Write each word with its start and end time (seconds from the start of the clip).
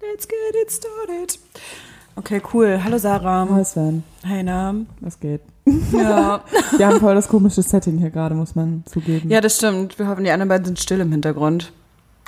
Let's 0.00 0.26
get 0.26 0.54
it 0.62 0.70
started. 0.70 1.38
Okay, 2.16 2.40
cool. 2.52 2.82
Hallo 2.82 2.98
Sarah. 2.98 3.46
Hi 3.50 3.64
Sven, 3.64 4.02
Hey, 4.22 4.42
Nam. 4.42 4.86
was 5.00 5.18
geht? 5.20 5.40
Ja. 5.92 6.42
Wir 6.76 6.86
haben 6.86 7.00
voll 7.00 7.14
das 7.14 7.28
komische 7.28 7.62
Setting 7.62 7.98
hier 7.98 8.10
gerade, 8.10 8.34
muss 8.34 8.54
man 8.54 8.82
zugeben. 8.86 9.30
ja, 9.30 9.40
das 9.40 9.56
stimmt. 9.56 9.98
Wir 9.98 10.08
hoffen, 10.08 10.24
die 10.24 10.30
anderen 10.30 10.48
beiden 10.48 10.64
sind 10.64 10.78
still 10.80 11.00
im 11.00 11.10
Hintergrund. 11.12 11.72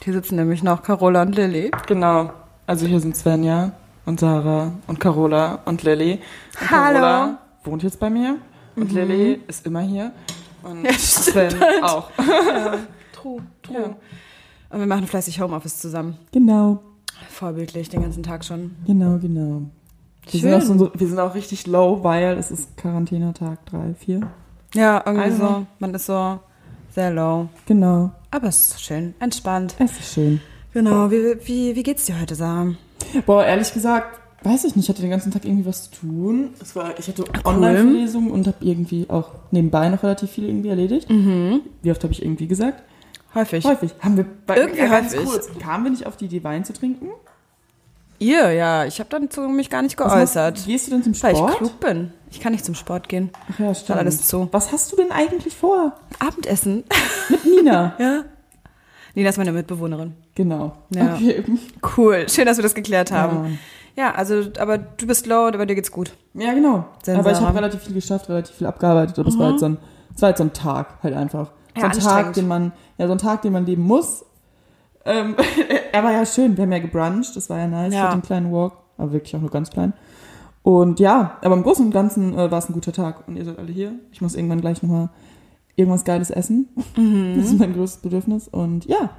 Hier 0.02 0.12
sitzen 0.12 0.36
nämlich 0.36 0.62
noch 0.62 0.82
Carola 0.82 1.22
und 1.22 1.34
Lilly. 1.36 1.70
Genau. 1.86 2.32
Also 2.66 2.86
hier 2.86 3.00
sind 3.00 3.16
Svenja 3.16 3.72
und 4.06 4.20
Sarah 4.20 4.72
und 4.86 5.00
Carola 5.00 5.60
und 5.64 5.82
Lilly. 5.82 6.20
Und 6.60 6.70
Hallo. 6.70 6.98
Carola 7.00 7.38
wohnt 7.64 7.82
jetzt 7.82 7.98
bei 8.00 8.10
mir 8.10 8.38
und 8.76 8.92
Lilly 8.92 9.40
ist 9.48 9.66
immer 9.66 9.80
hier. 9.80 10.12
Und 10.62 10.84
Ja. 10.84 10.92
Sven 10.92 11.54
auch. 11.82 12.10
True, 13.12 13.40
true. 13.62 13.76
Ja. 13.76 13.96
Und 14.70 14.78
wir 14.80 14.86
machen 14.86 15.06
fleißig 15.06 15.40
Homeoffice 15.40 15.78
zusammen. 15.78 16.16
Genau, 16.32 16.82
Vorbildlich, 17.30 17.88
den 17.88 18.02
ganzen 18.02 18.22
Tag 18.22 18.44
schon. 18.44 18.72
genau, 18.86 19.18
genau. 19.18 19.62
Wir 20.30 20.40
sind, 20.40 20.50
Schön. 20.50 20.54
auch 20.54 20.62
so, 20.62 20.90
wir 20.94 21.06
sind 21.08 21.18
auch 21.18 21.34
richtig 21.34 21.66
low, 21.66 22.04
weil 22.04 22.38
es 22.38 22.50
ist 22.52 22.76
Quarantänetag 22.76 23.58
3, 23.66 23.94
4. 23.94 24.20
Ja, 24.74 25.02
irgendwie 25.04 25.24
Also. 25.24 25.46
so. 25.46 25.66
Man 25.80 25.94
ist 25.94 26.06
so 26.06 26.38
sehr 26.90 27.10
low. 27.10 27.48
Genau, 27.66 28.12
Aber 28.30 28.46
es 28.48 28.60
ist 28.60 28.82
schön, 28.82 29.14
entspannt. 29.18 29.74
es 29.78 29.90
ist 29.98 30.12
schön. 30.14 30.40
Genau. 30.74 31.10
Wie, 31.10 31.36
wie, 31.44 31.74
wie 31.76 31.82
geht's 31.82 32.06
dir 32.06 32.20
heute, 32.20 32.34
Sarah? 32.36 32.74
Boah, 33.26 33.44
ehrlich 33.44 33.74
gesagt, 33.74 34.20
weiß 34.44 34.64
ich 34.64 34.76
nicht, 34.76 34.84
ich 34.86 34.88
hatte 34.90 35.02
den 35.02 35.10
ganzen 35.10 35.32
Tag 35.32 35.44
irgendwie 35.44 35.66
was 35.66 35.90
zu 35.90 36.00
tun. 36.00 36.50
Es 36.60 36.74
war, 36.76 36.98
ich 36.98 37.08
hatte 37.08 37.24
Cool. 37.24 37.40
Online-Vorlesungen 37.54 38.30
und 38.30 38.46
habe 38.46 38.56
irgendwie 38.60 39.10
auch 39.10 39.30
nebenbei 39.50 39.88
noch 39.88 40.02
relativ 40.04 40.30
viel 40.30 40.44
irgendwie 40.44 40.68
erledigt. 40.68 41.08
Wie 41.10 41.90
oft 41.90 42.02
habe 42.04 42.12
ich 42.12 42.22
irgendwie 42.24 42.46
gesagt? 42.46 42.82
Häufig. 43.34 43.64
Häufig. 43.64 43.94
Haben 44.00 44.16
wir 44.18 44.26
bei, 44.46 44.56
Irgendwie 44.56 44.80
äh, 44.80 44.88
ganz 44.88 45.14
häufig. 45.14 45.28
kurz, 45.28 45.48
kamen 45.58 45.84
wir 45.84 45.90
nicht 45.90 46.06
auf 46.06 46.16
die 46.16 46.26
Idee, 46.26 46.44
Wein 46.44 46.64
zu 46.64 46.72
trinken? 46.72 47.08
Ihr, 48.18 48.52
ja. 48.52 48.84
Ich 48.84 49.00
habe 49.00 49.10
dann 49.10 49.30
zu 49.30 49.40
mich 49.48 49.68
gar 49.70 49.82
nicht 49.82 49.98
Was 49.98 50.06
machst- 50.06 50.16
geäußert. 50.34 50.66
Gehst 50.66 50.86
du 50.86 50.90
denn 50.92 51.02
zum 51.02 51.20
Weil 51.22 51.32
ich 51.32 51.38
Sport? 51.38 51.56
klug 51.56 51.80
bin. 51.80 52.12
Ich 52.30 52.40
kann 52.40 52.52
nicht 52.52 52.64
zum 52.64 52.74
Sport 52.74 53.08
gehen. 53.08 53.30
Ach 53.52 53.58
ja, 53.58 53.74
stimmt. 53.74 53.98
alles 53.98 54.26
zu. 54.26 54.48
Was 54.52 54.72
hast 54.72 54.92
du 54.92 54.96
denn 54.96 55.10
eigentlich 55.10 55.56
vor? 55.56 55.92
Abendessen. 56.18 56.84
Mit 57.28 57.44
Nina. 57.44 57.94
ja. 57.98 58.22
Nina 59.14 59.28
ist 59.28 59.36
meine 59.38 59.52
Mitbewohnerin. 59.52 60.14
genau. 60.34 60.72
Ja. 60.94 61.14
Okay. 61.14 61.44
Cool. 61.96 62.26
Schön, 62.28 62.46
dass 62.46 62.56
wir 62.56 62.62
das 62.62 62.74
geklärt 62.74 63.10
haben. 63.12 63.44
Ja. 63.44 63.50
Ja, 63.94 64.14
also, 64.14 64.44
aber 64.58 64.78
du 64.78 65.06
bist 65.06 65.26
low, 65.26 65.48
aber 65.48 65.66
dir 65.66 65.74
geht's 65.74 65.90
gut. 65.92 66.12
Ja, 66.32 66.54
genau. 66.54 66.86
Sensor. 67.02 67.20
Aber 67.20 67.32
ich 67.32 67.40
habe 67.44 67.54
relativ 67.58 67.82
viel 67.82 67.92
geschafft, 67.92 68.26
relativ 68.30 68.56
viel 68.56 68.66
abgearbeitet. 68.66 69.18
Aber 69.18 69.28
es 69.28 69.38
war 69.38 69.48
halt 69.50 69.60
so 69.60 69.66
ein, 69.66 69.76
es 70.14 70.22
war 70.22 70.28
halt 70.28 70.38
so 70.38 70.44
ein 70.44 70.52
Tag 70.54 70.94
halt 71.02 71.12
einfach. 71.14 71.50
Ja, 71.76 71.92
so 71.92 72.00
ein 72.00 72.04
Tag, 72.04 72.32
den 72.34 72.48
man, 72.48 72.72
ja, 72.98 73.06
so 73.06 73.12
ein 73.12 73.18
Tag, 73.18 73.42
den 73.42 73.52
man 73.52 73.66
leben 73.66 73.82
muss. 73.82 74.24
Ähm, 75.04 75.34
er 75.92 76.04
war 76.04 76.12
ja 76.12 76.24
schön. 76.26 76.56
Wir 76.56 76.62
haben 76.64 76.72
ja 76.72 76.78
gebruncht. 76.78 77.34
Das 77.36 77.48
war 77.50 77.58
ja 77.58 77.66
nice 77.66 77.94
Ja. 77.94 78.10
für 78.10 78.16
den 78.18 78.22
kleinen 78.22 78.52
Walk. 78.52 78.74
Aber 78.98 79.12
wirklich 79.12 79.34
auch 79.34 79.40
nur 79.40 79.50
ganz 79.50 79.70
klein. 79.70 79.92
Und 80.62 81.00
ja, 81.00 81.38
aber 81.42 81.54
im 81.54 81.62
Großen 81.62 81.84
und 81.86 81.92
Ganzen 81.92 82.34
äh, 82.38 82.50
war 82.50 82.58
es 82.58 82.68
ein 82.68 82.72
guter 82.74 82.92
Tag. 82.92 83.26
Und 83.26 83.36
ihr 83.36 83.44
seid 83.44 83.58
alle 83.58 83.72
hier. 83.72 83.94
Ich 84.12 84.20
muss 84.20 84.34
irgendwann 84.34 84.60
gleich 84.60 84.82
nochmal 84.82 85.08
irgendwas 85.74 86.04
Geiles 86.04 86.30
essen. 86.30 86.68
Mhm. 86.96 87.34
Das 87.36 87.46
ist 87.46 87.58
mein 87.58 87.72
größtes 87.72 88.02
Bedürfnis. 88.02 88.48
Und 88.48 88.84
ja, 88.84 89.10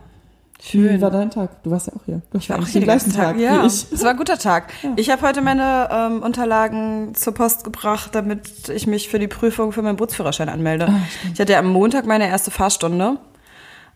wie 0.71 1.01
war 1.01 1.11
dein 1.11 1.29
Tag? 1.29 1.61
Du 1.63 1.71
warst 1.71 1.87
ja 1.87 1.93
auch 1.93 2.05
hier. 2.05 2.21
Du 2.31 2.37
Ich 2.37 2.49
war 2.49 2.57
auch 2.59 2.65
hier 2.67 2.81
den 2.81 2.85
gleichen 2.85 3.11
ganzen 3.11 3.17
Tag, 3.21 3.37
Ja, 3.37 3.63
wie 3.63 3.67
ich. 3.67 3.91
es 3.91 4.03
war 4.03 4.11
ein 4.11 4.17
guter 4.17 4.37
Tag. 4.37 4.71
Ja. 4.81 4.91
Ich 4.95 5.09
habe 5.09 5.21
heute 5.21 5.41
meine 5.41 5.89
ähm, 5.91 6.21
Unterlagen 6.23 7.13
zur 7.15 7.33
Post 7.33 7.63
gebracht, 7.63 8.15
damit 8.15 8.69
ich 8.69 8.87
mich 8.87 9.09
für 9.09 9.19
die 9.19 9.27
Prüfung 9.27 9.71
für 9.71 9.81
meinen 9.81 9.97
Bootsführerschein 9.97 10.49
anmelde. 10.49 10.87
Ah, 10.89 10.99
ich 11.33 11.39
hatte 11.39 11.53
ja 11.53 11.59
am 11.59 11.67
Montag 11.67 12.05
meine 12.05 12.27
erste 12.27 12.49
Fahrstunde 12.51 13.17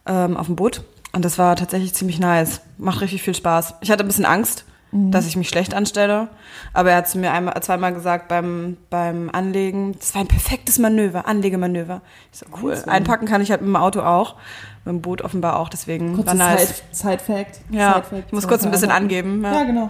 ähm, 0.05 0.35
auf 0.37 0.47
dem 0.47 0.55
Boot 0.55 0.83
und 1.13 1.23
das 1.25 1.37
war 1.37 1.55
tatsächlich 1.55 1.93
ziemlich 1.93 2.19
nice. 2.19 2.61
Macht 2.77 3.01
richtig 3.01 3.21
viel 3.23 3.35
Spaß. 3.35 3.75
Ich 3.81 3.89
hatte 3.91 4.03
ein 4.03 4.07
bisschen 4.07 4.25
Angst, 4.25 4.65
Mhm. 4.89 5.11
dass 5.11 5.27
ich 5.27 5.35
mich 5.35 5.49
schlecht 5.49 5.73
anstelle, 5.73 6.29
aber 6.73 6.91
er 6.91 6.97
hat 6.99 7.09
zu 7.09 7.17
mir 7.17 7.33
einmal, 7.33 7.61
zweimal 7.61 7.93
gesagt 7.93 8.29
beim, 8.29 8.77
beim 8.89 9.29
Anlegen, 9.29 9.91
das 9.99 10.15
war 10.15 10.21
ein 10.21 10.29
perfektes 10.29 10.79
Manöver, 10.79 11.27
Anlegemanöver. 11.27 11.99
Ich 12.31 12.39
so, 12.39 12.45
cool. 12.63 12.73
Einpacken 12.87 13.25
kann 13.27 13.41
ich 13.41 13.51
halt 13.51 13.59
mit 13.59 13.67
dem 13.67 13.75
Auto 13.75 13.99
auch, 13.99 14.35
mit 14.87 14.95
dem 14.95 15.01
Boot 15.01 15.21
offenbar 15.21 15.59
auch, 15.59 15.69
deswegen 15.69 16.17
war 16.17 16.23
Kurzes 16.23 16.33
nice. 16.39 16.83
Side, 16.91 17.19
Side 17.19 17.19
Fact. 17.19 17.59
Ja, 17.69 17.93
Side 17.95 18.05
Fact 18.05 18.23
ich 18.27 18.33
muss 18.33 18.47
kurz 18.47 18.63
ein 18.65 18.71
bisschen 18.71 18.91
angeben. 18.91 19.43
Ja, 19.43 19.53
Ja. 19.53 19.63
genau. 19.63 19.89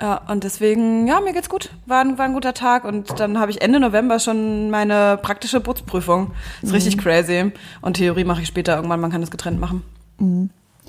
Ja, 0.00 0.20
und 0.28 0.42
deswegen, 0.42 1.06
ja, 1.06 1.20
mir 1.20 1.32
geht's 1.32 1.48
gut. 1.48 1.70
War 1.86 2.00
ein, 2.00 2.18
war 2.18 2.24
ein 2.24 2.32
guter 2.32 2.52
Tag 2.52 2.84
und 2.84 3.20
dann 3.20 3.38
habe 3.38 3.52
ich 3.52 3.62
Ende 3.62 3.78
November 3.78 4.18
schon 4.18 4.68
meine 4.68 5.18
praktische 5.22 5.60
Bootsprüfung. 5.60 6.32
Ist 6.62 6.70
Mhm. 6.70 6.74
richtig 6.74 6.98
crazy. 6.98 7.52
Und 7.80 7.96
Theorie 7.96 8.24
mache 8.24 8.42
ich 8.42 8.48
später 8.48 8.74
irgendwann, 8.74 8.98
man 9.00 9.12
kann 9.12 9.20
das 9.20 9.30
getrennt 9.30 9.60
machen. 9.60 9.84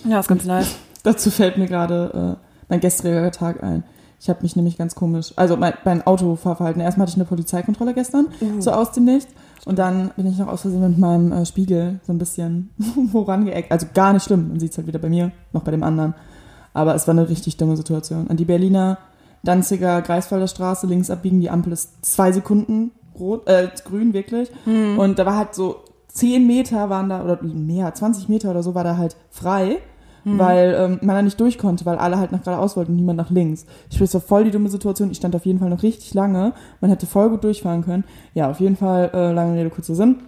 Ja, 0.05 0.19
ist 0.19 0.27
ganz 0.27 0.45
nice. 0.45 0.75
Dazu 1.03 1.29
fällt 1.29 1.57
mir 1.57 1.67
gerade 1.67 2.37
äh, 2.41 2.45
mein 2.67 2.79
gestriger 2.79 3.31
Tag 3.31 3.61
ein. 3.61 3.83
Ich 4.19 4.29
habe 4.29 4.41
mich 4.41 4.55
nämlich 4.55 4.77
ganz 4.77 4.95
komisch, 4.95 5.33
also 5.35 5.57
mein, 5.57 5.73
mein 5.83 6.05
Autofahrverhalten. 6.05 6.81
Erstmal 6.81 7.05
hatte 7.05 7.15
ich 7.15 7.17
eine 7.17 7.25
Polizeikontrolle 7.25 7.93
gestern, 7.93 8.27
so 8.59 8.71
aus 8.71 8.91
dem 8.91 9.05
Nichts. 9.05 9.33
Und 9.65 9.79
dann 9.79 10.11
bin 10.15 10.27
ich 10.27 10.37
noch 10.37 10.47
aus 10.47 10.61
Versehen 10.61 10.81
mit 10.81 10.97
meinem 10.97 11.31
äh, 11.31 11.45
Spiegel 11.45 11.99
so 12.05 12.13
ein 12.13 12.17
bisschen 12.17 12.69
vorangeeckt. 13.11 13.71
Also 13.71 13.87
gar 13.93 14.13
nicht 14.13 14.23
schlimm. 14.23 14.49
Man 14.49 14.59
sieht 14.59 14.71
es 14.71 14.77
halt 14.77 14.87
weder 14.87 14.99
bei 14.99 15.09
mir 15.09 15.31
noch 15.53 15.63
bei 15.63 15.71
dem 15.71 15.83
anderen. 15.83 16.13
Aber 16.73 16.95
es 16.95 17.07
war 17.07 17.13
eine 17.13 17.29
richtig 17.29 17.57
dumme 17.57 17.77
Situation. 17.77 18.29
An 18.29 18.37
die 18.37 18.45
Berliner 18.45 18.97
Danziger 19.43 20.01
Greifswalder 20.01 20.47
Straße 20.47 20.87
links 20.87 21.09
abbiegen. 21.09 21.39
Die 21.39 21.49
Ampel 21.49 21.73
ist 21.73 22.03
zwei 22.05 22.31
Sekunden 22.31 22.91
rot, 23.17 23.47
äh, 23.47 23.69
grün 23.85 24.13
wirklich. 24.13 24.49
Und 24.97 25.19
da 25.19 25.25
war 25.25 25.37
halt 25.37 25.55
so 25.55 25.77
zehn 26.07 26.47
Meter 26.47 26.89
waren 26.89 27.09
da, 27.09 27.23
oder 27.23 27.41
mehr, 27.43 27.93
20 27.93 28.29
Meter 28.29 28.51
oder 28.51 28.63
so 28.63 28.73
war 28.73 28.83
da 28.83 28.97
halt 28.97 29.15
frei. 29.29 29.77
Weil 30.25 30.75
ähm, 30.77 30.99
man 31.01 31.15
da 31.15 31.21
nicht 31.21 31.39
durch 31.39 31.57
konnte, 31.57 31.85
weil 31.85 31.97
alle 31.97 32.17
halt 32.17 32.31
nach 32.31 32.43
geradeaus 32.43 32.75
wollten 32.75 32.93
und 32.93 32.97
niemand 32.97 33.17
nach 33.17 33.29
links. 33.29 33.65
Ich 33.91 34.01
war 34.01 34.21
voll 34.21 34.43
die 34.43 34.51
dumme 34.51 34.69
Situation. 34.69 35.11
Ich 35.11 35.17
stand 35.17 35.35
auf 35.35 35.45
jeden 35.45 35.59
Fall 35.59 35.69
noch 35.69 35.83
richtig 35.83 36.13
lange. 36.13 36.53
Man 36.81 36.89
hätte 36.89 37.05
voll 37.05 37.29
gut 37.29 37.43
durchfahren 37.43 37.85
können. 37.85 38.03
Ja, 38.33 38.49
auf 38.49 38.59
jeden 38.59 38.75
Fall, 38.75 39.11
äh, 39.13 39.31
lange 39.31 39.57
Rede, 39.57 39.69
kurzer 39.69 39.93
Sinn. 39.93 40.23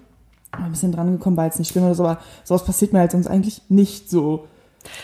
Ein 0.51 0.71
bisschen 0.71 0.91
dran 0.91 1.11
gekommen, 1.11 1.35
war 1.35 1.45
jetzt 1.45 1.59
nicht 1.59 1.71
schlimm 1.71 1.83
oder 1.83 1.95
so, 1.95 2.05
aber 2.05 2.19
sowas 2.43 2.63
passiert 2.63 2.93
mir 2.93 2.99
halt 2.99 3.11
sonst 3.11 3.27
eigentlich 3.27 3.63
nicht 3.69 4.09
so. 4.09 4.47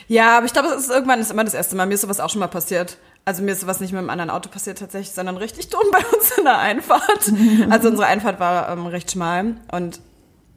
Ja, 0.07 0.37
aber 0.37 0.45
ich 0.45 0.53
glaube, 0.53 0.69
es 0.69 0.83
ist 0.83 0.91
irgendwann 0.91 1.19
ist 1.19 1.31
immer 1.31 1.43
das 1.43 1.53
erste 1.53 1.75
Mal. 1.75 1.85
Mir 1.85 1.95
ist 1.95 2.01
sowas 2.01 2.19
auch 2.19 2.29
schon 2.29 2.39
mal 2.39 2.47
passiert. 2.47 2.97
Also 3.25 3.41
mir 3.41 3.51
ist 3.51 3.61
sowas 3.61 3.79
nicht 3.79 3.91
mit 3.91 3.99
einem 3.99 4.09
anderen 4.09 4.29
Auto 4.29 4.49
passiert 4.49 4.77
tatsächlich, 4.79 5.13
sondern 5.13 5.37
richtig 5.37 5.69
dumm 5.69 5.85
bei 5.91 5.99
uns 6.15 6.37
in 6.37 6.43
der 6.43 6.59
Einfahrt. 6.59 7.31
Also 7.69 7.89
unsere 7.89 8.07
Einfahrt 8.07 8.39
war 8.39 8.69
ähm, 8.69 8.85
recht 8.85 9.11
schmal 9.11 9.55
und 9.71 9.99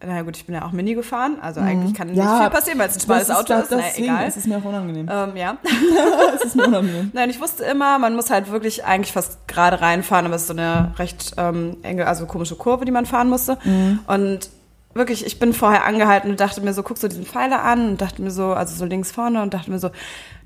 naja 0.04 0.22
gut, 0.22 0.36
ich 0.36 0.44
bin 0.44 0.54
ja 0.54 0.64
auch 0.64 0.72
Mini 0.72 0.94
gefahren, 0.94 1.38
also 1.40 1.60
eigentlich 1.60 1.94
kann 1.94 2.08
nicht 2.08 2.20
viel 2.20 2.50
passieren, 2.50 2.78
weil 2.78 2.88
es 2.88 2.96
ein 2.96 3.00
schmales 3.00 3.30
Auto 3.30 3.48
das, 3.48 3.64
ist, 3.64 3.70
naja, 3.70 3.84
egal. 3.96 4.24
Es 4.26 4.36
ist 4.36 4.46
mir 4.46 4.58
auch 4.58 4.64
unangenehm. 4.64 5.08
Ähm, 5.10 5.36
ja. 5.36 5.56
Es 6.34 6.44
ist 6.44 6.56
mir 6.56 6.66
unangenehm. 6.66 7.10
Nein, 7.14 7.30
ich 7.30 7.40
wusste 7.40 7.64
immer, 7.64 7.98
man 7.98 8.14
muss 8.14 8.30
halt 8.30 8.50
wirklich 8.50 8.84
eigentlich 8.84 9.12
fast 9.12 9.48
gerade 9.48 9.80
reinfahren, 9.80 10.26
aber 10.26 10.34
es 10.34 10.42
ist 10.42 10.48
so 10.48 10.54
eine 10.54 10.92
recht 10.98 11.32
ähm, 11.38 11.78
enge, 11.82 12.06
also 12.06 12.26
komische 12.26 12.56
Kurve, 12.56 12.84
die 12.84 12.92
man 12.92 13.06
fahren 13.06 13.30
musste. 13.30 13.58
Und 14.06 14.50
wirklich, 14.96 15.24
ich 15.26 15.38
bin 15.38 15.52
vorher 15.52 15.84
angehalten 15.84 16.30
und 16.30 16.40
dachte 16.40 16.60
mir 16.60 16.72
so, 16.72 16.82
guck 16.82 16.98
so 16.98 17.08
diesen 17.08 17.24
Pfeiler 17.24 17.62
an 17.62 17.88
und 17.90 18.00
dachte 18.00 18.22
mir 18.22 18.30
so, 18.30 18.52
also 18.52 18.74
so 18.74 18.84
links 18.84 19.10
vorne 19.12 19.42
und 19.42 19.54
dachte 19.54 19.70
mir 19.70 19.78
so, 19.78 19.90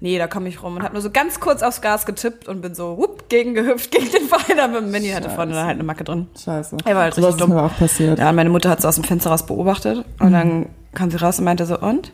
nee, 0.00 0.18
da 0.18 0.26
komme 0.26 0.48
ich 0.48 0.62
rum 0.62 0.76
und 0.76 0.82
hab 0.82 0.92
nur 0.92 1.02
so 1.02 1.10
ganz 1.10 1.40
kurz 1.40 1.62
aufs 1.62 1.80
Gas 1.80 2.06
getippt 2.06 2.48
und 2.48 2.60
bin 2.60 2.74
so, 2.74 2.96
whoop, 2.98 3.28
gegen 3.28 3.54
gehüpft, 3.54 3.90
gegen 3.90 4.10
den 4.10 4.28
Pfeiler 4.28 4.68
mit 4.68 4.82
dem 4.82 4.90
Mini, 4.90 5.10
hatte 5.10 5.30
vorne 5.30 5.52
dann 5.52 5.66
halt 5.66 5.74
eine 5.74 5.84
Macke 5.84 6.04
drin. 6.04 6.28
Scheiße. 6.42 6.76
Er 6.84 6.94
war 6.94 7.02
halt 7.02 7.14
Sowas 7.14 7.34
richtig 7.34 7.40
ist 7.40 7.48
dumm. 7.48 7.56
mir 7.56 7.62
auch 7.64 7.76
passiert. 7.78 8.18
Ja, 8.18 8.30
und 8.30 8.36
meine 8.36 8.50
Mutter 8.50 8.70
hat 8.70 8.82
so 8.82 8.88
aus 8.88 8.96
dem 8.96 9.04
Fenster 9.04 9.30
raus 9.30 9.44
beobachtet 9.46 10.04
und 10.18 10.32
dann 10.32 10.66
kam 10.94 11.10
sie 11.10 11.16
raus 11.18 11.38
und 11.38 11.44
meinte 11.44 11.66
so, 11.66 11.78
und? 11.78 12.12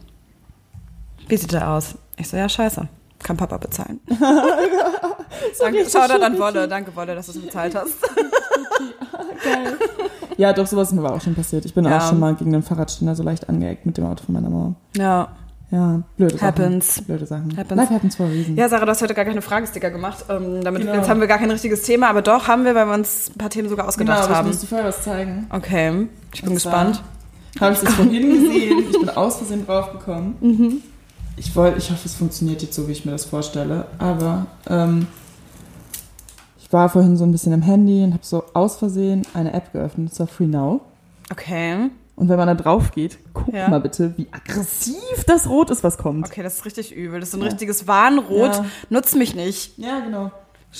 Wie 1.28 1.36
sieht 1.36 1.52
er 1.52 1.70
aus? 1.70 1.96
Ich 2.16 2.28
so, 2.28 2.36
ja, 2.36 2.48
scheiße. 2.48 2.88
Kann 3.22 3.36
Papa 3.36 3.56
bezahlen. 3.56 4.00
danke, 5.58 5.86
schau 5.90 6.06
da 6.06 6.18
dann 6.18 6.38
Wolle. 6.38 6.68
Danke, 6.68 6.94
Wolle, 6.94 7.14
dass 7.14 7.26
du 7.26 7.32
es 7.32 7.44
bezahlt 7.44 7.74
hast. 7.74 7.94
Geil. 9.44 9.78
Ja, 10.36 10.52
doch, 10.52 10.66
sowas 10.66 10.88
ist 10.88 10.94
mir 10.94 11.00
aber 11.04 11.14
auch 11.16 11.20
schon 11.20 11.34
passiert. 11.34 11.64
Ich 11.64 11.74
bin 11.74 11.84
Ja. 11.84 11.98
auch 11.98 12.08
schon 12.08 12.20
mal 12.20 12.34
gegen 12.34 12.52
den 12.52 12.62
Fahrradständer 12.62 13.14
so 13.16 13.22
leicht 13.22 13.48
angeeckt 13.48 13.86
mit 13.86 13.96
dem 13.96 14.04
Auto 14.06 14.24
von 14.24 14.34
meiner 14.34 14.50
Mama. 14.50 14.74
Ja. 14.96 15.28
Ja, 15.72 16.02
blöde 16.16 16.40
Happens. 16.40 16.94
Sachen. 16.94 17.04
Blöde 17.06 17.26
Sachen. 17.26 17.56
Happens. 17.56 17.76
Life 17.80 17.92
happens 17.94 18.14
for 18.16 18.26
a 18.26 18.28
reason. 18.28 18.54
Ja, 18.56 18.68
Sarah, 18.68 18.84
du 18.84 18.90
hast 18.92 19.02
heute 19.02 19.14
gar 19.14 19.24
keine 19.24 19.42
Fragesticker 19.42 19.90
gemacht. 19.90 20.24
Ähm, 20.28 20.62
damit, 20.62 20.82
Genau. 20.82 20.94
Jetzt 20.94 21.08
haben 21.08 21.18
wir 21.18 21.26
gar 21.26 21.38
kein 21.38 21.50
richtiges 21.50 21.82
Thema, 21.82 22.08
aber 22.08 22.22
doch 22.22 22.46
haben 22.46 22.64
wir, 22.64 22.74
weil 22.76 22.86
wir 22.86 22.94
uns 22.94 23.30
ein 23.34 23.38
paar 23.38 23.50
Themen 23.50 23.68
sogar 23.68 23.84
genau, 23.84 23.88
ausgedacht 23.88 24.18
aber 24.22 24.30
ich 24.30 24.36
haben. 24.38 24.46
muss 24.48 24.60
dir 24.60 24.66
vorher 24.68 24.86
was 24.86 25.02
zeigen. 25.02 25.46
Okay, 25.50 26.06
ich 26.32 26.40
bin 26.42 26.50
Und 26.50 26.54
gespannt. 26.54 27.02
Habe 27.60 27.72
ich 27.72 27.80
das 27.80 27.94
vorhin 27.94 28.12
gesehen. 28.30 28.84
Ich 28.90 29.00
bin 29.00 29.08
aus 29.10 29.38
Versehen 29.38 29.66
draufgekommen. 29.66 30.34
Mhm. 30.40 30.82
Ich, 31.36 31.56
wollt, 31.56 31.76
ich 31.78 31.90
hoffe, 31.90 32.02
es 32.04 32.14
funktioniert 32.14 32.62
jetzt 32.62 32.74
so, 32.74 32.86
wie 32.86 32.92
ich 32.92 33.04
mir 33.04 33.10
das 33.12 33.24
vorstelle. 33.24 33.86
Aber 33.98 34.46
ähm, 34.68 35.08
ich 36.66 36.72
war 36.72 36.88
vorhin 36.88 37.16
so 37.16 37.24
ein 37.24 37.30
bisschen 37.32 37.52
am 37.52 37.62
Handy 37.62 38.02
und 38.02 38.12
habe 38.12 38.24
so 38.24 38.42
aus 38.54 38.76
Versehen 38.76 39.22
eine 39.34 39.52
App 39.52 39.72
geöffnet. 39.72 40.10
Das 40.10 40.18
war 40.20 40.26
Free 40.26 40.46
Now. 40.46 40.80
Okay. 41.30 41.90
Und 42.16 42.28
wenn 42.28 42.36
man 42.38 42.48
da 42.48 42.54
drauf 42.54 42.90
geht, 42.92 43.18
guck 43.34 43.54
Ja. 43.54 43.68
mal 43.68 43.80
bitte, 43.80 44.14
wie 44.16 44.26
aggressiv 44.32 45.24
das 45.26 45.48
Rot 45.48 45.70
ist, 45.70 45.84
was 45.84 45.96
kommt. 45.98 46.26
Okay, 46.26 46.42
das 46.42 46.54
ist 46.54 46.64
richtig 46.64 46.92
übel. 46.94 47.20
Das 47.20 47.28
ist 47.28 47.32
so 47.32 47.38
ein 47.38 47.42
Ja. 47.42 47.48
richtiges 47.50 47.86
Warnrot. 47.86 48.54
Ja. 48.56 48.64
Nutz 48.90 49.14
mich 49.14 49.34
nicht. 49.36 49.78
Ja, 49.78 50.00
genau. 50.00 50.30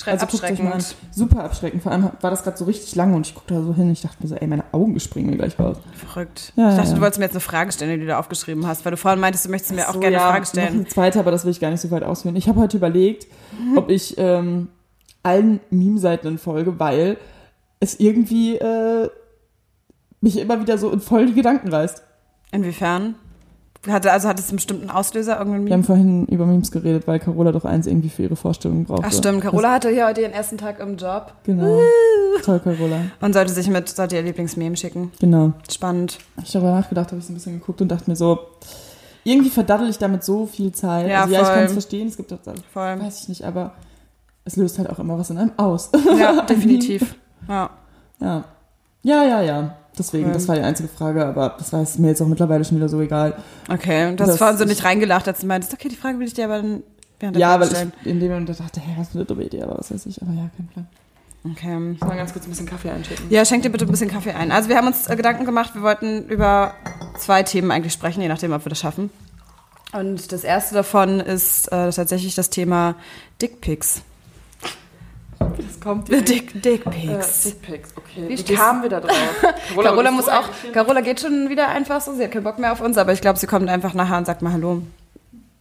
Mal 0.05 0.11
an. 0.13 0.19
abschreckend. 0.19 0.95
Super 1.11 1.43
abschreckend. 1.45 1.81
Vor 1.83 1.91
allem 1.91 2.09
war 2.21 2.29
das 2.31 2.43
gerade 2.43 2.57
so 2.57 2.65
richtig 2.65 2.93
lange 2.95 3.15
und 3.15 3.25
ich 3.25 3.33
guckte 3.33 3.53
da 3.55 3.61
so 3.63 3.73
hin 3.73 3.89
ich 3.91 4.01
dachte 4.01 4.17
mir 4.21 4.27
so, 4.27 4.35
ey, 4.35 4.45
meine 4.45 4.63
Augen 4.73 4.99
springen 4.99 5.29
mir 5.29 5.37
gleich 5.37 5.57
raus. 5.57 5.77
Verrückt. 5.93 6.53
Ja, 6.55 6.69
ich 6.71 6.75
dachte, 6.75 6.89
ja. 6.89 6.95
du 6.95 7.01
wolltest 7.01 7.19
mir 7.19 7.25
jetzt 7.25 7.33
eine 7.33 7.39
Frage 7.39 7.71
stellen, 7.71 7.91
die 7.91 7.99
du 8.01 8.05
da 8.07 8.19
aufgeschrieben 8.19 8.67
hast, 8.67 8.83
weil 8.85 8.91
du 8.91 8.97
vorhin 8.97 9.19
meintest, 9.19 9.45
du 9.45 9.49
möchtest 9.49 9.73
mir 9.73 9.87
auch 9.89 9.93
So, 9.93 9.99
gerne 9.99 10.17
ja, 10.17 10.21
eine 10.23 10.29
Frage 10.31 10.41
Noch 10.43 10.49
stellen. 10.49 10.73
eine 10.73 10.87
zweite, 10.87 11.19
aber 11.19 11.31
das 11.31 11.45
will 11.45 11.51
ich 11.51 11.59
gar 11.59 11.71
nicht 11.71 11.79
so 11.81 11.89
weit 11.91 12.03
ausführen. 12.03 12.35
Ich 12.35 12.47
habe 12.49 12.59
heute 12.59 12.77
überlegt, 12.77 13.27
Mhm. 13.57 13.77
ob 13.77 13.89
ich 13.89 14.15
ähm, 14.17 14.67
allen 15.27 15.59
Meme-Seiten 15.69 16.37
folge, 16.37 16.79
weil 16.79 17.17
es 17.79 17.99
irgendwie 17.99 18.55
äh, 18.55 19.09
mich 20.21 20.37
immer 20.39 20.59
wieder 20.59 20.77
so 20.77 20.89
in 20.91 20.99
voll 20.99 21.27
die 21.27 21.33
Gedanken 21.33 21.67
reißt. 21.69 22.01
Inwiefern? 22.51 23.15
Hatte, 23.87 24.11
also 24.11 24.27
hat 24.27 24.39
es 24.39 24.49
einen 24.49 24.57
bestimmten 24.57 24.89
Auslöser, 24.89 25.37
irgendeinen 25.37 25.65
Wir 25.67 25.73
haben 25.73 25.83
vorhin 25.83 26.25
über 26.25 26.45
Memes 26.45 26.71
geredet, 26.71 27.07
weil 27.07 27.19
Carola 27.19 27.51
doch 27.51 27.63
eins 27.63 27.87
irgendwie 27.87 28.09
für 28.09 28.23
ihre 28.23 28.35
Vorstellung 28.35 28.85
brauchte. 28.85 29.03
Ach 29.05 29.13
stimmt, 29.13 29.41
Carola 29.41 29.73
hatte 29.73 29.89
hier 29.89 30.07
heute 30.07 30.21
ihren 30.21 30.33
ersten 30.33 30.57
Tag 30.57 30.79
im 30.79 30.97
Job 30.97 31.33
Genau. 31.43 31.79
Toll, 32.43 32.59
Carola. 32.59 33.01
und 33.21 33.33
sollte 33.33 33.53
sich 33.53 33.69
mit, 33.69 33.87
sollte 33.87 34.15
ihr 34.15 34.23
Lieblingsmeme 34.23 34.75
schicken. 34.75 35.11
Genau. 35.19 35.53
Spannend. 35.71 36.17
Ich 36.43 36.55
habe 36.55 36.65
darüber 36.65 36.79
nachgedacht, 36.79 37.11
habe 37.11 37.19
ich 37.19 37.25
so 37.25 37.31
ein 37.31 37.35
bisschen 37.35 37.59
geguckt 37.59 37.81
und 37.81 37.89
dachte 37.89 38.09
mir 38.09 38.15
so, 38.15 38.39
irgendwie 39.23 39.49
verdaddel 39.49 39.89
ich 39.89 39.97
damit 39.97 40.23
so 40.23 40.45
viel 40.47 40.71
Zeit. 40.71 41.07
Ja, 41.07 41.21
also 41.21 41.33
ja, 41.33 41.41
ich 41.41 41.45
voll. 41.45 41.55
kann 41.55 41.65
es 41.65 41.71
verstehen, 41.73 42.07
es 42.07 42.17
gibt 42.17 42.33
auch, 42.33 42.39
Voll. 42.73 42.99
weiß 42.99 43.21
ich 43.21 43.29
nicht, 43.29 43.43
aber 43.43 43.73
es 44.47 44.55
löst 44.55 44.77
halt 44.79 44.89
auch 44.89 44.97
immer 44.99 45.17
was 45.19 45.29
in 45.29 45.37
einem 45.37 45.51
aus. 45.57 45.91
Ja, 46.17 46.41
definitiv. 46.41 47.15
Ja. 47.47 47.69
Ja. 48.19 48.43
Ja, 49.03 49.23
ja, 49.23 49.41
ja. 49.41 49.75
Deswegen, 49.97 50.27
Cool. 50.27 50.33
das 50.33 50.47
war 50.47 50.55
die 50.55 50.61
einzige 50.61 50.89
Frage, 50.89 51.25
aber 51.25 51.55
das 51.57 51.73
war 51.73 51.81
es 51.81 51.97
mir 51.97 52.09
jetzt 52.09 52.21
auch 52.21 52.27
mittlerweile 52.27 52.63
schon 52.63 52.77
wieder 52.77 52.87
so 52.89 53.01
egal. 53.01 53.35
Okay, 53.69 54.07
und 54.07 54.19
du 54.19 54.23
hast 54.23 54.31
Das 54.31 54.37
vorhin 54.37 54.57
so 54.57 54.65
nicht 54.65 54.83
reingelacht, 54.83 55.27
als 55.27 55.39
du 55.39 55.47
meintest, 55.47 55.73
okay, 55.73 55.89
die 55.89 55.95
Frage 55.95 56.19
will 56.19 56.27
ich 56.27 56.33
dir 56.35 56.45
aber 56.45 56.57
dann 56.61 56.83
während 57.19 57.35
der 57.35 57.41
Ja, 57.41 57.59
weil 57.59 57.67
stellen. 57.67 57.93
ich 58.01 58.07
in 58.07 58.19
dem 58.19 58.29
Moment 58.31 58.49
dachte, 58.49 58.79
hä, 58.79 58.95
was 58.97 59.09
für 59.09 59.15
eine 59.19 59.25
dumme 59.25 59.43
Idee, 59.43 59.63
aber 59.63 59.77
was 59.77 59.91
weiß 59.91 60.05
ich, 60.05 60.21
aber 60.21 60.31
ja, 60.33 60.49
kein 60.55 60.67
Plan. 60.67 60.87
Okay. 61.51 61.93
Ich 61.93 62.01
mal 62.01 62.15
ganz 62.17 62.33
kurz 62.33 62.45
ein 62.45 62.49
bisschen 62.49 62.65
Kaffee 62.67 62.91
einschütten. 62.91 63.25
Ja, 63.29 63.43
schenk 63.45 63.63
dir 63.63 63.69
bitte 63.71 63.85
ein 63.85 63.91
bisschen 63.91 64.09
Kaffee 64.09 64.31
ein. 64.33 64.51
Also 64.51 64.69
wir 64.69 64.77
haben 64.77 64.87
uns 64.87 65.07
äh, 65.09 65.15
Gedanken 65.15 65.45
gemacht, 65.45 65.73
wir 65.75 65.81
wollten 65.81 66.27
über 66.27 66.73
zwei 67.17 67.41
Themen 67.43 67.71
eigentlich 67.71 67.93
sprechen, 67.93 68.21
je 68.21 68.27
nachdem, 68.27 68.51
ob 68.53 68.65
wir 68.65 68.69
das 68.69 68.79
schaffen. 68.79 69.09
Und 69.93 70.31
das 70.31 70.43
erste 70.43 70.75
davon 70.75 71.19
ist 71.21 71.71
äh, 71.71 71.89
tatsächlich 71.91 72.35
das 72.35 72.49
Thema 72.49 72.95
Dickpics. 73.41 74.01
Das 75.57 75.79
kommt 75.79 76.07
Dick, 76.09 76.61
Dickpics. 76.61 77.43
Dickpics, 77.43 77.93
okay. 77.95 78.25
Wie 78.27 78.43
kamen 78.55 78.83
wir 78.83 78.89
da 78.89 78.99
drauf? 78.99 79.15
Carola 79.81 80.11
muss 80.11 80.29
auch, 80.29 80.49
Carola 80.73 81.01
geht 81.01 81.19
schon 81.19 81.49
wieder 81.49 81.67
einfach 81.69 82.01
so, 82.01 82.13
sie 82.13 82.23
hat 82.23 82.31
keinen 82.31 82.43
Bock 82.43 82.59
mehr 82.59 82.71
auf 82.71 82.81
uns, 82.81 82.97
aber 82.97 83.13
ich 83.13 83.21
glaube, 83.21 83.39
sie 83.39 83.47
kommt 83.47 83.69
einfach 83.69 83.93
nachher 83.93 84.17
und 84.17 84.25
sagt 84.25 84.41
mal 84.41 84.53
Hallo. 84.53 84.81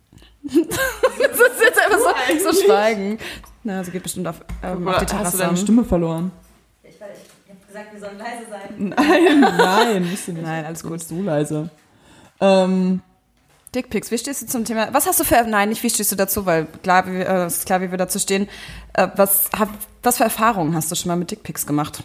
das 0.43 0.55
ist 0.55 1.61
jetzt 1.61 1.81
einfach 1.85 1.99
so, 1.99 2.51
so 2.53 2.63
schweigen. 2.67 3.19
Na, 3.65 3.83
sie 3.83 3.91
geht 3.91 4.03
bestimmt 4.03 4.29
auf, 4.29 4.37
ähm, 4.63 4.87
auf 4.87 4.97
die 4.99 5.01
hast 5.01 5.13
du 5.13 5.17
Terrasse. 5.17 5.39
deine 5.39 5.57
Stimme 5.57 5.85
verloren? 5.85 6.31
Ich, 6.85 6.91
ich 6.91 7.01
habe 7.01 7.67
gesagt, 7.67 7.93
wir 7.93 8.01
sollen 8.01 8.19
leise 8.19 8.47
sein. 8.49 8.95
Nein, 8.97 9.41
nein, 9.59 10.09
bist 10.09 10.29
du 10.29 10.33
nicht. 10.33 10.43
Nein, 10.45 10.65
alles 10.65 10.83
Du 10.83 10.89
gut. 10.89 11.01
so 11.01 11.21
leise. 11.21 11.69
Ähm, 12.41 13.01
Dickpics, 13.75 14.11
wie 14.11 14.19
stehst 14.19 14.43
du 14.43 14.47
zum 14.47 14.65
Thema? 14.65 14.89
Was 14.93 15.07
hast 15.07 15.21
du 15.21 15.25
für, 15.25 15.43
nein, 15.45 15.69
nicht 15.69 15.83
wie 15.83 15.91
stehst 15.91 16.13
du 16.13 16.17
dazu, 16.17 16.47
weil 16.47 16.67
klar, 16.83 17.07
wie, 17.07 17.17
äh, 17.21 17.45
es 17.45 17.59
ist 17.59 17.67
klar, 17.67 17.81
wie 17.81 17.91
wir 17.91 17.99
dazu 17.99 18.19
stehen. 18.19 18.49
Äh, 18.95 19.09
was, 19.17 19.51
hab, 19.59 19.69
was 20.03 20.17
für 20.19 20.25
Erfahrungen 20.25 20.75
hast 20.75 20.91
du 20.91 20.95
schon 20.95 21.09
mal 21.09 21.17
mit 21.17 21.31
Dickpics 21.31 21.67
gemacht? 21.67 22.03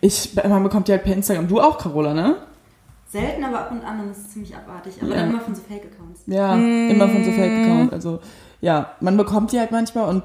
ich, 0.00 0.34
man 0.34 0.62
bekommt 0.62 0.88
die 0.88 0.92
halt 0.92 1.04
per 1.04 1.14
Instagram. 1.14 1.48
Du 1.48 1.60
auch, 1.60 1.78
Carola, 1.78 2.14
ne? 2.14 2.36
Selten, 3.10 3.42
aber 3.44 3.60
ab 3.60 3.72
und 3.72 3.82
an 3.84 4.00
und 4.00 4.08
das 4.10 4.18
ist 4.18 4.32
ziemlich 4.32 4.54
abartig. 4.54 4.94
Aber 5.00 5.10
Ja. 5.10 5.16
dann 5.22 5.30
immer 5.30 5.40
von 5.40 5.54
so 5.54 5.62
Fake-Accounts. 5.62 6.20
Ja, 6.26 6.54
immer 6.54 7.08
von 7.08 7.24
so 7.24 7.32
Fake-Account. 7.32 7.92
Also, 7.92 8.20
ja, 8.60 8.92
man 9.00 9.16
bekommt 9.16 9.52
die 9.52 9.58
halt 9.58 9.70
manchmal 9.72 10.08
und 10.08 10.22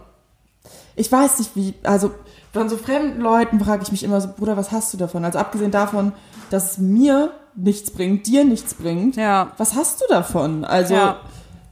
ich 0.95 1.11
weiß 1.11 1.39
nicht 1.39 1.55
wie, 1.55 1.73
also 1.83 2.11
von 2.53 2.69
so 2.69 2.77
fremden 2.77 3.19
Leuten 3.21 3.59
frage 3.59 3.83
ich 3.83 3.91
mich 3.91 4.03
immer 4.03 4.21
so, 4.21 4.29
Bruder, 4.29 4.55
was 4.55 4.71
hast 4.71 4.93
du 4.93 4.97
davon? 4.97 5.25
Also 5.25 5.39
abgesehen 5.39 5.71
davon, 5.71 6.13
dass 6.49 6.73
es 6.73 6.77
mir 6.77 7.31
nichts 7.55 7.91
bringt, 7.91 8.27
dir 8.27 8.43
nichts 8.43 8.73
bringt, 8.73 9.15
Ja. 9.15 9.51
was 9.57 9.75
hast 9.75 10.01
du 10.01 10.05
davon? 10.09 10.65
Also, 10.65 10.93
Ja. 10.93 11.17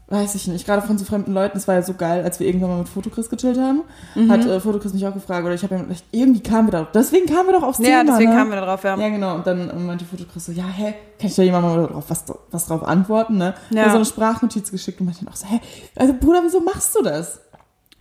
weiß 0.07 0.35
ich 0.35 0.47
nicht, 0.47 0.65
gerade 0.65 0.85
von 0.85 0.97
so 0.97 1.05
fremden 1.05 1.33
Leuten, 1.33 1.57
es 1.57 1.67
war 1.67 1.75
ja 1.75 1.81
so 1.81 1.93
geil, 1.95 2.23
als 2.23 2.39
wir 2.39 2.45
irgendwann 2.45 2.69
mal 2.69 2.77
mit 2.79 2.89
Fotokris 2.89 3.29
gechillt 3.29 3.57
haben, 3.57 3.81
hat 4.29 4.45
äh, 4.45 4.59
Fotokris 4.59 4.93
mich 4.93 5.05
auch 5.07 5.13
gefragt, 5.13 5.43
oder 5.43 5.55
ich 5.55 5.63
habe 5.63 5.75
ja, 5.75 5.83
irgendwie 6.11 6.41
kamen 6.43 6.67
wir 6.67 6.71
da, 6.71 6.87
deswegen 6.93 7.25
kamen 7.25 7.47
wir 7.47 7.53
doch 7.59 7.63
aufs 7.63 7.79
Ja, 7.79 7.99
Thema, 8.01 8.11
deswegen 8.11 8.29
ne? 8.31 8.35
kamen 8.37 8.51
wir 8.51 8.61
darauf, 8.61 8.83
ja. 8.83 8.95
Ja, 8.95 9.09
genau. 9.09 9.35
Und 9.35 9.47
dann 9.47 9.85
meinte 9.87 10.05
Fotokris 10.05 10.45
so, 10.45 10.51
ja, 10.51 10.65
hä, 10.65 10.93
kann 11.19 11.29
ich 11.29 11.35
da 11.35 11.41
jemand 11.41 11.65
mal 11.65 11.87
drauf, 11.87 12.03
was, 12.09 12.25
was 12.51 12.67
drauf 12.67 12.83
antworten, 12.83 13.37
ne? 13.37 13.55
Ja. 13.71 13.83
Ja. 13.83 13.89
so 13.89 13.95
eine 13.95 14.05
Sprachnotiz 14.05 14.69
geschickt 14.71 14.99
und 14.99 15.07
meinte 15.07 15.25
dann 15.25 15.33
auch 15.33 15.37
so, 15.37 15.47
hä, 15.47 15.59
also 15.95 16.13
Bruder, 16.19 16.41
wieso 16.43 16.59
machst 16.59 16.95
du 16.95 17.01
das? 17.03 17.39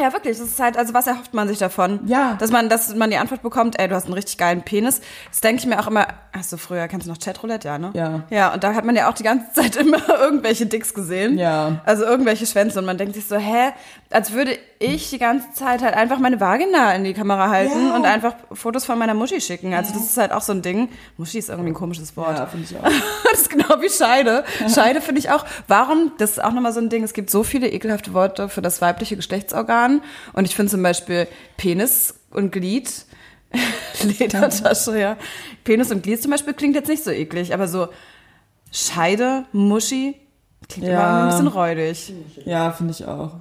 Ja, 0.02 0.12
wirklich. 0.12 0.36
Das 0.36 0.48
ist 0.48 0.58
halt, 0.58 0.76
also 0.76 0.94
was 0.94 1.06
erhofft 1.06 1.32
man 1.32 1.46
sich 1.46 1.58
davon? 1.58 2.00
Ja. 2.06 2.34
Dass 2.34 2.50
man, 2.50 2.68
dass 2.68 2.92
man 2.96 3.08
die 3.10 3.18
Antwort 3.18 3.40
bekommt, 3.40 3.78
ey, 3.78 3.86
du 3.86 3.94
hast 3.94 4.06
einen 4.06 4.14
richtig 4.14 4.36
geilen 4.36 4.62
Penis. 4.62 5.00
Das 5.30 5.40
denke 5.40 5.60
ich 5.60 5.66
mir 5.66 5.78
auch 5.78 5.86
immer, 5.86 6.08
hast 6.32 6.52
du 6.52 6.56
früher, 6.56 6.88
kennst 6.88 7.06
du 7.06 7.10
noch 7.12 7.20
Chatroulette, 7.20 7.68
ja, 7.68 7.78
ne? 7.78 7.92
Ja. 7.94 8.24
Ja, 8.28 8.52
und 8.52 8.64
da 8.64 8.74
hat 8.74 8.84
man 8.84 8.96
ja 8.96 9.08
auch 9.08 9.14
die 9.14 9.22
ganze 9.22 9.52
Zeit 9.54 9.76
immer 9.76 10.00
irgendwelche 10.08 10.66
Dicks 10.66 10.92
gesehen. 10.92 11.38
Ja. 11.38 11.80
Also 11.84 12.04
irgendwelche 12.04 12.46
Schwänze 12.46 12.80
und 12.80 12.84
man 12.84 12.98
denkt 12.98 13.14
sich 13.14 13.26
so, 13.28 13.36
hä, 13.36 13.70
als 14.12 14.32
würde 14.32 14.58
ich 14.78 15.10
die 15.10 15.18
ganze 15.18 15.52
Zeit 15.52 15.82
halt 15.82 15.94
einfach 15.94 16.18
meine 16.18 16.40
Vagina 16.40 16.92
in 16.94 17.04
die 17.04 17.14
Kamera 17.14 17.48
halten 17.50 17.86
Ja. 17.88 17.94
und 17.96 18.04
einfach 18.04 18.34
Fotos 18.52 18.84
von 18.84 18.98
meiner 18.98 19.14
Muschi 19.14 19.40
schicken. 19.40 19.72
Also 19.74 19.92
das 19.94 20.02
ist 20.04 20.16
halt 20.16 20.32
auch 20.32 20.42
so 20.42 20.52
ein 20.52 20.62
Ding. 20.62 20.88
Muschi 21.16 21.38
ist 21.38 21.48
irgendwie 21.48 21.70
ein 21.70 21.74
komisches 21.74 22.16
Wort. 22.16 22.38
Ja, 22.38 22.46
finde 22.46 22.66
ich 22.70 22.76
auch. 22.78 22.90
Das 23.30 23.40
ist 23.42 23.50
genau 23.50 23.80
wie 23.80 23.88
Scheide. 23.88 24.44
Scheide 24.72 25.00
finde 25.00 25.20
ich 25.20 25.30
auch. 25.30 25.44
Warum? 25.68 26.12
Das 26.18 26.32
ist 26.32 26.42
auch 26.44 26.52
nochmal 26.52 26.72
so 26.72 26.80
ein 26.80 26.88
Ding. 26.88 27.02
Es 27.04 27.12
gibt 27.14 27.30
so 27.30 27.42
viele 27.42 27.68
ekelhafte 27.70 28.12
Worte 28.14 28.48
für 28.48 28.62
das 28.62 28.80
weibliche 28.80 29.16
Geschlechtsorgan. 29.16 30.02
Und 30.32 30.44
ich 30.46 30.54
finde 30.56 30.70
zum 30.70 30.82
Beispiel 30.82 31.26
Penis 31.56 32.14
und 32.30 32.50
Glied. 32.52 32.90
Ledertasche, 34.02 34.98
ja. 34.98 35.16
Penis 35.64 35.90
und 35.90 36.02
Glied 36.02 36.22
zum 36.22 36.30
Beispiel 36.30 36.54
klingt 36.54 36.74
jetzt 36.74 36.88
nicht 36.88 37.04
so 37.04 37.10
eklig, 37.10 37.52
aber 37.54 37.68
so 37.68 37.88
Scheide, 38.70 39.44
Muschi, 39.52 40.16
klingt 40.68 40.88
Ja. 40.88 40.92
immer 40.94 41.22
ein 41.24 41.28
bisschen 41.28 41.46
räudig. 41.48 42.12
Ja, 42.46 42.70
finde 42.72 42.92
ich 42.92 43.04
auch. 43.06 43.32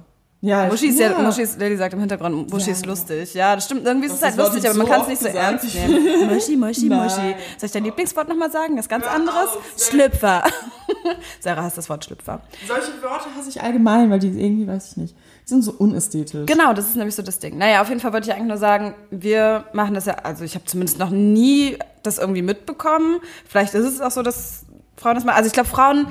Ja, 0.44 0.66
Muschi 0.66 0.88
ist 0.88 0.98
ja, 0.98 1.12
ja, 1.12 1.18
Muschi 1.20 1.42
ist, 1.42 1.60
Lady 1.60 1.76
sagt 1.76 1.94
im 1.94 2.00
Hintergrund, 2.00 2.50
Muschi 2.50 2.66
Ja. 2.70 2.72
ist 2.72 2.84
lustig. 2.84 3.32
Ja, 3.32 3.54
das 3.54 3.64
stimmt. 3.64 3.86
Irgendwie 3.86 4.08
ist 4.08 4.14
es 4.14 4.22
halt 4.22 4.36
lustig, 4.36 4.68
aber 4.68 4.76
man 4.78 4.86
so 4.88 4.92
kann 4.92 5.02
es 5.02 5.08
nicht 5.08 5.22
so 5.22 5.28
gesagt. 5.28 5.44
ernst 5.62 5.74
nehmen. 5.76 6.28
Muschi, 6.34 6.56
Muschi, 6.56 6.88
Nein. 6.88 7.04
Muschi. 7.04 7.34
Soll 7.58 7.66
ich 7.66 7.70
dein 7.70 7.84
Lieblingswort 7.84 8.28
nochmal 8.28 8.50
sagen? 8.50 8.76
Das 8.76 8.88
ganz 8.88 9.06
anderes? 9.06 9.50
Schlüpfer. 9.78 10.42
Sarah 11.40 11.62
hasst 11.62 11.78
das 11.78 11.88
Wort 11.88 12.04
Schlüpfer. 12.04 12.40
Solche 12.66 12.90
Worte 13.04 13.26
hasse 13.36 13.50
ich 13.50 13.62
allgemein, 13.62 14.10
weil 14.10 14.18
die 14.18 14.28
irgendwie, 14.28 14.66
weiß 14.66 14.90
ich 14.90 14.96
nicht, 14.96 15.14
die 15.44 15.48
sind 15.48 15.62
so 15.62 15.72
unästhetisch. 15.78 16.46
Genau, 16.46 16.72
das 16.72 16.88
ist 16.88 16.96
nämlich 16.96 17.14
so 17.14 17.22
das 17.22 17.38
Ding. 17.38 17.56
Naja, 17.56 17.80
auf 17.80 17.88
jeden 17.88 18.00
Fall 18.00 18.12
wollte 18.12 18.28
ich 18.28 18.34
eigentlich 18.34 18.48
nur 18.48 18.58
sagen, 18.58 18.94
wir 19.12 19.64
machen 19.72 19.94
das 19.94 20.06
ja, 20.06 20.14
also 20.24 20.42
ich 20.42 20.56
habe 20.56 20.64
zumindest 20.64 20.98
noch 20.98 21.10
nie 21.10 21.78
das 22.02 22.18
irgendwie 22.18 22.42
mitbekommen. 22.42 23.20
Vielleicht 23.48 23.74
ist 23.74 23.86
es 23.86 24.00
auch 24.00 24.10
so, 24.10 24.22
dass 24.22 24.64
Frauen 24.96 25.14
das 25.14 25.24
mal, 25.24 25.34
also 25.34 25.46
ich 25.46 25.52
glaube, 25.52 25.68
Frauen 25.68 26.08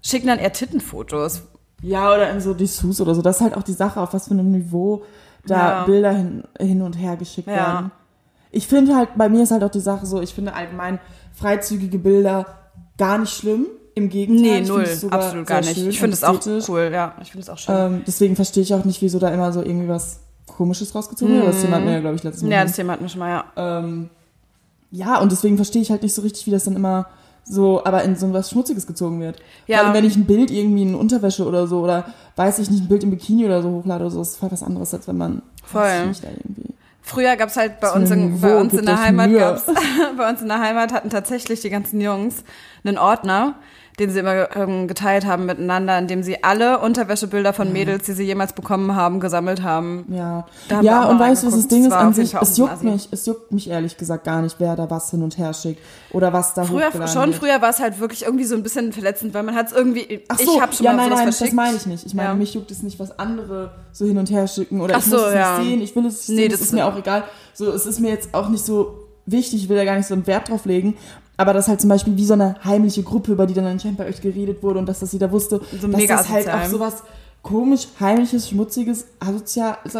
schicken 0.00 0.28
dann 0.28 0.38
eher 0.38 0.52
Tittenfotos. 0.52 1.42
Ja, 1.84 2.14
oder 2.14 2.30
in 2.30 2.40
so 2.40 2.54
Dessous 2.54 3.00
oder 3.00 3.14
so. 3.14 3.22
Das 3.22 3.36
ist 3.36 3.42
halt 3.42 3.56
auch 3.56 3.62
die 3.62 3.72
Sache, 3.72 4.00
auf 4.00 4.14
was 4.14 4.28
für 4.28 4.34
einem 4.34 4.50
Niveau 4.50 5.02
da 5.46 5.56
Ja. 5.80 5.84
Bilder 5.84 6.12
hin, 6.12 6.44
hin 6.58 6.80
und 6.82 6.94
her 6.94 7.16
geschickt 7.16 7.48
Ja. 7.48 7.54
werden. 7.56 7.90
Ich 8.50 8.66
finde 8.66 8.96
halt, 8.96 9.10
bei 9.16 9.28
mir 9.28 9.42
ist 9.42 9.50
halt 9.50 9.62
auch 9.64 9.70
die 9.70 9.80
Sache 9.80 10.06
so, 10.06 10.20
ich 10.22 10.32
finde 10.32 10.54
allgemein 10.54 10.98
freizügige 11.32 11.98
Bilder 11.98 12.46
gar 12.96 13.18
nicht 13.18 13.34
schlimm. 13.34 13.66
Im 13.96 14.08
Gegenteil. 14.08 14.42
Nee, 14.42 14.58
ich 14.60 14.68
null, 14.68 14.86
absolut 15.10 15.46
gar 15.46 15.60
nicht. 15.60 15.76
Ich 15.76 16.00
finde 16.00 16.14
es 16.14 16.24
auch 16.24 16.40
cool, 16.68 16.90
ja. 16.92 17.14
Ich 17.22 17.30
finde 17.30 17.42
es 17.42 17.50
auch 17.50 17.58
schön. 17.58 17.74
Ähm, 17.76 18.02
deswegen 18.06 18.34
verstehe 18.34 18.62
ich 18.64 18.74
auch 18.74 18.84
nicht, 18.84 19.00
wieso 19.02 19.20
da 19.20 19.28
immer 19.28 19.52
so 19.52 19.62
irgendwie 19.62 19.88
was 19.88 20.20
Komisches 20.46 20.94
rausgezogen 20.94 21.34
wird. 21.36 21.46
Das 21.46 21.60
Thema 21.60 21.76
hatten 21.76 21.86
wir 21.86 21.92
ja, 21.92 22.00
glaube 22.00 22.16
ich, 22.16 22.22
letztes 22.24 22.42
Mal. 22.42 22.50
Ja, 22.52 22.62
das 22.64 22.72
Thema 22.74 22.94
hatten 22.94 23.04
wir 23.04 23.08
schon 23.08 23.20
mal, 23.20 23.30
ja. 23.30 23.44
ähm, 23.56 24.10
ja, 24.90 25.20
und 25.20 25.30
deswegen 25.30 25.56
verstehe 25.56 25.82
ich 25.82 25.90
halt 25.90 26.02
nicht 26.02 26.14
so 26.14 26.22
richtig, 26.22 26.46
wie 26.46 26.50
das 26.50 26.64
dann 26.64 26.74
immer 26.76 27.06
so, 27.44 27.84
aber 27.84 28.02
in 28.04 28.16
so 28.16 28.32
was 28.32 28.50
Schmutziges 28.50 28.86
gezogen 28.86 29.20
wird. 29.20 29.36
Ja. 29.66 29.78
Vor 29.78 29.86
allem, 29.86 29.94
wenn 29.94 30.04
ich 30.04 30.16
ein 30.16 30.24
Bild 30.24 30.50
irgendwie 30.50 30.82
in 30.82 30.94
Unterwäsche 30.94 31.46
oder 31.46 31.66
so 31.66 31.80
oder 31.80 32.06
weiß 32.36 32.58
ich 32.58 32.70
nicht, 32.70 32.84
ein 32.84 32.88
Bild 32.88 33.04
im 33.04 33.10
Bikini 33.10 33.44
oder 33.44 33.62
so 33.62 33.70
hochlade 33.70 34.04
oder 34.04 34.10
so, 34.10 34.22
ist 34.22 34.36
voll 34.36 34.50
was 34.50 34.62
anderes, 34.62 34.94
als 34.94 35.06
wenn 35.06 35.16
man 35.16 35.42
Voll. 35.64 35.82
da 35.82 36.28
irgendwie. 36.28 36.74
Früher 37.02 37.36
gab's 37.36 37.56
halt 37.56 37.80
bei 37.80 37.92
uns, 37.92 38.10
in, 38.10 38.40
bei 38.40 38.56
uns 38.56 38.72
in 38.72 38.86
der 38.86 38.98
Heimat 38.98 39.30
gab's, 39.30 39.64
bei 40.16 40.28
uns 40.28 40.40
in 40.40 40.48
der 40.48 40.58
Heimat 40.58 40.92
hatten 40.92 41.10
tatsächlich 41.10 41.60
die 41.60 41.68
ganzen 41.68 42.00
Jungs 42.00 42.44
einen 42.82 42.96
Ordner, 42.96 43.56
den 44.00 44.10
sie 44.10 44.18
immer 44.18 44.54
ähm, 44.56 44.88
geteilt 44.88 45.24
haben 45.24 45.46
miteinander, 45.46 45.96
in 45.98 46.08
dem 46.08 46.22
sie 46.22 46.42
alle 46.42 46.80
Unterwäschebilder 46.80 47.52
von 47.52 47.72
Mädels, 47.72 48.06
die 48.06 48.12
sie 48.12 48.24
jemals 48.24 48.52
bekommen 48.52 48.96
haben, 48.96 49.20
gesammelt 49.20 49.62
haben. 49.62 50.04
Ja, 50.08 50.46
Da 50.68 50.76
haben 50.78 50.84
ja 50.84 51.04
und 51.04 51.18
weißt 51.20 51.44
du, 51.44 51.46
was 51.46 51.54
das. 51.54 51.68
Ding 51.68 51.86
ist 51.86 51.92
an 51.92 52.12
sich, 52.12 52.34
es 52.34 52.56
juckt 52.56 52.72
Assi. 52.72 52.86
mich, 52.86 53.08
es 53.12 53.26
juckt 53.26 53.52
mich 53.52 53.70
ehrlich 53.70 53.96
gesagt 53.96 54.24
gar 54.24 54.42
nicht, 54.42 54.56
wer 54.58 54.74
da 54.74 54.90
was 54.90 55.10
hin 55.10 55.22
und 55.22 55.38
her 55.38 55.54
schickt 55.54 55.80
oder 56.10 56.32
was 56.32 56.54
da 56.54 56.64
Früher 56.64 56.90
schon, 57.06 57.26
wird. 57.26 57.34
früher 57.36 57.62
war 57.62 57.70
es 57.70 57.78
halt 57.80 58.00
wirklich 58.00 58.24
irgendwie 58.24 58.44
so 58.44 58.54
ein 58.56 58.62
bisschen 58.64 58.92
verletzend, 58.92 59.32
weil 59.34 59.44
man 59.44 59.54
hat 59.54 59.68
es 59.68 59.72
irgendwie, 59.72 60.22
Ach 60.28 60.38
so, 60.38 60.44
ich 60.54 60.60
habe 60.60 60.72
schon 60.72 60.86
ja, 60.86 60.92
mal 60.92 60.96
nein, 60.96 61.06
sowas 61.06 61.18
nein, 61.18 61.26
verschickt. 61.32 61.48
das 61.50 61.54
meine 61.54 61.76
ich 61.76 61.86
nicht. 61.86 62.06
Ich 62.06 62.14
meine, 62.14 62.28
Ja. 62.30 62.34
mich 62.34 62.54
juckt 62.54 62.70
es 62.72 62.82
nicht, 62.82 62.98
was 62.98 63.16
andere 63.18 63.72
so 63.92 64.04
hin 64.06 64.18
und 64.18 64.30
her 64.30 64.48
schicken 64.48 64.80
oder 64.80 64.94
Ach 64.96 64.98
ich 64.98 65.04
so, 65.04 65.16
muss 65.18 65.26
es 65.28 65.34
ja. 65.34 65.58
nicht 65.58 65.68
sehen, 65.68 65.80
ich 65.82 65.94
will 65.96 66.06
es 66.06 66.28
nicht 66.28 66.28
Nee, 66.30 66.36
sehen, 66.42 66.50
das 66.50 66.58
das 66.58 66.60
ist 66.62 66.66
ist- 66.66 66.72
mir 66.74 66.86
auch 66.86 66.96
egal. 66.98 67.22
So, 67.52 67.70
es 67.70 67.86
ist 67.86 68.00
mir 68.00 68.10
jetzt 68.10 68.34
auch 68.34 68.48
nicht 68.48 68.64
so 68.64 69.03
wichtig, 69.26 69.62
ich 69.62 69.68
will 69.68 69.76
da 69.76 69.84
gar 69.84 69.96
nicht 69.96 70.06
so 70.06 70.14
einen 70.14 70.26
Wert 70.26 70.48
drauf 70.48 70.64
legen. 70.64 70.96
Aber 71.36 71.52
das 71.52 71.66
halt 71.66 71.80
zum 71.80 71.90
Beispiel 71.90 72.16
wie 72.16 72.24
so 72.24 72.34
eine 72.34 72.56
heimliche 72.64 73.02
Gruppe, 73.02 73.32
über 73.32 73.46
die 73.46 73.54
dann 73.54 73.64
anscheinend 73.66 73.98
bei 73.98 74.06
euch 74.06 74.20
geredet 74.20 74.62
wurde 74.62 74.78
und 74.78 74.86
dass 74.86 75.00
das 75.00 75.12
jeder 75.12 75.32
wusste, 75.32 75.60
So 75.80 75.88
dass 75.88 76.06
das 76.06 76.28
halt 76.28 76.48
auch 76.48 76.64
sowas 76.66 77.02
komisch, 77.42 77.88
heimliches, 78.00 78.48
schmutziges, 78.48 79.06
asozial 79.20 79.76
so 79.84 79.98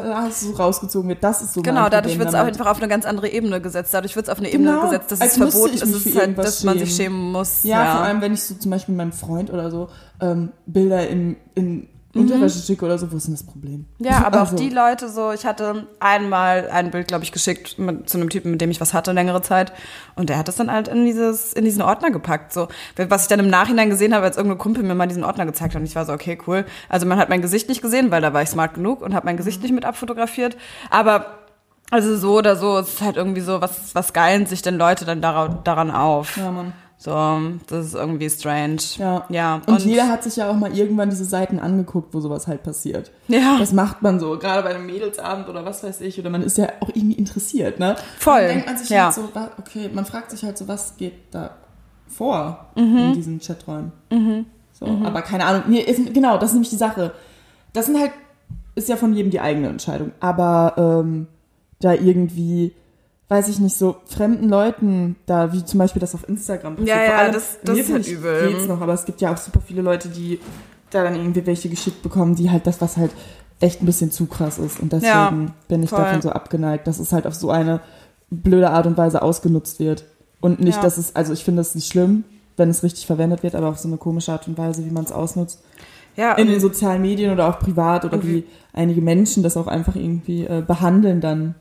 rausgezogen 0.53 1.09
wird. 1.11 1.23
Das 1.23 1.43
ist 1.43 1.53
so 1.53 1.63
Genau, 1.63 1.89
dadurch 1.89 2.19
wird 2.19 2.29
es 2.31 2.35
auch 2.35 2.45
einfach 2.45 2.67
auf 2.67 2.79
eine 2.79 2.89
ganz 2.89 3.05
andere 3.05 3.29
Ebene 3.29 3.61
gesetzt. 3.61 3.93
Dadurch 3.93 4.17
wird 4.17 4.27
es 4.27 4.31
auf 4.33 4.39
eine 4.39 4.51
Ebene 4.51 4.71
Genau, 4.71 4.83
gesetzt, 4.85 5.13
dass 5.13 5.21
es 5.21 5.37
verboten 5.37 5.75
ist. 5.75 5.83
Es 5.83 6.17
halt, 6.17 6.39
dass 6.39 6.65
man 6.65 6.79
sich 6.79 6.95
schämen. 6.95 7.13
schämen 7.19 7.33
muss. 7.33 7.63
Ja, 7.65 7.97
vor 7.97 8.05
allem, 8.07 8.21
wenn 8.23 8.33
ich 8.33 8.43
so 8.43 8.55
zum 8.55 8.71
Beispiel 8.71 8.95
meinem 8.95 9.13
Freund 9.13 9.53
oder 9.53 9.71
so 9.71 9.89
ähm, 10.21 10.51
Bilder 10.67 11.07
in, 11.09 11.37
in 11.55 11.89
Unterwäsche 12.15 12.59
schicke 12.61 12.85
oder 12.85 12.99
so, 12.99 13.11
wo 13.11 13.17
ist 13.17 13.27
denn 13.27 13.35
das 13.35 13.43
Problem? 13.45 13.87
Mhm. 13.99 14.07
Ja, 14.07 14.25
aber 14.25 14.41
Also, 14.41 14.55
auch 14.55 14.59
die 14.59 14.69
Leute 14.69 15.09
so, 15.09 15.33
ich 15.33 15.45
hatte 15.45 15.87
einmal 16.01 16.69
ein 16.71 16.91
Bild, 16.91 17.09
glaube 17.09 17.25
ich, 17.25 17.33
geschickt 17.33 17.79
mit, 17.79 18.09
zu 18.09 18.19
einem 18.19 18.31
Typen, 18.31 18.53
mit 18.53 18.61
dem 18.61 18.71
ich 18.71 18.81
was 18.81 18.95
hatte 18.95 19.13
längere 19.13 19.43
Zeit. 19.43 19.73
Und 20.15 20.29
der 20.29 20.39
hat 20.39 20.49
das 20.49 20.57
dann 20.57 20.71
halt 20.71 20.89
in 20.89 21.05
dieses, 21.05 21.53
in 21.53 21.65
diesen 21.65 21.83
Ordner 21.83 22.11
gepackt. 22.11 22.53
So. 22.53 22.69
Was 22.97 23.23
ich 23.23 23.29
dann 23.29 23.41
im 23.41 23.49
Nachhinein 23.49 23.91
gesehen 23.91 24.15
habe, 24.15 24.25
als 24.25 24.37
irgendein 24.37 24.59
Kumpel 24.59 24.85
mir 24.85 24.95
mal 24.95 25.09
diesen 25.09 25.25
Ordner 25.25 25.47
gezeigt 25.47 25.75
hat. 25.75 25.81
Und 25.81 25.87
ich 25.87 25.97
war 25.97 26.07
so, 26.07 26.13
okay, 26.13 26.39
cool. 26.47 26.65
Also 26.89 27.07
man 27.07 27.19
hat 27.19 27.29
mein 27.29 27.43
Gesicht 27.43 27.69
nicht 27.69 27.83
gesehen, 27.83 28.11
weil 28.11 28.23
da 28.23 28.33
war 28.33 28.43
ich 28.43 28.49
smart 28.49 28.75
genug 28.75 29.03
und 29.03 29.15
habe 29.15 29.27
mein 29.27 29.37
Gesicht 29.37 29.63
nicht 29.63 29.75
mit 29.75 29.85
abfotografiert. 29.85 30.57
Aber 30.91 31.39
also 31.91 32.17
so 32.17 32.39
oder 32.39 32.57
so, 32.57 32.79
es 32.79 32.95
ist 32.95 33.03
halt 33.03 33.17
irgendwie 33.17 33.41
so, 33.41 33.61
was, 33.61 33.95
was 33.95 34.13
geilen 34.13 34.47
sich 34.47 34.63
denn 34.63 34.77
Leute 34.77 35.05
dann 35.05 35.21
daran, 35.21 35.59
daran 35.65 35.91
auf? 35.91 36.37
Ja, 36.37 36.51
Mann. 36.51 36.73
So, 37.05 37.39
das 37.67 37.89
ist 37.89 37.95
irgendwie 37.95 38.31
strange. 38.31 38.79
Ja. 38.97 39.27
ja. 39.29 39.61
Und, 39.67 39.85
jeder 39.85 40.09
hat 40.09 40.25
sich 40.25 40.37
ja 40.37 40.49
auch 40.49 40.55
mal 40.55 40.75
irgendwann 40.75 41.11
diese 41.11 41.27
Seiten 41.27 41.59
angeguckt, 41.59 42.15
wo 42.15 42.21
sowas 42.21 42.47
halt 42.47 42.63
passiert. 42.63 43.11
Ja. 43.29 43.59
Das 43.59 43.75
macht 43.75 44.01
man 44.01 44.19
so, 44.19 44.39
gerade 44.39 44.63
bei 44.63 44.75
einem 44.75 44.87
Mädelsabend 44.87 45.51
oder 45.51 45.67
was 45.67 45.85
weiß 45.85 46.01
ich, 46.01 46.19
oder 46.19 46.31
man 46.31 46.43
ist 46.43 46.57
ja 46.57 46.69
auch 46.81 46.89
irgendwie 46.89 47.17
interessiert, 47.17 47.79
ne? 47.79 47.97
Voll, 48.19 48.41
Dann 48.41 48.49
denkt 48.49 48.67
man 48.67 48.79
sich 48.79 48.89
ja. 48.89 49.05
halt 49.05 49.15
so, 49.15 49.29
okay, 49.59 49.91
man 49.93 50.07
fragt 50.07 50.31
sich 50.31 50.43
halt 50.45 50.57
so, 50.57 50.67
was 50.67 50.97
geht 50.97 51.13
da 51.31 51.51
vor 52.09 52.69
Mhm. 52.75 52.97
in 52.97 53.13
diesen 53.13 53.39
Chaträumen. 53.39 53.93
So, 54.73 54.87
aber 54.87 55.21
keine 55.21 55.45
Ahnung. 55.45 55.65
Nee, 55.69 55.81
ist, 55.81 56.15
genau, 56.15 56.39
das 56.39 56.51
ist 56.51 56.55
nämlich 56.55 56.71
die 56.71 56.77
Sache. 56.77 57.13
Das 57.75 57.85
sind 57.85 58.01
halt, 58.01 58.13
ist 58.77 58.89
ja 58.89 58.97
von 58.97 59.13
jedem 59.13 59.31
die 59.31 59.41
eigene 59.41 59.69
Entscheidung. 59.69 60.13
Aber 60.21 60.75
ähm, 60.79 61.27
da 61.81 61.93
irgendwie, 61.93 62.73
weiß 63.29 63.49
ich 63.49 63.59
nicht, 63.59 63.77
so 63.77 63.97
fremden 64.07 64.49
Leuten, 64.49 65.17
da 65.27 65.53
wie 65.53 65.65
zum 65.65 65.79
Beispiel 65.79 66.01
das 66.01 66.15
auf 66.15 66.29
Instagram 66.29 66.77
passiert. 66.77 66.97
Ja, 66.97 67.05
ja, 67.05 67.17
allem, 67.19 67.33
das- 67.33 67.59
das 67.65 67.79
ist 67.79 67.93
halt 67.93 68.07
übel. 68.07 68.49
Geht's 68.53 68.69
noch, 68.69 68.81
aber 68.81 68.93
es 68.95 69.05
gibt 69.05 69.21
ja 69.21 69.33
auch 69.33 69.37
super 69.39 69.61
viele 69.65 69.83
Leute, 69.83 70.09
die 70.09 70.39
da 70.91 71.03
dann 71.03 71.15
irgendwie 71.17 71.45
welche 71.47 71.69
geschickt 71.69 72.03
bekommen, 72.03 72.35
die 72.35 72.51
halt 72.51 72.67
das, 72.67 72.81
was 72.81 72.97
halt 72.97 73.11
echt 73.61 73.83
ein 73.83 73.87
bisschen 73.87 74.11
zu 74.11 74.27
krass 74.27 74.59
ist. 74.59 74.79
Und 74.79 74.93
deswegen 74.93 75.11
Ja, 75.13 75.33
bin 75.69 75.83
ich 75.83 75.91
voll. 75.91 76.01
davon 76.01 76.23
so 76.23 76.31
abgeneigt, 76.31 76.87
dass 76.87 76.99
es 76.99 77.13
halt 77.13 77.27
auf 77.27 77.35
so 77.35 77.51
eine 77.51 77.81
blöde 78.31 78.71
Art 78.71 78.87
und 78.87 78.97
Weise 78.97 79.23
ausgenutzt 79.23 79.79
wird. 79.81 80.05
Und 80.41 80.61
nicht, 80.61 80.77
Ja. 80.77 80.83
dass 80.83 80.99
es, 80.99 81.17
also 81.17 81.33
ich 81.33 81.43
finde 81.45 81.63
es 81.63 81.75
nicht 81.75 81.91
schlimm, 81.91 82.25
wenn 82.57 82.69
es 82.69 82.83
richtig 82.83 83.07
verwendet 83.07 83.43
wird, 83.43 83.55
aber 83.55 83.69
auf 83.69 83.79
so 83.79 83.89
eine 83.89 83.97
komische 83.97 84.33
Art 84.33 84.47
und 84.47 84.59
Weise, 84.59 84.85
wie 84.85 84.91
man 84.91 85.05
es 85.05 85.13
ausnutzt. 85.13 85.61
ja, 86.17 86.35
In 86.35 86.47
den 86.47 86.61
sozialen 86.61 87.03
Medien 87.03 87.33
oder 87.33 87.49
auch 87.49 87.59
privat 87.59 88.05
oder 88.05 88.23
wie 88.23 88.45
einige 88.73 89.01
Menschen 89.01 89.43
das 89.43 89.57
auch 89.57 89.67
einfach 89.67 89.97
irgendwie 89.97 90.45
äh, 90.45 90.63
behandeln 90.65 91.21
dann. 91.21 91.57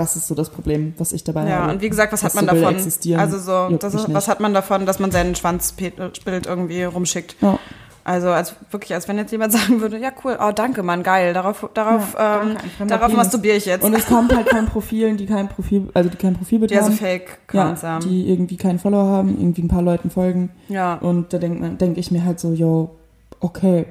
Das 0.00 0.16
ist 0.16 0.28
so 0.28 0.34
das 0.34 0.48
Problem, 0.48 0.94
was 0.96 1.12
ich 1.12 1.24
dabei 1.24 1.46
Ja, 1.46 1.56
habe. 1.56 1.72
und 1.72 1.82
wie 1.82 1.90
gesagt, 1.90 2.10
was 2.10 2.24
hat 2.24 2.34
man 2.34 2.46
so 2.46 2.54
davon? 2.54 2.76
Also 3.18 3.38
so, 3.38 3.76
das, 3.76 3.92
nicht. 3.92 4.14
was 4.14 4.28
hat 4.28 4.40
man 4.40 4.54
davon, 4.54 4.86
dass 4.86 4.98
man 4.98 5.10
seinen 5.10 5.34
Schwanzbild 5.34 6.46
irgendwie 6.46 6.84
rumschickt? 6.84 7.36
Ja. 7.42 7.58
Also 8.02 8.28
als 8.30 8.54
wirklich, 8.70 8.94
als 8.94 9.08
wenn 9.08 9.18
jetzt 9.18 9.30
jemand 9.30 9.52
sagen 9.58 9.82
würde, 9.82 9.98
ja 9.98 10.10
cool, 10.24 10.38
oh 10.40 10.52
danke, 10.54 10.82
Mann, 10.82 11.02
geil, 11.02 11.34
darauf, 11.34 11.68
darauf, 11.74 12.14
Ja, 12.14 12.42
ähm, 12.42 12.88
darauf 12.88 13.12
masturbiere 13.12 13.58
ich 13.58 13.66
jetzt. 13.66 13.84
Und 13.84 13.92
es 13.94 14.06
kommt 14.06 14.34
halt 14.34 14.48
von 14.48 14.64
Profilen, 14.72 15.18
die 15.18 15.26
kein 15.26 15.48
Profil, 15.48 15.90
also 15.92 16.08
die 16.08 16.16
kein 16.16 16.32
Profilbild 16.32 16.70
ja, 16.70 16.80
so 16.80 16.86
haben. 16.86 16.96
Fake-Accounts 16.96 17.82
ja, 17.82 17.88
haben. 17.90 18.08
die 18.08 18.30
irgendwie 18.30 18.56
keinen 18.56 18.78
Follower 18.78 19.04
haben, 19.04 19.36
irgendwie 19.38 19.62
ein 19.62 19.68
paar 19.68 19.82
Leuten 19.82 20.08
folgen. 20.10 20.48
Ja. 20.68 20.94
Und 20.94 21.34
da 21.34 21.38
denke 21.38 21.68
denk 21.76 21.98
ich 21.98 22.10
mir 22.10 22.24
halt 22.24 22.40
so, 22.40 22.54
yo, 22.54 22.96
okay. 23.40 23.84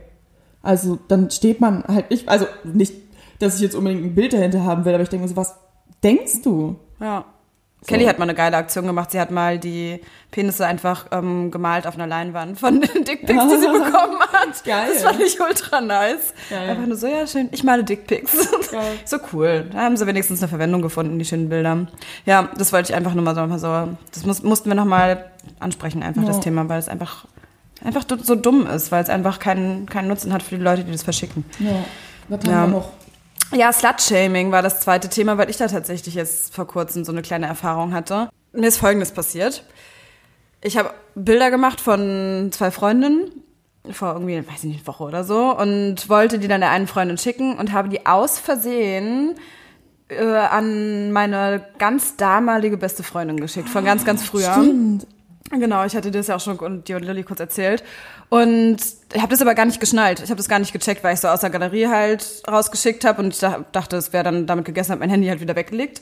Also 0.63 0.97
dann 1.07 1.29
steht 1.29 1.61
man 1.61 1.83
halt, 1.87 2.05
ich, 2.09 2.27
also 2.27 2.47
nicht, 2.63 2.95
dass 3.37 3.55
ich 3.55 3.61
jetzt 3.61 3.75
unbedingt 3.75 4.03
ein 4.03 4.15
Bild 4.15 4.33
dahinter 4.33 4.63
haben 4.63 4.85
will, 4.85 4.93
aber 4.95 5.03
ich 5.03 5.09
denke 5.09 5.23
mir 5.25 5.29
so, 5.29 5.35
was 5.35 5.55
denkst 6.03 6.41
du? 6.43 6.79
Ja. 6.99 7.25
Kelly 7.87 8.03
hat 8.05 8.19
mal 8.19 8.23
eine 8.25 8.35
geile 8.35 8.57
Aktion 8.57 8.85
gemacht. 8.85 9.09
Sie 9.11 9.19
hat 9.21 9.31
mal 9.31 9.57
die 9.57 10.01
Penisse 10.31 10.67
einfach 10.67 11.05
ähm, 11.11 11.49
gemalt 11.49 11.87
auf 11.87 11.95
einer 11.95 12.07
Leinwand 12.07 12.59
von 12.59 12.81
den 12.81 13.03
Dickpics, 13.05 13.41
die 13.47 13.57
sie 13.57 13.67
bekommen 13.71 14.19
hat. 14.33 14.63
Geil. 14.65 14.89
Das 14.93 15.03
fand 15.03 15.21
ich 15.21 15.39
ultra 15.39 15.79
nice. 15.79 16.33
Geil. 16.49 16.71
Einfach 16.71 16.85
nur 16.85 16.97
so, 16.97 17.07
ja, 17.07 17.25
schön, 17.25 17.47
ich 17.53 17.63
male 17.63 17.83
Dickpics. 17.83 18.49
So 19.05 19.17
cool. 19.33 19.67
Da 19.71 19.79
haben 19.79 19.97
sie 19.97 20.05
wenigstens 20.05 20.41
eine 20.41 20.47
Verwendung 20.49 20.81
gefunden, 20.83 21.17
die 21.17 21.25
schönen 21.25 21.49
Bilder. 21.49 21.87
Ja, 22.25 22.49
das 22.55 22.71
wollte 22.71 22.91
ich 22.91 22.95
einfach 22.95 23.15
nur 23.15 23.23
mal 23.23 23.33
so, 23.33 23.47
mal 23.47 23.57
so 23.57 23.97
das 24.13 24.25
muss, 24.27 24.43
mussten 24.43 24.69
wir 24.69 24.75
nochmal 24.75 25.31
ansprechen, 25.59 26.03
einfach 26.03 26.21
Ja. 26.21 26.27
das 26.27 26.39
Thema, 26.41 26.69
weil 26.69 26.77
es 26.77 26.87
einfach, 26.87 27.25
einfach 27.83 28.03
so 28.21 28.35
dumm 28.35 28.67
ist, 28.67 28.91
weil 28.91 29.01
es 29.01 29.09
einfach 29.09 29.39
keinen, 29.39 29.87
keinen 29.87 30.07
Nutzen 30.09 30.33
hat 30.33 30.43
für 30.43 30.57
die 30.57 30.63
Leute, 30.63 30.83
die 30.83 30.91
das 30.91 31.01
verschicken. 31.01 31.45
Ja, 31.59 31.71
was 32.27 32.41
haben 32.43 32.51
Ja. 32.51 32.61
wir 32.67 32.73
noch? 32.73 32.91
Ja, 33.51 33.73
Slut-Shaming 33.73 34.51
war 34.51 34.61
das 34.61 34.79
zweite 34.79 35.09
Thema, 35.09 35.37
weil 35.37 35.49
ich 35.49 35.57
da 35.57 35.67
tatsächlich 35.67 36.13
jetzt 36.13 36.53
vor 36.53 36.67
kurzem 36.67 37.03
so 37.03 37.11
eine 37.11 37.21
kleine 37.21 37.47
Erfahrung 37.47 37.93
hatte. 37.93 38.29
Mir 38.51 38.67
ist 38.67 38.77
Folgendes 38.77 39.11
passiert. 39.11 39.63
Ich 40.61 40.77
habe 40.77 40.93
Bilder 41.15 41.49
gemacht 41.51 41.81
von 41.81 42.49
zwei 42.51 42.69
Freundinnen 42.71 43.31
vor 43.91 44.13
irgendwie, 44.13 44.37
weiß 44.47 44.63
ich 44.65 44.71
nicht, 44.71 44.87
Woche 44.87 45.03
oder 45.03 45.23
so 45.23 45.57
und 45.57 46.09
wollte 46.09 46.37
die 46.37 46.47
dann 46.47 46.61
der 46.61 46.69
einen 46.69 46.87
Freundin 46.87 47.17
schicken 47.17 47.57
und 47.57 47.71
habe 47.71 47.89
die 47.89 48.05
aus 48.05 48.37
Versehen 48.37 49.35
äh, 50.09 50.23
an 50.23 51.11
meine 51.11 51.65
ganz 51.77 52.15
damalige 52.17 52.77
beste 52.77 53.03
Freundin 53.03 53.39
geschickt, 53.39 53.69
von 53.69 53.85
ganz, 53.85 54.05
ganz 54.05 54.23
früher. 54.23 54.51
Stimmt. 54.53 55.07
Genau, 55.51 55.83
ich 55.83 55.95
hatte 55.95 56.11
das 56.11 56.27
ja 56.27 56.35
auch 56.35 56.39
schon 56.39 56.57
und 56.59 56.87
dir 56.87 56.97
und 56.97 57.03
Lilly 57.03 57.23
kurz 57.23 57.39
erzählt. 57.39 57.83
Und 58.29 58.77
ich 59.13 59.21
habe 59.21 59.31
das 59.31 59.41
aber 59.41 59.55
gar 59.55 59.65
nicht 59.65 59.79
geschnallt. 59.79 60.19
Ich 60.19 60.29
habe 60.29 60.37
das 60.37 60.47
gar 60.47 60.59
nicht 60.59 60.73
gecheckt, 60.73 61.03
weil 61.03 61.15
ich 61.15 61.19
so 61.19 61.27
aus 61.27 61.39
der 61.39 61.49
Galerie 61.49 61.87
halt 61.87 62.43
rausgeschickt 62.47 63.03
habe 63.03 63.23
und 63.23 63.41
dachte, 63.71 63.97
es 63.97 64.13
wäre 64.13 64.23
dann 64.23 64.45
damit 64.45 64.65
gegessen, 64.65 64.91
habe 64.91 64.99
mein 64.99 65.09
Handy 65.09 65.27
halt 65.27 65.41
wieder 65.41 65.55
weggelegt. 65.55 66.01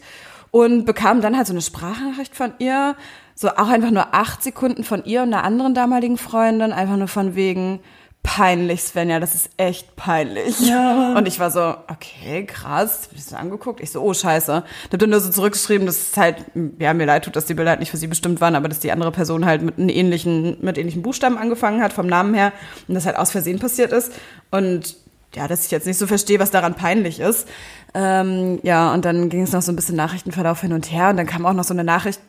Und 0.51 0.86
bekam 0.86 1.22
dann 1.22 1.36
halt 1.36 1.48
so 1.48 1.54
eine 1.54 1.62
Sprachnachricht 1.62 2.36
von 2.36 2.54
ihr, 2.60 2.96
so 3.36 3.50
auch 3.50 3.68
einfach 3.68 3.92
nur 3.92 4.13
acht 4.13 4.42
Sekunden 4.44 4.84
von 4.84 5.04
ihr 5.04 5.22
und 5.22 5.34
einer 5.34 5.44
anderen 5.44 5.74
damaligen 5.74 6.18
Freundin, 6.18 6.72
einfach 6.72 6.98
nur 6.98 7.10
von 7.10 7.36
wegen 7.36 7.80
peinlich, 8.24 8.83
Svenja, 8.83 9.19
das 9.19 9.36
ist 9.36 9.50
echt 9.57 9.95
peinlich. 9.95 10.59
Ja. 10.59 11.15
Und 11.17 11.27
ich 11.27 11.39
war 11.39 11.50
so, 11.50 11.62
okay, 11.88 12.45
krass, 12.45 13.09
ich 13.13 13.24
das 13.24 13.33
angeguckt? 13.33 13.79
Ich 13.79 13.91
so, 13.91 14.01
oh, 14.01 14.13
scheiße. 14.13 14.63
Ich 14.86 14.91
hab 14.93 15.00
dann 15.00 15.09
nur 15.09 15.19
so 15.21 15.31
zurückgeschrieben, 15.31 15.88
dass 15.88 16.12
es 16.12 16.17
halt, 16.17 16.38
ja, 16.79 16.93
mir 16.93 17.05
leid 17.05 17.24
tut, 17.25 17.36
dass 17.36 17.45
die 17.45 17.53
Bilder 17.53 17.71
halt 17.71 17.79
nicht 17.79 17.91
für 17.91 17.97
sie 17.97 18.07
bestimmt 18.07 18.41
waren, 18.41 18.55
aber 18.55 18.67
dass 18.67 18.79
die 18.79 18.91
andere 18.91 19.12
Person 19.12 19.45
halt 19.45 19.62
mit 19.62 19.77
einem 19.77 19.89
ähnlichen, 19.89 20.57
mit 20.62 20.77
ähnlichen 20.77 21.01
Buchstaben 21.01 21.38
angefangen 21.38 21.81
hat, 21.81 21.93
vom 21.93 22.07
Namen 22.07 22.33
her, 22.33 22.51
und 22.88 22.95
das 22.95 23.05
halt 23.05 23.17
aus 23.17 23.31
Versehen 23.31 23.59
passiert 23.59 23.91
ist. 23.91 24.12
Und 24.51 24.95
ja, 25.36 25.47
dass 25.47 25.65
ich 25.65 25.71
jetzt 25.71 25.86
nicht 25.88 25.97
so 25.97 26.07
verstehe, 26.07 26.39
was 26.39 26.51
daran 26.51 26.74
peinlich 26.75 27.19
ist. 27.19 27.47
Ähm, 27.93 28.59
ja, 28.63 28.93
und 28.93 29.03
dann 29.05 29.29
ging 29.29 29.41
es 29.43 29.51
noch 29.51 29.62
so 29.62 29.71
ein 29.71 29.75
bisschen 29.75 29.95
Nachrichtenverlauf 29.95 30.62
hin 30.62 30.74
und 30.74 30.91
her 30.91 31.09
und 31.09 31.17
dann 31.17 31.25
kam 31.27 31.45
auch 31.45 31.53
noch 31.53 31.63
so 31.65 31.74
eine 31.74 31.83
Nachricht, 31.83 32.19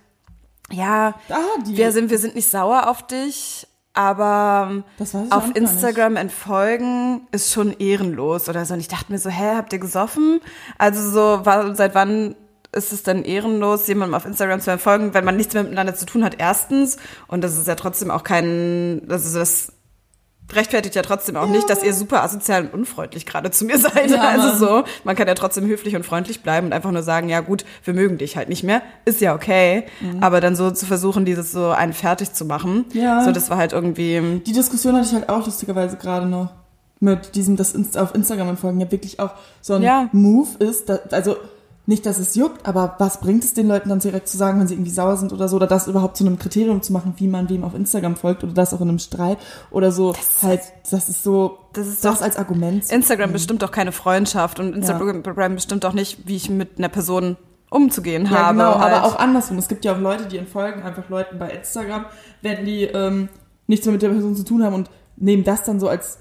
ja, 0.70 1.14
Ah, 1.30 1.36
die. 1.66 1.76
wir 1.76 1.92
sind, 1.92 2.10
wir 2.10 2.18
sind 2.18 2.34
nicht 2.34 2.50
sauer 2.50 2.88
auf 2.88 3.06
dich, 3.06 3.66
aber 3.98 4.84
ich 5.00 5.32
auf 5.32 5.56
Instagram 5.56 6.14
entfolgen 6.14 7.22
ist 7.32 7.52
schon 7.52 7.72
ehrenlos 7.72 8.48
oder 8.48 8.64
so. 8.64 8.74
Und 8.74 8.80
ich 8.80 8.86
dachte 8.86 9.10
mir 9.10 9.18
so, 9.18 9.28
hä, 9.28 9.56
habt 9.56 9.72
ihr 9.72 9.80
gesoffen? 9.80 10.40
Also 10.78 11.10
so, 11.10 11.42
seit 11.74 11.96
wann 11.96 12.36
ist 12.70 12.92
es 12.92 13.02
denn 13.02 13.24
ehrenlos, 13.24 13.88
jemandem 13.88 14.14
auf 14.14 14.24
Instagram 14.24 14.60
zu 14.60 14.70
entfolgen, 14.70 15.14
wenn 15.14 15.24
man 15.24 15.36
nichts 15.36 15.52
miteinander 15.52 15.96
zu 15.96 16.06
tun 16.06 16.22
hat, 16.22 16.36
erstens. 16.38 16.98
Und 17.26 17.42
das 17.42 17.58
ist 17.58 17.66
ja 17.66 17.74
trotzdem 17.74 18.12
auch 18.12 18.22
kein, 18.22 19.02
also 19.08 19.36
das 19.36 19.72
rechtfertigt 20.52 20.94
ja 20.94 21.02
trotzdem 21.02 21.36
auch 21.36 21.48
nicht, 21.48 21.68
dass 21.68 21.82
ihr 21.82 21.92
super 21.94 22.22
asozial 22.22 22.62
und 22.64 22.72
unfreundlich 22.74 23.26
gerade 23.26 23.50
zu 23.50 23.64
mir 23.64 23.78
seid. 23.78 24.10
Ja, 24.10 24.22
also 24.28 24.56
so, 24.56 24.84
man 25.04 25.14
kann 25.16 25.28
ja 25.28 25.34
trotzdem 25.34 25.66
höflich 25.66 25.94
und 25.96 26.04
freundlich 26.06 26.42
bleiben 26.42 26.68
und 26.68 26.72
einfach 26.72 26.90
nur 26.90 27.02
sagen, 27.02 27.28
ja 27.28 27.40
gut, 27.40 27.64
wir 27.84 27.94
mögen 27.94 28.18
dich 28.18 28.36
halt 28.36 28.48
nicht 28.48 28.64
mehr, 28.64 28.82
ist 29.04 29.20
ja 29.20 29.34
okay. 29.34 29.84
Aber 30.20 30.40
dann 30.40 30.56
so 30.56 30.70
zu 30.70 30.86
versuchen, 30.86 31.24
dieses 31.24 31.52
so 31.52 31.68
einen 31.70 31.92
fertig 31.92 32.32
zu 32.32 32.44
machen, 32.44 32.86
Mhm. 32.92 33.00
Ja. 33.00 33.24
so 33.24 33.32
das 33.32 33.50
war 33.50 33.56
halt 33.58 33.72
irgendwie, 33.72 34.40
Die 34.46 34.52
Diskussion 34.52 34.94
hatte 34.96 35.06
ich 35.06 35.12
halt 35.14 35.28
auch 35.28 35.44
lustigerweise 35.46 35.96
gerade 35.96 36.26
noch. 36.26 36.50
Mit 37.00 37.34
diesem, 37.36 37.56
dass 37.56 37.74
Inst- 37.76 37.96
auf 37.96 38.14
Instagram 38.14 38.48
entfolgen 38.48 38.80
ja 38.80 38.90
wirklich 38.90 39.20
auch 39.20 39.30
so 39.60 39.74
ein 39.74 39.82
Ja. 39.82 40.08
Move 40.12 40.48
ist. 40.58 40.88
Da, 40.88 40.98
also 41.12 41.36
nicht, 41.88 42.04
dass 42.04 42.18
es 42.18 42.34
juckt, 42.34 42.66
aber 42.68 42.96
was 42.98 43.18
bringt 43.20 43.42
es 43.44 43.54
den 43.54 43.66
Leuten 43.66 43.88
dann 43.88 43.98
direkt 43.98 44.28
zu 44.28 44.36
sagen, 44.36 44.60
wenn 44.60 44.68
sie 44.68 44.74
irgendwie 44.74 44.90
sauer 44.90 45.16
sind 45.16 45.32
oder 45.32 45.48
so, 45.48 45.56
oder 45.56 45.66
das 45.66 45.88
überhaupt 45.88 46.18
zu 46.18 46.24
einem 46.26 46.38
Kriterium 46.38 46.82
zu 46.82 46.92
machen, 46.92 47.14
wie 47.16 47.26
man 47.28 47.48
wem 47.48 47.64
auf 47.64 47.74
Instagram 47.74 48.14
folgt 48.16 48.44
oder 48.44 48.52
das 48.52 48.74
auch 48.74 48.80
in 48.82 48.90
einem 48.90 48.98
Streit 48.98 49.38
oder 49.70 49.90
so. 49.90 50.14
halt, 50.42 50.60
das 50.90 51.08
ist 51.08 51.22
so, 51.24 51.58
Das 51.72 51.86
ist 51.86 52.04
das 52.04 52.16
doch- 52.18 52.22
als 52.24 52.36
Argument. 52.36 52.90
Instagram 52.90 53.32
bestimmt 53.32 53.64
auch 53.64 53.70
keine 53.70 53.92
Freundschaft 53.92 54.60
und 54.60 54.74
Instagram 54.76 55.54
bestimmt 55.54 55.84
auch 55.86 55.94
nicht, 55.94 56.28
wie 56.28 56.36
ich 56.36 56.50
mit 56.50 56.76
einer 56.78 56.90
Person 56.90 57.36
umzugehen 57.70 58.24
Ja, 58.26 58.30
habe. 58.30 58.58
genau, 58.58 58.78
halt. 58.78 58.92
aber 58.94 59.04
auch 59.06 59.18
andersrum. 59.18 59.56
Es 59.58 59.68
gibt 59.68 59.84
ja 59.86 59.94
auch 59.94 59.98
Leute, 59.98 60.26
die 60.26 60.36
entfolgen 60.38 60.82
einfach 60.82 61.08
Leuten 61.08 61.38
bei 61.38 61.50
Instagram, 61.50 62.04
wenn 62.42 62.64
die 62.66 62.82
ähm, 62.84 63.28
nichts 63.66 63.86
mehr 63.86 63.92
mit 63.94 64.02
der 64.02 64.10
Person 64.10 64.36
zu 64.36 64.44
tun 64.44 64.62
haben 64.62 64.74
und 64.74 64.90
nehmen 65.16 65.42
das 65.44 65.64
dann 65.64 65.80
so 65.80 65.88
als 65.88 66.18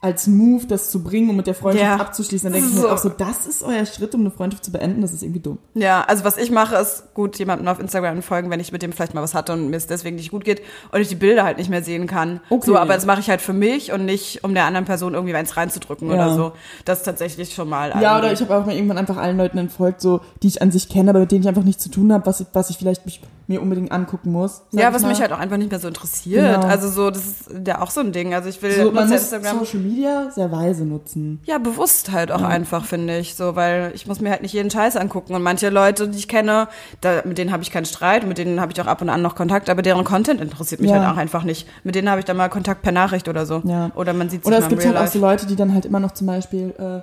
als 0.00 0.28
Move, 0.28 0.64
das 0.68 0.92
zu 0.92 1.02
bringen, 1.02 1.28
um 1.28 1.34
mit 1.36 1.48
der 1.48 1.56
Freundschaft 1.56 1.84
Ja. 1.84 1.96
abzuschließen. 1.96 2.46
Dann 2.46 2.52
denke 2.52 2.68
ich 2.68 2.74
So. 2.76 2.82
mir 2.86 2.92
auch 2.94 2.98
so, 2.98 3.08
das 3.08 3.46
ist 3.48 3.64
euer 3.64 3.84
Schritt, 3.84 4.14
um 4.14 4.20
eine 4.20 4.30
Freundschaft 4.30 4.64
zu 4.64 4.70
beenden. 4.70 5.00
Das 5.02 5.12
ist 5.12 5.24
irgendwie 5.24 5.40
dumm. 5.40 5.58
Ja, 5.74 6.02
also 6.02 6.22
was 6.22 6.36
ich 6.38 6.52
mache, 6.52 6.76
ist 6.76 7.14
gut, 7.14 7.36
jemandem 7.40 7.66
auf 7.66 7.80
Instagram 7.80 8.22
folgen, 8.22 8.48
wenn 8.48 8.60
ich 8.60 8.70
mit 8.70 8.80
dem 8.82 8.92
vielleicht 8.92 9.14
mal 9.14 9.22
was 9.22 9.34
hatte 9.34 9.52
und 9.54 9.70
mir 9.70 9.76
es 9.76 9.88
deswegen 9.88 10.14
nicht 10.14 10.30
gut 10.30 10.44
geht 10.44 10.62
und 10.92 11.00
ich 11.00 11.08
die 11.08 11.16
Bilder 11.16 11.42
halt 11.42 11.58
nicht 11.58 11.68
mehr 11.68 11.82
sehen 11.82 12.06
kann. 12.06 12.38
Okay. 12.48 12.66
So, 12.66 12.76
aber 12.76 12.94
das 12.94 13.06
mache 13.06 13.18
ich 13.18 13.28
halt 13.28 13.40
für 13.40 13.52
mich 13.52 13.90
und 13.90 14.04
nicht, 14.04 14.44
um 14.44 14.54
der 14.54 14.66
anderen 14.66 14.84
Person 14.86 15.14
irgendwie 15.14 15.34
eins 15.34 15.56
reinzudrücken 15.56 16.08
Ja. 16.10 16.14
oder 16.14 16.34
so. 16.36 16.52
Das 16.84 16.98
ist 16.98 17.04
tatsächlich 17.04 17.52
schon 17.52 17.68
mal. 17.68 17.92
Ja, 18.00 18.18
oder 18.18 18.32
ich 18.32 18.40
habe 18.40 18.56
auch 18.56 18.64
mal 18.66 18.74
irgendwann 18.76 18.98
einfach 18.98 19.16
allen 19.16 19.36
Leuten 19.36 19.58
entfolgt, 19.58 20.00
so, 20.00 20.20
die 20.44 20.46
ich 20.46 20.62
an 20.62 20.70
sich 20.70 20.88
kenne, 20.88 21.10
aber 21.10 21.18
mit 21.18 21.32
denen 21.32 21.42
ich 21.42 21.48
einfach 21.48 21.64
nichts 21.64 21.82
zu 21.82 21.90
tun 21.90 22.12
habe, 22.12 22.24
was, 22.24 22.38
ich- 22.38 22.46
was 22.52 22.70
ich 22.70 22.78
vielleicht 22.78 23.04
mich, 23.04 23.20
mir 23.48 23.62
unbedingt 23.62 23.90
angucken 23.90 24.30
muss. 24.30 24.60
Ja, 24.72 24.92
was 24.92 25.02
mal. 25.02 25.08
mich 25.08 25.20
halt 25.22 25.32
auch 25.32 25.38
einfach 25.38 25.56
nicht 25.56 25.70
mehr 25.70 25.80
so 25.80 25.88
interessiert. 25.88 26.44
Genau. 26.54 26.66
Also 26.68 26.90
so, 26.90 27.10
das 27.10 27.24
ist 27.24 27.66
ja 27.66 27.80
auch 27.80 27.90
so 27.90 28.00
ein 28.00 28.12
Ding. 28.12 28.34
Also 28.34 28.50
ich 28.50 28.60
will 28.60 28.70
so, 28.72 28.92
man 28.92 29.08
muss 29.08 29.20
Instagram. 29.22 29.58
Social 29.60 29.80
Media 29.80 30.30
sehr 30.30 30.52
weise 30.52 30.84
nutzen. 30.84 31.40
Ja, 31.46 31.56
bewusst 31.56 32.12
halt 32.12 32.30
auch 32.30 32.42
einfach, 32.42 32.84
finde 32.84 33.16
ich. 33.18 33.34
So, 33.34 33.56
weil 33.56 33.90
ich 33.94 34.06
muss 34.06 34.20
mir 34.20 34.30
halt 34.30 34.42
nicht 34.42 34.52
jeden 34.52 34.70
Scheiß 34.70 34.96
angucken. 34.96 35.34
Und 35.34 35.42
manche 35.42 35.70
Leute, 35.70 36.08
die 36.08 36.18
ich 36.18 36.28
kenne, 36.28 36.68
da, 37.00 37.22
mit 37.24 37.38
denen 37.38 37.50
habe 37.50 37.62
ich 37.62 37.70
keinen 37.70 37.86
Streit, 37.86 38.26
mit 38.26 38.36
denen 38.36 38.60
habe 38.60 38.70
ich 38.70 38.80
auch 38.82 38.86
ab 38.86 39.00
und 39.00 39.08
an 39.08 39.22
noch 39.22 39.34
Kontakt, 39.34 39.70
aber 39.70 39.80
deren 39.80 40.04
Content 40.04 40.42
interessiert 40.42 40.82
mich 40.82 40.90
Ja. 40.90 41.00
halt 41.00 41.14
auch 41.14 41.18
einfach 41.18 41.42
nicht. 41.42 41.66
Mit 41.84 41.94
denen 41.94 42.10
habe 42.10 42.20
ich 42.20 42.26
dann 42.26 42.36
mal 42.36 42.50
Kontakt 42.50 42.82
per 42.82 42.92
Nachricht 42.92 43.28
oder 43.28 43.46
so. 43.46 43.62
Ja. 43.64 43.90
Oder 43.94 44.12
man 44.12 44.28
sieht 44.28 44.44
sich 44.44 44.46
Oder 44.52 44.58
es 44.62 44.68
gibt 44.68 44.84
halt 44.84 44.94
Real 44.94 45.04
auch 45.06 45.10
so 45.10 45.18
Life. 45.20 45.32
Leute, 45.32 45.46
die 45.46 45.56
dann 45.56 45.72
halt 45.72 45.86
immer 45.86 46.00
noch 46.00 46.12
zum 46.12 46.26
Beispiel, 46.26 46.74
äh, 46.78 47.00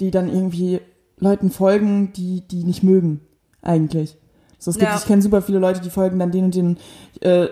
die 0.00 0.10
dann 0.10 0.28
irgendwie 0.32 0.80
Leuten 1.18 1.50
folgen, 1.50 2.14
die 2.14 2.40
die 2.48 2.64
nicht 2.64 2.82
mögen, 2.82 3.20
eigentlich. 3.60 4.16
So, 4.64 4.70
es 4.70 4.78
gibt, 4.78 4.90
Ja. 4.90 4.96
ich 4.96 5.04
kenne 5.04 5.20
super 5.20 5.42
viele 5.42 5.58
Leute, 5.58 5.80
die 5.80 5.90
folgen 5.90 6.18
dann 6.18 6.30
den 6.30 6.44
und 6.44 6.54
den, 6.54 6.78
äh, 7.20 7.44
äh, 7.44 7.50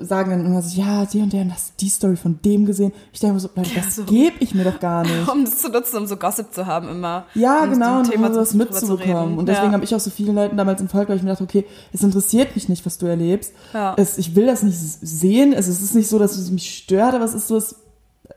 sagen 0.00 0.30
dann 0.30 0.46
immer 0.46 0.62
so, 0.62 0.80
ja, 0.80 1.04
die 1.06 1.20
und 1.20 1.32
der, 1.32 1.40
und 1.40 1.52
hast 1.52 1.72
die 1.80 1.88
Story 1.88 2.14
von 2.14 2.38
dem 2.44 2.66
gesehen. 2.66 2.92
Ich 3.12 3.18
denke 3.18 3.34
mir 3.34 3.40
so, 3.40 3.48
Leute, 3.56 3.70
das 3.74 3.96
so. 3.96 4.04
gebe 4.04 4.36
ich 4.38 4.54
mir 4.54 4.62
doch 4.62 4.78
gar 4.78 5.02
nicht. 5.02 5.28
Um 5.32 5.44
das 5.44 5.58
zu 5.58 5.70
nutzen, 5.70 5.96
um 5.96 6.06
so 6.06 6.16
Gossip 6.16 6.54
zu 6.54 6.66
haben 6.66 6.88
immer. 6.88 7.24
Ja, 7.34 7.64
um 7.64 7.70
genau, 7.70 7.98
und 7.98 8.10
Thema 8.10 8.28
um 8.28 8.34
das 8.34 8.50
zu 8.50 8.58
mitzubekommen. 8.58 9.38
Und 9.38 9.46
deswegen 9.48 9.68
ja. 9.68 9.72
habe 9.72 9.84
ich 9.84 9.92
auch 9.92 10.00
so 10.00 10.10
vielen 10.10 10.36
Leuten 10.36 10.56
damals 10.56 10.80
entfolgt, 10.80 11.08
weil 11.08 11.16
ich 11.16 11.24
mir 11.24 11.30
dachte, 11.30 11.42
okay, 11.42 11.66
es 11.92 12.02
interessiert 12.04 12.54
mich 12.54 12.68
nicht, 12.68 12.86
was 12.86 12.96
du 12.96 13.06
erlebst. 13.06 13.52
Ja. 13.74 13.94
Es, 13.96 14.16
ich 14.16 14.36
will 14.36 14.46
das 14.46 14.62
nicht 14.62 14.78
sehen. 14.78 15.52
Es, 15.52 15.66
es 15.66 15.82
ist 15.82 15.96
nicht 15.96 16.08
so, 16.08 16.20
dass 16.20 16.36
es 16.36 16.52
mich 16.52 16.72
stört, 16.76 17.14
aber 17.14 17.24
es 17.24 17.34
ist 17.34 17.48
so, 17.48 17.56
es, 17.56 17.74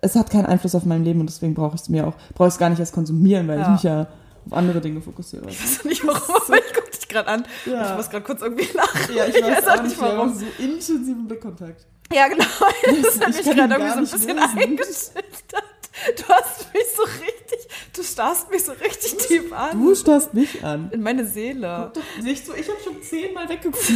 es 0.02 0.16
hat 0.16 0.32
keinen 0.32 0.48
Einfluss 0.48 0.74
auf 0.74 0.86
mein 0.86 1.04
Leben 1.04 1.20
und 1.20 1.30
deswegen 1.30 1.54
brauche 1.54 1.76
ich 1.76 1.82
es 1.82 1.90
mir 1.90 2.08
auch, 2.08 2.16
brauche 2.34 2.48
ich 2.48 2.56
es 2.56 2.60
gar 2.60 2.72
nicht 2.72 2.80
erst 2.80 2.94
konsumieren, 2.94 3.48
weil 3.48 3.62
ich 3.62 3.68
mich 3.68 3.84
ja 3.84 4.08
auf 4.48 4.54
andere 4.54 4.82
Dinge 4.82 5.02
fokussiere. 5.02 5.46
Ich 5.48 5.62
weiß 5.62 5.86
nicht 5.86 6.06
warum, 6.06 6.36
aber 6.48 6.58
ich 6.58 6.74
dich 7.06 7.10
gerade 7.14 7.28
an. 7.30 7.46
Ja. 7.66 7.92
Ich 7.92 7.98
muss 7.98 8.10
gerade 8.10 8.26
kurz 8.26 8.42
irgendwie 8.42 8.68
lachen. 8.74 9.16
Ja, 9.16 9.26
ich 9.26 9.36
weiß 9.36 9.68
auch 9.68 9.82
nicht, 9.84 10.00
warum. 10.02 10.34
So 10.34 10.46
intensiven 10.60 11.28
Blickkontakt. 11.28 11.86
Ja, 12.12 12.28
genau. 12.28 12.46
Das 13.04 13.20
hat 13.20 13.30
ich 13.30 13.46
mich 13.46 13.46
kann 13.46 13.70
gerade 13.70 13.74
irgendwie 13.84 14.06
so 14.08 14.16
ein 14.16 14.22
bisschen 14.22 14.38
lösen. 14.38 14.58
eingeschüchtert. 14.60 15.64
Du 16.18 16.24
hast 16.28 16.74
mich 16.74 16.84
so 16.96 17.04
richtig, 17.04 17.68
du 17.96 18.04
starrst 18.04 18.52
mich 18.52 18.66
so 18.66 18.74
richtig 18.74 19.16
tief 19.28 19.54
an. 19.54 19.72
Du 19.82 19.96
starrst 19.96 20.34
mich 20.34 20.62
an. 20.64 20.90
In 20.92 21.02
meine 21.02 21.26
Seele. 21.26 21.92
Doch, 21.94 22.02
nicht 22.24 22.46
so, 22.46 22.54
ich 22.54 22.68
habe 22.68 22.78
schon 22.84 23.02
zehnmal 23.02 23.48
weggeguckt. 23.48 23.90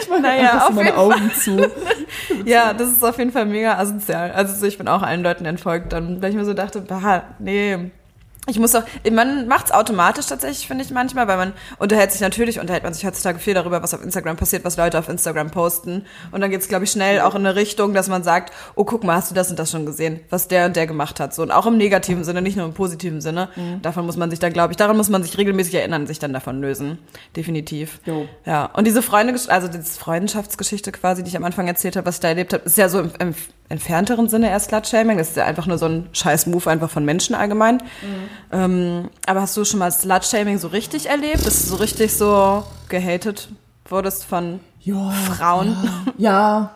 Ich 0.00 0.08
mache 0.08 0.20
Naja, 0.20 0.52
einfach 0.52 0.68
so 0.68 0.72
meine 0.74 0.96
Augen 0.96 1.32
zu. 1.34 1.70
Ja, 2.44 2.72
das 2.72 2.90
ist 2.90 3.04
auf 3.04 3.18
jeden 3.18 3.32
Fall 3.32 3.46
mega 3.46 3.78
asozial. 3.78 4.32
Also 4.32 4.54
so, 4.54 4.66
ich 4.66 4.78
bin 4.78 4.88
auch 4.88 5.02
allen 5.02 5.22
Leuten 5.22 5.44
entfolgt, 5.44 5.92
dann, 5.92 6.22
weil 6.22 6.30
ich 6.30 6.36
mir 6.36 6.44
so 6.44 6.54
dachte, 6.54 6.80
bah, 6.80 7.24
nee. 7.38 7.90
Ich 8.46 8.58
muss 8.58 8.72
doch, 8.72 8.84
man 9.10 9.48
macht's 9.48 9.72
automatisch 9.72 10.26
tatsächlich, 10.26 10.66
finde 10.66 10.84
ich 10.84 10.90
manchmal, 10.90 11.26
weil 11.28 11.38
man 11.38 11.52
unterhält 11.78 12.12
sich 12.12 12.20
natürlich, 12.20 12.60
unterhält 12.60 12.84
man 12.84 12.92
sich 12.92 13.06
heutzutage 13.06 13.38
viel 13.38 13.54
darüber, 13.54 13.82
was 13.82 13.94
auf 13.94 14.02
Instagram 14.02 14.36
passiert, 14.36 14.64
was 14.64 14.76
Leute 14.76 14.98
auf 14.98 15.08
Instagram 15.08 15.50
posten. 15.50 16.04
Und 16.30 16.42
dann 16.42 16.50
geht's, 16.50 16.68
glaube 16.68 16.84
ich, 16.84 16.90
schnell 16.90 17.20
auch 17.20 17.34
in 17.34 17.46
eine 17.46 17.56
Richtung, 17.56 17.94
dass 17.94 18.08
man 18.08 18.22
sagt, 18.22 18.52
oh, 18.74 18.84
guck 18.84 19.02
mal, 19.02 19.16
hast 19.16 19.30
du 19.30 19.34
das 19.34 19.50
und 19.50 19.58
das 19.58 19.70
schon 19.70 19.86
gesehen, 19.86 20.20
was 20.28 20.46
der 20.48 20.66
und 20.66 20.76
der 20.76 20.86
gemacht 20.86 21.20
hat. 21.20 21.34
So, 21.34 21.42
und 21.42 21.50
auch 21.50 21.66
im 21.66 21.78
negativen 21.78 22.22
Sinne, 22.24 22.42
nicht 22.42 22.56
nur 22.56 22.66
im 22.66 22.74
positiven 22.74 23.20
Sinne. 23.22 23.48
Davon 23.80 24.04
muss 24.04 24.16
man 24.16 24.30
sich 24.30 24.40
dann, 24.40 24.52
glaube 24.52 24.72
ich, 24.72 24.76
daran 24.76 24.96
muss 24.96 25.08
man 25.08 25.22
sich 25.22 25.38
regelmäßig 25.38 25.74
erinnern, 25.76 26.06
sich 26.06 26.18
dann 26.18 26.32
davon 26.34 26.60
lösen. 26.60 26.98
Definitiv. 27.36 28.00
Jo. 28.04 28.28
Ja, 28.44 28.66
und 28.66 28.86
diese 28.86 29.00
Freunde, 29.00 29.34
also 29.48 29.68
diese 29.68 29.98
Freundschaftsgeschichte 29.98 30.92
quasi, 30.92 31.22
die 31.22 31.30
ich 31.30 31.36
am 31.36 31.44
Anfang 31.44 31.66
erzählt 31.66 31.96
habe, 31.96 32.06
was 32.06 32.16
ich 32.16 32.20
da 32.20 32.28
erlebt 32.28 32.52
habe, 32.52 32.64
ist 32.64 32.76
ja 32.76 32.88
so 32.88 33.00
im, 33.00 33.10
im 33.18 33.34
entfernteren 33.68 34.28
Sinne 34.28 34.50
erst 34.50 34.68
Slut-Shaming. 34.68 35.16
Das 35.16 35.30
ist 35.30 35.36
ja 35.36 35.44
einfach 35.46 35.66
nur 35.66 35.78
so 35.78 35.86
ein 35.86 36.08
scheiß 36.12 36.46
Move 36.46 36.70
einfach 36.70 36.90
von 36.90 37.04
Menschen 37.04 37.34
allgemein. 37.34 37.82
Ähm, 38.52 39.08
aber 39.26 39.42
hast 39.42 39.56
du 39.56 39.64
schon 39.64 39.78
mal 39.80 39.90
Slut-Shaming 39.90 40.58
so 40.58 40.68
richtig 40.68 41.08
erlebt, 41.08 41.46
dass 41.46 41.62
du 41.62 41.68
so 41.68 41.76
richtig 41.76 42.14
so 42.14 42.62
gehatet 42.88 43.48
wurdest 43.88 44.24
von 44.24 44.60
Ja, 44.80 45.10
Frauen? 45.10 45.76
Ja. 46.18 46.70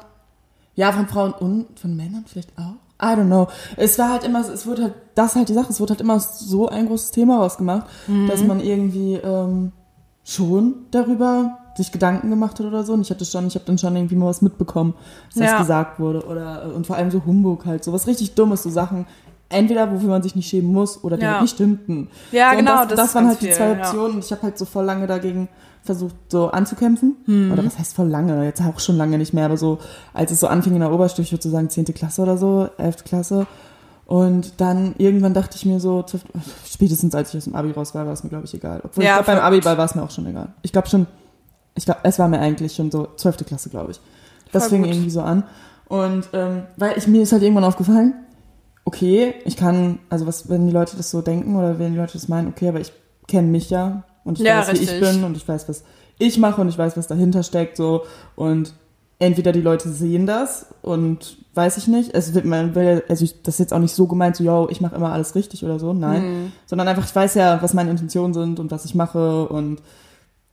Ja, 0.74 0.92
von 0.92 1.06
Frauen 1.08 1.32
und 1.32 1.78
von 1.78 1.96
Männern 1.96 2.24
vielleicht 2.26 2.50
auch. 2.58 2.74
I 3.00 3.14
don't 3.14 3.26
know. 3.26 3.46
Es 3.76 3.98
war 3.98 4.10
halt 4.10 4.24
immer, 4.24 4.40
es 4.40 4.66
wurde 4.66 4.82
halt, 4.84 4.94
das 5.14 5.36
halt 5.36 5.48
die 5.48 5.54
Sache, 5.54 5.68
es 5.70 5.80
wurde 5.80 5.92
halt 5.92 6.00
immer 6.00 6.18
so 6.20 6.68
ein 6.68 6.86
großes 6.86 7.12
Thema 7.12 7.38
rausgemacht, 7.38 7.86
dass 8.26 8.42
man 8.42 8.58
irgendwie 8.60 9.14
ähm, 9.14 9.72
schon 10.24 10.86
darüber 10.90 11.58
sich 11.76 11.92
Gedanken 11.92 12.28
gemacht 12.30 12.58
hat 12.58 12.66
oder 12.66 12.82
so. 12.82 12.92
Und 12.94 13.02
ich 13.02 13.10
hatte 13.10 13.24
schon, 13.24 13.46
ich 13.46 13.54
habe 13.54 13.64
dann 13.66 13.78
schon 13.78 13.94
irgendwie 13.94 14.16
mal 14.16 14.26
was 14.26 14.42
mitbekommen, 14.42 14.94
dass 15.36 15.50
Ja. 15.50 15.58
gesagt 15.58 16.00
wurde. 16.00 16.24
Oder 16.26 16.72
und 16.74 16.86
vor 16.88 16.96
allem 16.96 17.10
so 17.12 17.24
Humbug 17.24 17.66
halt, 17.66 17.84
so 17.84 17.92
was 17.92 18.06
richtig 18.08 18.34
Dummes, 18.34 18.64
so 18.64 18.70
Sachen. 18.70 19.06
Entweder 19.50 19.90
wofür 19.90 20.08
man 20.10 20.22
sich 20.22 20.36
nicht 20.36 20.48
schämen 20.48 20.70
muss 20.72 21.02
oder 21.02 21.16
die 21.16 21.22
Ja. 21.22 21.32
halt 21.32 21.42
nicht 21.42 21.54
stimmten. 21.54 22.08
Ja, 22.32 22.50
so, 22.50 22.56
genau, 22.58 22.78
Das, 22.80 22.88
das 22.88 22.96
das, 22.98 23.14
waren 23.14 23.28
halt 23.28 23.40
die 23.40 23.50
zwei 23.50 23.72
ja. 23.72 23.78
Optionen. 23.78 24.12
Und 24.16 24.24
ich 24.24 24.30
habe 24.30 24.42
halt 24.42 24.58
so 24.58 24.64
voll 24.66 24.84
lange 24.84 25.06
dagegen 25.06 25.48
versucht, 25.82 26.14
so 26.28 26.50
anzukämpfen. 26.50 27.16
Mhm. 27.26 27.52
Oder 27.52 27.64
was 27.64 27.78
heißt 27.78 27.94
voll 27.94 28.08
lange? 28.08 28.44
Jetzt 28.44 28.60
auch 28.60 28.78
schon 28.78 28.96
lange 28.98 29.16
nicht 29.16 29.32
mehr, 29.32 29.46
aber 29.46 29.56
so, 29.56 29.78
als 30.12 30.30
es 30.32 30.40
so 30.40 30.48
anfing 30.48 30.74
in 30.74 30.80
der 30.80 30.92
Oberstufe, 30.92 31.22
ich 31.22 31.32
würde 31.32 31.42
so 31.42 31.48
sagen 31.50 31.70
10. 31.70 31.86
Klasse 31.94 32.20
oder 32.22 32.36
so, 32.36 32.68
11. 32.76 33.04
Klasse. 33.04 33.46
Und 34.04 34.60
dann 34.60 34.94
irgendwann 34.98 35.32
dachte 35.34 35.56
ich 35.56 35.64
mir 35.66 35.80
so, 35.80 36.04
spätestens 36.66 37.14
als 37.14 37.30
ich 37.30 37.38
aus 37.38 37.44
dem 37.44 37.54
Abi 37.54 37.70
raus 37.72 37.94
war, 37.94 38.06
war 38.06 38.12
es 38.12 38.22
mir, 38.24 38.30
glaube 38.30 38.44
ich, 38.46 38.54
egal. 38.54 38.80
Obwohl 38.84 39.02
Ja, 39.04 39.10
ich 39.20 39.24
glaube, 39.24 39.26
beim 39.40 39.50
verrückt. 39.50 39.66
Abi 39.66 39.78
war 39.78 39.84
es 39.84 39.94
mir 39.94 40.02
auch 40.02 40.10
schon 40.10 40.26
egal. 40.26 40.48
Ich 40.62 40.72
glaube 40.72 40.88
schon, 40.88 41.06
ich 41.74 41.84
glaube, 41.84 42.00
es 42.02 42.18
war 42.18 42.28
mir 42.28 42.40
eigentlich 42.40 42.74
schon 42.74 42.90
so 42.90 43.08
12. 43.16 43.44
Klasse, 43.46 43.70
glaube 43.70 43.92
ich. 43.92 44.00
Das 44.52 44.64
Voll 44.64 44.70
fing 44.70 44.82
gut. 44.84 44.92
irgendwie 44.92 45.10
so 45.10 45.20
an. 45.22 45.44
Und 45.88 46.28
ähm, 46.34 46.62
weil 46.76 46.96
ich 46.98 47.06
mir 47.06 47.22
ist 47.22 47.32
halt 47.32 47.42
irgendwann 47.42 47.64
aufgefallen, 47.64 48.14
okay, 48.84 49.34
ich 49.44 49.56
kann, 49.56 49.98
also 50.10 50.26
was, 50.26 50.48
wenn 50.48 50.66
die 50.66 50.72
Leute 50.72 50.96
das 50.96 51.10
so 51.10 51.20
denken 51.22 51.56
oder 51.56 51.78
wenn 51.78 51.92
die 51.92 51.98
Leute 51.98 52.14
das 52.14 52.28
meinen, 52.28 52.48
okay, 52.48 52.68
aber 52.68 52.80
ich 52.80 52.92
kenne 53.26 53.48
mich 53.48 53.70
ja 53.70 54.04
und 54.24 54.38
ich 54.38 54.44
Ja, 54.46 54.60
weiß, 54.60 54.68
wie 54.68 54.82
ich 54.82 54.90
richtig. 54.90 55.00
bin 55.00 55.24
und 55.24 55.36
ich 55.36 55.46
weiß, 55.46 55.68
was 55.68 55.84
ich 56.18 56.38
mache 56.38 56.60
und 56.60 56.68
ich 56.68 56.78
weiß, 56.78 56.96
was 56.96 57.06
dahinter 57.06 57.42
steckt 57.42 57.76
so 57.76 58.02
und 58.34 58.74
entweder 59.20 59.52
die 59.52 59.60
Leute 59.60 59.88
sehen 59.88 60.26
das 60.26 60.66
und 60.82 61.38
weiß 61.54 61.76
ich 61.76 61.88
nicht, 61.88 62.14
es 62.14 62.34
wird 62.34 62.44
man 62.44 62.74
will, 62.74 63.02
also 63.08 63.24
ich, 63.24 63.42
das 63.42 63.56
ist 63.56 63.58
jetzt 63.60 63.74
auch 63.74 63.78
nicht 63.80 63.94
so 63.94 64.06
gemeint, 64.06 64.36
so, 64.36 64.44
yo, 64.44 64.68
ich 64.70 64.80
mache 64.80 64.94
immer 64.96 65.12
alles 65.12 65.34
richtig 65.34 65.64
oder 65.64 65.78
so, 65.78 65.92
nein, 65.92 66.22
Mhm. 66.22 66.52
sondern 66.66 66.86
einfach, 66.88 67.04
ich 67.04 67.14
weiß 67.14 67.34
ja, 67.34 67.60
was 67.60 67.74
meine 67.74 67.90
Intentionen 67.90 68.32
sind 68.32 68.60
und 68.60 68.70
was 68.70 68.84
ich 68.84 68.94
mache 68.94 69.48
und 69.48 69.82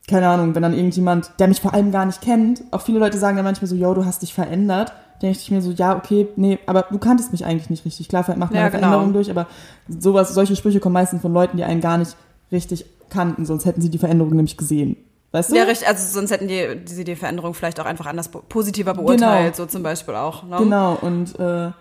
keine 0.07 0.27
Ahnung, 0.27 0.53
wenn 0.53 0.61
dann 0.61 0.73
irgendjemand, 0.73 1.31
der 1.39 1.47
mich 1.47 1.61
vor 1.61 1.73
allem 1.73 1.91
gar 1.91 2.05
nicht 2.05 2.21
kennt, 2.21 2.63
auch 2.71 2.81
viele 2.81 2.99
Leute 2.99 3.17
sagen 3.17 3.35
dann 3.37 3.45
manchmal 3.45 3.67
so, 3.67 3.75
yo, 3.75 3.93
du 3.93 4.05
hast 4.05 4.21
dich 4.21 4.33
verändert, 4.33 4.93
denke 5.21 5.37
ich 5.39 5.49
mir 5.49 5.61
so, 5.61 5.71
ja, 5.71 5.95
okay, 5.97 6.27
nee, 6.35 6.59
aber 6.67 6.83
du 6.91 6.99
kanntest 6.99 7.31
mich 7.31 7.45
eigentlich 7.45 7.69
nicht 7.69 7.85
richtig. 7.85 8.07
Klar, 8.09 8.23
macht 8.37 8.51
man 8.51 8.53
Ja, 8.53 8.61
eine 8.61 8.71
genau. 8.71 8.81
Veränderung 8.87 9.13
durch, 9.13 9.31
aber 9.31 9.47
sowas, 9.87 10.33
solche 10.33 10.55
Sprüche 10.55 10.79
kommen 10.79 10.93
meistens 10.93 11.21
von 11.21 11.33
Leuten, 11.33 11.57
die 11.57 11.63
einen 11.63 11.81
gar 11.81 11.97
nicht 11.97 12.15
richtig 12.51 12.85
kannten, 13.09 13.45
sonst 13.45 13.65
hätten 13.65 13.81
sie 13.81 13.89
die 13.89 13.97
Veränderung 13.97 14.33
nämlich 14.35 14.57
gesehen. 14.57 14.97
Weißt 15.31 15.51
du? 15.51 15.55
Ja, 15.55 15.63
richtig, 15.63 15.87
also 15.87 16.05
sonst 16.13 16.31
hätten 16.31 16.47
die, 16.47 16.75
die, 16.85 17.03
die 17.03 17.15
Veränderung 17.15 17.53
vielleicht 17.53 17.79
auch 17.79 17.85
einfach 17.85 18.05
anders 18.05 18.29
positiver 18.29 18.93
beurteilt, 18.93 19.55
so 19.55 19.65
zum 19.65 19.83
Beispiel 19.83 20.15
auch. 20.15 20.43
Ne? 20.43 20.57
Genau, 20.59 20.97
und 21.01 21.37
äh, 21.39 21.71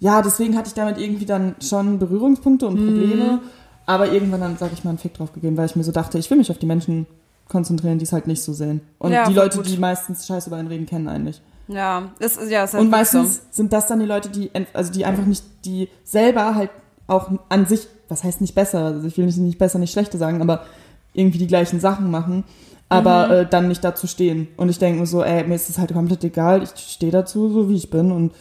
ja, 0.00 0.22
deswegen 0.22 0.56
hatte 0.56 0.68
ich 0.68 0.74
damit 0.74 0.98
irgendwie 0.98 1.26
dann 1.26 1.54
schon 1.62 1.98
Berührungspunkte 1.98 2.66
und 2.66 2.84
Probleme, 2.84 3.34
Mhm. 3.36 3.40
aber 3.86 4.12
irgendwann 4.12 4.40
dann, 4.40 4.56
sag 4.56 4.72
ich 4.72 4.82
mal, 4.84 4.90
einen 4.90 4.98
Fick 4.98 5.14
drauf 5.14 5.32
gegeben, 5.32 5.56
weil 5.56 5.66
ich 5.66 5.76
mir 5.76 5.84
so 5.84 5.92
dachte, 5.92 6.18
ich 6.18 6.30
will 6.30 6.38
mich 6.38 6.50
auf 6.50 6.58
die 6.58 6.66
Menschen 6.66 7.06
konzentrieren, 7.50 7.98
die 7.98 8.04
es 8.04 8.12
halt 8.12 8.26
nicht 8.26 8.42
so 8.42 8.52
sehen. 8.54 8.80
Und 8.98 9.12
Ja, 9.12 9.26
die 9.28 9.34
Leute, 9.34 9.58
gut. 9.58 9.68
die 9.68 9.76
meistens 9.76 10.26
Scheiße 10.26 10.48
über 10.48 10.56
einen 10.56 10.68
reden, 10.68 10.86
kennen 10.86 11.08
einen 11.08 11.24
nicht. 11.24 11.42
Ja, 11.68 12.10
es 12.18 12.36
ist 12.36 12.50
ja, 12.50 12.64
es 12.64 12.70
ist 12.70 12.74
halt 12.74 12.84
Und 12.84 12.90
wirklich 12.92 13.12
meistens 13.12 13.42
sind 13.50 13.72
das 13.72 13.86
dann 13.86 14.00
die 14.00 14.06
Leute, 14.06 14.28
die, 14.30 14.50
also 14.72 14.90
die 14.90 15.04
einfach 15.04 15.26
nicht, 15.26 15.44
die 15.64 15.88
selber 16.04 16.54
halt 16.54 16.70
auch 17.06 17.30
an 17.48 17.66
sich, 17.66 17.86
was 18.08 18.24
heißt 18.24 18.40
nicht 18.40 18.54
besser, 18.54 18.86
also 18.86 19.06
ich 19.06 19.16
will 19.18 19.26
nicht, 19.26 19.36
nicht 19.38 19.58
besser, 19.58 19.78
nicht 19.78 19.92
schlechter 19.92 20.18
sagen, 20.18 20.40
aber 20.42 20.64
irgendwie 21.12 21.38
die 21.38 21.46
gleichen 21.46 21.78
Sachen 21.80 22.10
machen, 22.10 22.44
aber 22.88 23.26
Mhm. 23.26 23.32
äh, 23.32 23.46
dann 23.48 23.68
nicht 23.68 23.84
dazu 23.84 24.06
stehen. 24.08 24.48
Und 24.56 24.68
ich 24.68 24.78
denke 24.78 24.98
mir 25.00 25.06
so, 25.06 25.22
ey, 25.22 25.44
mir 25.44 25.54
ist 25.54 25.68
es 25.70 25.78
halt 25.78 25.92
komplett 25.92 26.24
egal, 26.24 26.62
ich 26.64 26.70
stehe 26.76 27.12
dazu, 27.12 27.48
so 27.52 27.68
wie 27.68 27.76
ich 27.76 27.88
bin 27.90 28.10
und 28.10 28.32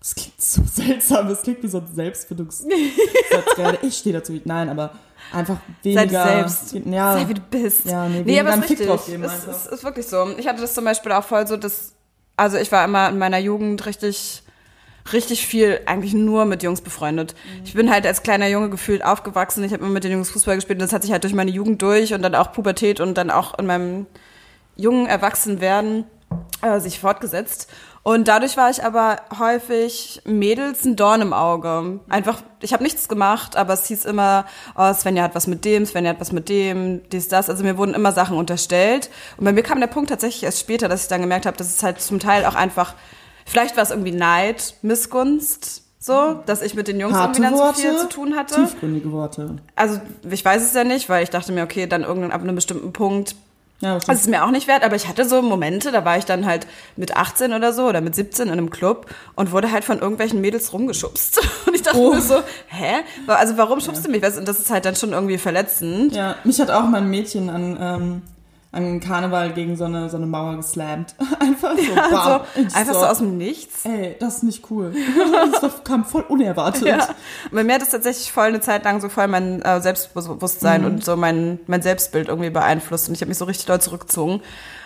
es 0.00 0.14
klingt 0.14 0.40
so 0.40 0.62
seltsam, 0.66 1.26
es 1.28 1.42
klingt 1.42 1.62
wie 1.64 1.68
so 1.68 1.78
ein 1.78 1.86
Selbstfindungssatz 1.92 2.66
gerade. 3.56 3.78
Ich 3.82 3.96
stehe 3.98 4.14
dazu, 4.14 4.32
nein, 4.44 4.68
aber 4.68 4.92
einfach 5.32 5.58
Sei 5.82 5.94
weniger. 6.02 6.24
du 6.24 6.30
selbst. 6.30 6.72
Ja, 6.86 7.12
Sei 7.14 7.28
wie 7.28 7.34
du 7.34 7.40
bist. 7.40 7.86
Ja, 7.86 8.08
nee, 8.08 8.22
nee 8.24 8.40
aber 8.40 8.50
es 8.50 8.56
ist 8.56 8.70
richtig. 8.70 8.86
drauf 8.86 9.06
geben 9.06 9.24
es, 9.24 9.32
einfach. 9.32 9.48
es 9.50 9.66
ist 9.66 9.84
wirklich 9.84 10.06
so. 10.06 10.28
Ich 10.38 10.46
hatte 10.48 10.60
das 10.60 10.74
zum 10.74 10.84
Beispiel 10.84 11.12
auch 11.12 11.24
voll 11.24 11.46
so, 11.46 11.56
dass, 11.56 11.94
also 12.36 12.56
ich 12.56 12.70
war 12.72 12.84
immer 12.84 13.08
in 13.08 13.18
meiner 13.18 13.38
Jugend 13.38 13.84
richtig, 13.86 14.42
richtig 15.12 15.46
viel 15.46 15.80
eigentlich 15.86 16.14
nur 16.14 16.44
mit 16.44 16.62
Jungs 16.62 16.80
befreundet. 16.80 17.34
Mhm. 17.34 17.64
Ich 17.64 17.74
bin 17.74 17.90
halt 17.90 18.06
als 18.06 18.22
kleiner 18.22 18.48
Junge 18.48 18.70
gefühlt 18.70 19.04
aufgewachsen. 19.04 19.64
Ich 19.64 19.72
habe 19.72 19.82
immer 19.82 19.92
mit 19.92 20.04
den 20.04 20.12
Jungs 20.12 20.30
Fußball 20.30 20.56
gespielt 20.56 20.78
und 20.78 20.82
das 20.82 20.92
hat 20.92 21.02
sich 21.02 21.12
halt 21.12 21.24
durch 21.24 21.34
meine 21.34 21.50
Jugend 21.50 21.82
durch 21.82 22.14
und 22.14 22.22
dann 22.22 22.34
auch 22.34 22.52
Pubertät 22.52 23.00
und 23.00 23.14
dann 23.16 23.30
auch 23.30 23.58
in 23.58 23.66
meinem 23.66 24.06
jungen 24.76 25.06
Erwachsenwerden 25.06 26.04
äh, 26.62 26.80
sich 26.80 27.00
fortgesetzt. 27.00 27.70
Und 28.02 28.28
dadurch 28.28 28.56
war 28.56 28.70
ich 28.70 28.82
aber 28.82 29.18
häufig 29.38 30.22
Mädels 30.24 30.84
ein 30.84 30.96
Dorn 30.96 31.20
im 31.20 31.32
Auge. 31.34 32.00
Einfach, 32.08 32.42
ich 32.60 32.72
habe 32.72 32.82
nichts 32.82 33.08
gemacht, 33.08 33.56
aber 33.56 33.74
es 33.74 33.86
hieß 33.86 34.06
immer, 34.06 34.46
oh, 34.74 34.92
Svenja 34.94 35.22
hat 35.22 35.34
was 35.34 35.46
mit 35.46 35.66
dem, 35.66 35.84
Svenja 35.84 36.10
hat 36.10 36.20
was 36.20 36.32
mit 36.32 36.48
dem, 36.48 37.02
dies, 37.10 37.28
das. 37.28 37.50
Also 37.50 37.62
mir 37.62 37.76
wurden 37.76 37.92
immer 37.92 38.12
Sachen 38.12 38.38
unterstellt. 38.38 39.10
Und 39.36 39.44
bei 39.44 39.52
mir 39.52 39.62
kam 39.62 39.80
der 39.80 39.86
Punkt 39.86 40.08
tatsächlich 40.08 40.44
erst 40.44 40.60
später, 40.60 40.88
dass 40.88 41.02
ich 41.02 41.08
dann 41.08 41.20
gemerkt 41.20 41.44
habe, 41.44 41.58
dass 41.58 41.68
es 41.68 41.82
halt 41.82 42.00
zum 42.00 42.20
Teil 42.20 42.46
auch 42.46 42.54
einfach, 42.54 42.94
vielleicht 43.44 43.76
war 43.76 43.82
es 43.82 43.90
irgendwie 43.90 44.12
Neid, 44.12 44.76
Missgunst, 44.80 45.82
so, 45.98 46.40
dass 46.46 46.62
ich 46.62 46.74
mit 46.74 46.88
den 46.88 46.98
Jungs 46.98 47.14
Harte 47.14 47.42
irgendwie 47.42 47.50
dann 47.50 47.60
Worte, 47.60 47.74
zu 47.74 47.82
viel 47.82 47.98
zu 47.98 48.08
tun 48.08 48.34
hatte. 48.34 48.54
tiefgründige 48.54 49.12
Worte. 49.12 49.56
Also 49.76 50.00
ich 50.30 50.42
weiß 50.42 50.62
es 50.62 50.72
ja 50.72 50.84
nicht, 50.84 51.10
weil 51.10 51.22
ich 51.22 51.28
dachte 51.28 51.52
mir, 51.52 51.62
okay, 51.62 51.86
dann 51.86 52.04
irgendwann 52.04 52.32
ab 52.32 52.40
einem 52.40 52.54
bestimmten 52.54 52.94
Punkt 52.94 53.36
Ja, 53.82 53.98
das 53.98 54.08
ist 54.08 54.28
mir 54.28 54.44
auch 54.44 54.50
nicht 54.50 54.68
wert, 54.68 54.82
aber 54.84 54.94
ich 54.94 55.08
hatte 55.08 55.26
so 55.26 55.40
Momente, 55.40 55.90
da 55.90 56.04
war 56.04 56.18
ich 56.18 56.26
dann 56.26 56.44
halt 56.44 56.66
mit 56.96 57.16
18 57.16 57.52
oder 57.54 57.72
so 57.72 57.86
oder 57.86 58.00
mit 58.02 58.14
17 58.14 58.46
in 58.48 58.52
einem 58.52 58.68
Club 58.70 59.06
und 59.36 59.52
wurde 59.52 59.72
halt 59.72 59.84
von 59.84 59.98
irgendwelchen 60.00 60.40
Mädels 60.42 60.72
rumgeschubst. 60.74 61.40
Und 61.66 61.74
ich 61.74 61.82
dachte 61.82 61.98
Oh. 61.98 62.12
mir 62.12 62.20
so, 62.20 62.42
hä? 62.68 62.96
Also 63.26 63.56
warum 63.56 63.80
schubst 63.80 64.04
du 64.04 64.10
mich? 64.10 64.22
Und 64.22 64.46
das 64.46 64.58
ist 64.58 64.70
halt 64.70 64.84
dann 64.84 64.96
schon 64.96 65.12
irgendwie 65.12 65.38
verletzend. 65.38 66.14
Ja, 66.14 66.36
mich 66.44 66.60
hat 66.60 66.70
auch 66.70 66.82
mal 66.84 66.98
ein 66.98 67.08
Mädchen 67.08 67.48
an, 67.48 67.78
ähm, 67.80 68.22
an 68.72 69.00
Karneval 69.00 69.52
gegen 69.52 69.76
so 69.76 69.84
eine, 69.84 70.08
so 70.08 70.16
eine 70.16 70.26
Mauer 70.26 70.56
geslammt. 70.56 71.14
Einfach 71.40 71.76
so, 71.76 71.94
bam. 71.94 72.14
Also, 72.14 72.44
Ich 72.68 72.74
einfach 72.76 72.94
so 72.94 73.04
aus 73.06 73.18
dem 73.18 73.36
Nichts. 73.36 73.84
Ey, 73.84 74.16
das 74.20 74.36
ist 74.36 74.42
nicht 74.44 74.70
cool. 74.70 74.94
Das 75.60 75.82
kam 75.84 76.04
voll 76.04 76.22
unerwartet. 76.22 76.86
Ja. 76.86 77.08
Bei 77.50 77.64
mir 77.64 77.74
hat 77.74 77.82
es 77.82 77.90
tatsächlich 77.90 78.30
voll 78.30 78.46
eine 78.46 78.60
Zeit 78.60 78.84
lang 78.84 79.00
so 79.00 79.08
voll 79.08 79.26
mein 79.26 79.60
äh, 79.62 79.76
Mhm. 79.78 79.82
Selbstbewusstsein 79.82 80.84
und 80.84 81.04
so 81.04 81.16
mein, 81.16 81.58
mein 81.66 81.82
Selbstbild 81.82 82.28
irgendwie 82.28 82.50
beeinflusst. 82.50 83.08
Und 83.08 83.14
ich 83.14 83.20
habe 83.20 83.28
mich 83.28 83.38
so 83.38 83.44
richtig 83.44 83.66
doll 83.66 83.80
zurückgezogen. 83.80 84.40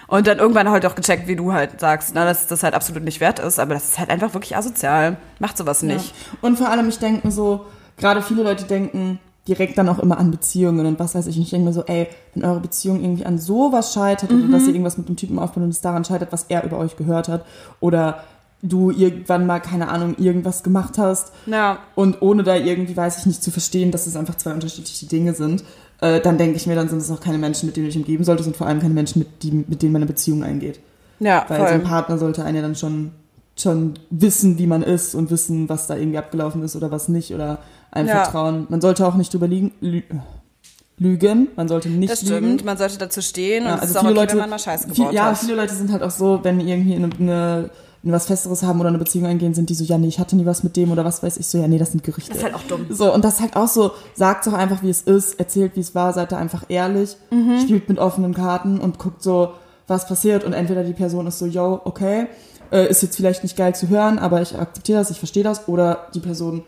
Und 0.07 0.27
dann 0.27 0.39
irgendwann 0.39 0.69
halt 0.71 0.85
auch 0.87 0.95
gecheckt, 0.95 1.29
wie 1.29 1.37
du 1.37 1.53
halt 1.53 1.81
sagst, 1.81 2.15
ne, 2.15 2.25
dass 2.25 2.47
das 2.47 2.63
halt 2.63 2.75
absolut 2.75 3.05
nicht 3.05 3.21
wert 3.21 3.39
ist. 3.39 3.59
Aber 3.59 3.75
das 3.75 3.91
ist 3.91 3.99
halt 3.99 4.11
einfach 4.11 4.33
wirklich 4.35 4.57
asozial. 4.57 5.17
Macht 5.39 5.57
sowas 5.59 5.83
nicht. 5.83 6.09
Ja. 6.09 6.39
Und 6.43 6.57
vor 6.57 6.69
allem, 6.69 6.89
ich 6.89 6.99
denke 6.99 7.31
so, 7.31 7.67
gerade 7.97 8.23
viele 8.23 8.43
Leute 8.43 8.65
denken 8.65 9.19
direkt 9.49 9.77
dann 9.77 9.89
auch 9.89 9.99
immer 9.99 10.19
an 10.19 10.31
Beziehungen 10.31 10.87
und 10.87 10.99
was 10.99 11.15
weiß 11.15 11.27
ich. 11.27 11.37
Und 11.37 11.43
ich 11.43 11.51
denke 11.51 11.67
mir 11.67 11.73
so, 11.75 11.85
ey, 11.85 12.09
wenn 12.35 12.45
eure 12.45 12.61
Beziehung 12.61 13.01
irgendwie 13.03 13.27
an 13.27 13.39
sowas 13.39 13.93
scheitert 13.93 14.33
oder 14.33 14.49
dass 14.49 14.63
ihr 14.63 14.69
irgendwas 14.71 14.97
mit 14.97 15.09
dem 15.09 15.17
Typen 15.17 15.39
aufbaut 15.39 15.63
und 15.63 15.69
es 15.71 15.81
daran 15.83 16.05
scheitert, 16.05 16.33
was 16.33 16.45
er 16.49 16.65
über 16.65 16.79
euch 16.79 16.97
gehört 16.97 17.29
hat 17.29 17.45
oder 17.81 18.25
du 18.63 18.91
irgendwann 18.91 19.47
mal, 19.47 19.61
keine 19.61 19.89
Ahnung, 19.89 20.15
irgendwas 20.19 20.63
gemacht 20.63 20.97
hast 20.97 21.33
Ja. 21.45 21.79
und 21.95 22.23
ohne 22.23 22.43
da 22.43 22.57
irgendwie, 22.57 22.97
weiß 22.97 23.19
ich 23.19 23.27
nicht, 23.27 23.43
zu 23.43 23.51
verstehen, 23.51 23.91
dass 23.91 24.07
es 24.07 24.17
einfach 24.17 24.37
zwei 24.37 24.55
unterschiedliche 24.55 25.05
Dinge 25.05 25.35
sind, 25.35 25.63
äh, 26.01 26.21
dann 26.23 26.39
denke 26.39 26.57
ich 26.57 26.67
mir, 26.67 26.75
dann 26.75 26.89
sind 26.89 26.99
es 26.99 27.11
auch 27.11 27.21
keine 27.21 27.37
Menschen, 27.37 27.67
mit 27.67 27.77
denen 27.77 27.85
du 27.87 27.93
dich 27.93 27.99
umgeben 28.01 28.25
solltest 28.25 28.49
und 28.49 28.57
vor 28.57 28.67
allem 28.67 28.81
keine 28.81 28.95
Menschen, 28.95 29.19
mit, 29.19 29.43
die, 29.43 29.51
mit 29.53 29.83
denen 29.83 29.93
man 29.93 30.01
eine 30.01 30.07
Beziehung 30.11 30.43
eingeht. 30.43 30.81
Ja, 31.21 31.45
Weil 31.49 31.59
so 31.59 31.65
ein 31.67 31.81
voll. 31.83 31.91
Partner 31.91 32.17
sollte 32.19 32.43
einen 32.45 32.57
ja 32.57 32.63
dann 32.63 32.75
schon, 32.75 33.11
schon 33.57 33.95
wissen, 34.09 34.57
wie 34.59 34.67
man 34.67 34.83
ist 34.83 35.15
und 35.15 35.31
wissen, 35.31 35.69
was 35.69 35.87
da 35.87 35.95
irgendwie 35.97 36.19
abgelaufen 36.19 36.63
ist 36.63 36.75
oder 36.75 36.91
was 36.91 37.09
nicht 37.11 37.35
oder 37.35 37.59
einem 37.95 38.09
Ja. 38.09 38.25
vertrauen. 38.25 38.67
Man 38.69 38.81
sollte 38.81 39.07
auch 39.07 39.15
nicht 39.15 39.33
drüber 39.33 39.47
liegen, 39.49 39.73
lü 39.81 40.03
lügen. 40.97 41.49
Man 41.57 41.67
sollte 41.69 41.89
nicht 41.89 42.13
Das 42.13 42.23
lügen. 42.23 42.37
stimmt, 42.47 42.65
man 42.65 42.79
sollte 42.79 42.99
dazu 42.99 43.21
stehen 43.21 43.65
und 43.65 43.71
Ja, 43.71 43.75
es 43.77 43.81
also 43.83 43.93
ist 43.93 43.97
auch 43.97 44.01
viele 44.03 44.13
okay, 44.13 44.21
Leute, 44.21 44.33
wenn 44.35 44.39
man 44.41 44.51
mal 44.51 44.59
Scheiße 44.59 44.85
viel, 44.89 44.95
gebaut 44.97 45.13
ja, 45.15 45.25
hat. 45.27 45.39
viele 45.39 45.55
Leute 45.57 45.75
sind 45.75 45.91
halt 45.93 46.03
auch 46.03 46.11
so, 46.11 46.41
wenn 46.43 46.61
irgendwie 46.61 46.95
in 46.95 47.05
eine, 47.05 47.15
eine, 47.19 47.71
in 48.05 48.13
was 48.13 48.27
Festeres 48.27 48.63
haben 48.63 48.79
oder 48.81 48.91
eine 48.91 48.99
Beziehung 48.99 49.27
eingehen, 49.27 49.55
sind 49.55 49.71
die 49.71 49.75
so, 49.75 49.83
ja, 49.83 49.99
nee, 49.99 50.07
ich 50.09 50.19
hatte 50.21 50.37
nie 50.37 50.47
was 50.47 50.63
mit 50.63 50.77
dem 50.77 50.93
oder 50.93 51.05
was 51.05 51.23
weiß 51.23 51.37
ich 51.39 51.47
so, 51.49 51.59
ja, 51.59 51.67
nee, 51.67 51.79
das 51.79 51.91
sind 51.91 52.05
Gerüchte. 52.05 52.29
Das 52.31 52.39
ist 52.39 52.45
halt 52.45 52.55
auch 52.55 52.63
dumm. 52.63 52.87
So, 52.91 53.13
und 53.13 53.25
das 53.25 53.35
ist 53.35 53.41
halt 53.41 53.57
auch 53.57 53.67
so, 53.67 53.91
sagt 54.15 54.47
doch 54.47 54.53
einfach, 54.53 54.83
wie 54.83 54.91
es 54.91 55.03
ist, 55.03 55.41
erzählt, 55.41 55.73
wie 55.75 55.81
es 55.81 55.95
war, 55.97 56.13
seid 56.13 56.31
da 56.31 56.37
einfach 56.37 56.65
ehrlich, 56.69 57.17
Mhm. 57.31 57.59
spielt 57.61 57.89
mit 57.89 57.99
offenen 57.99 58.35
Karten 58.35 58.79
und 58.79 58.99
guckt 59.01 59.23
so, 59.23 59.51
was 59.89 60.07
passiert 60.07 60.45
und 60.45 60.53
entweder 60.53 60.85
die 60.85 60.93
Person 60.93 61.27
ist 61.27 61.39
so, 61.41 61.47
yo, 61.47 61.81
okay, 61.85 62.27
äh, 62.71 62.89
ist 62.89 63.03
jetzt 63.03 63.17
vielleicht 63.17 63.43
nicht 63.43 63.57
geil 63.57 63.75
zu 63.75 63.89
hören, 63.89 64.19
aber 64.19 64.41
ich 64.43 64.57
akzeptiere 64.57 64.99
das, 65.01 65.11
ich 65.11 65.19
verstehe 65.19 65.43
das, 65.43 65.67
oder 65.69 66.07
die 66.15 66.21
Person 66.21 66.63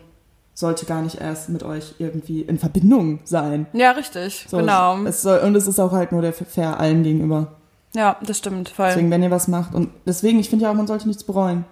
sollte 0.57 0.87
gar 0.87 1.03
nicht 1.03 1.21
erst 1.21 1.49
mit 1.49 1.61
euch 1.61 1.93
irgendwie 1.99 2.41
in 2.41 2.57
Verbindung 2.57 3.19
sein. 3.25 3.67
Ja, 3.73 3.91
richtig, 3.91 4.47
So, 4.49 4.57
genau. 4.57 4.97
Es 5.03 5.21
soll, 5.21 5.37
und 5.41 5.53
es 5.55 5.67
ist 5.67 5.79
auch 5.79 5.91
halt 5.91 6.11
nur 6.11 6.23
der 6.23 6.33
fair 6.33 6.79
allen 6.79 7.03
gegenüber. 7.03 7.57
ja, 7.93 8.17
das 8.23 8.39
stimmt, 8.39 8.69
voll. 8.69 8.87
Deswegen, 8.87 9.11
wenn 9.11 9.21
ihr 9.21 9.29
was 9.29 9.47
macht 9.47 9.75
und 9.75 9.91
deswegen, 10.07 10.39
ich 10.39 10.49
finde 10.49 10.65
ja 10.65 10.71
auch, 10.71 10.75
man 10.75 10.87
sollte 10.87 11.07
nichts 11.07 11.23
bereuen. 11.23 11.65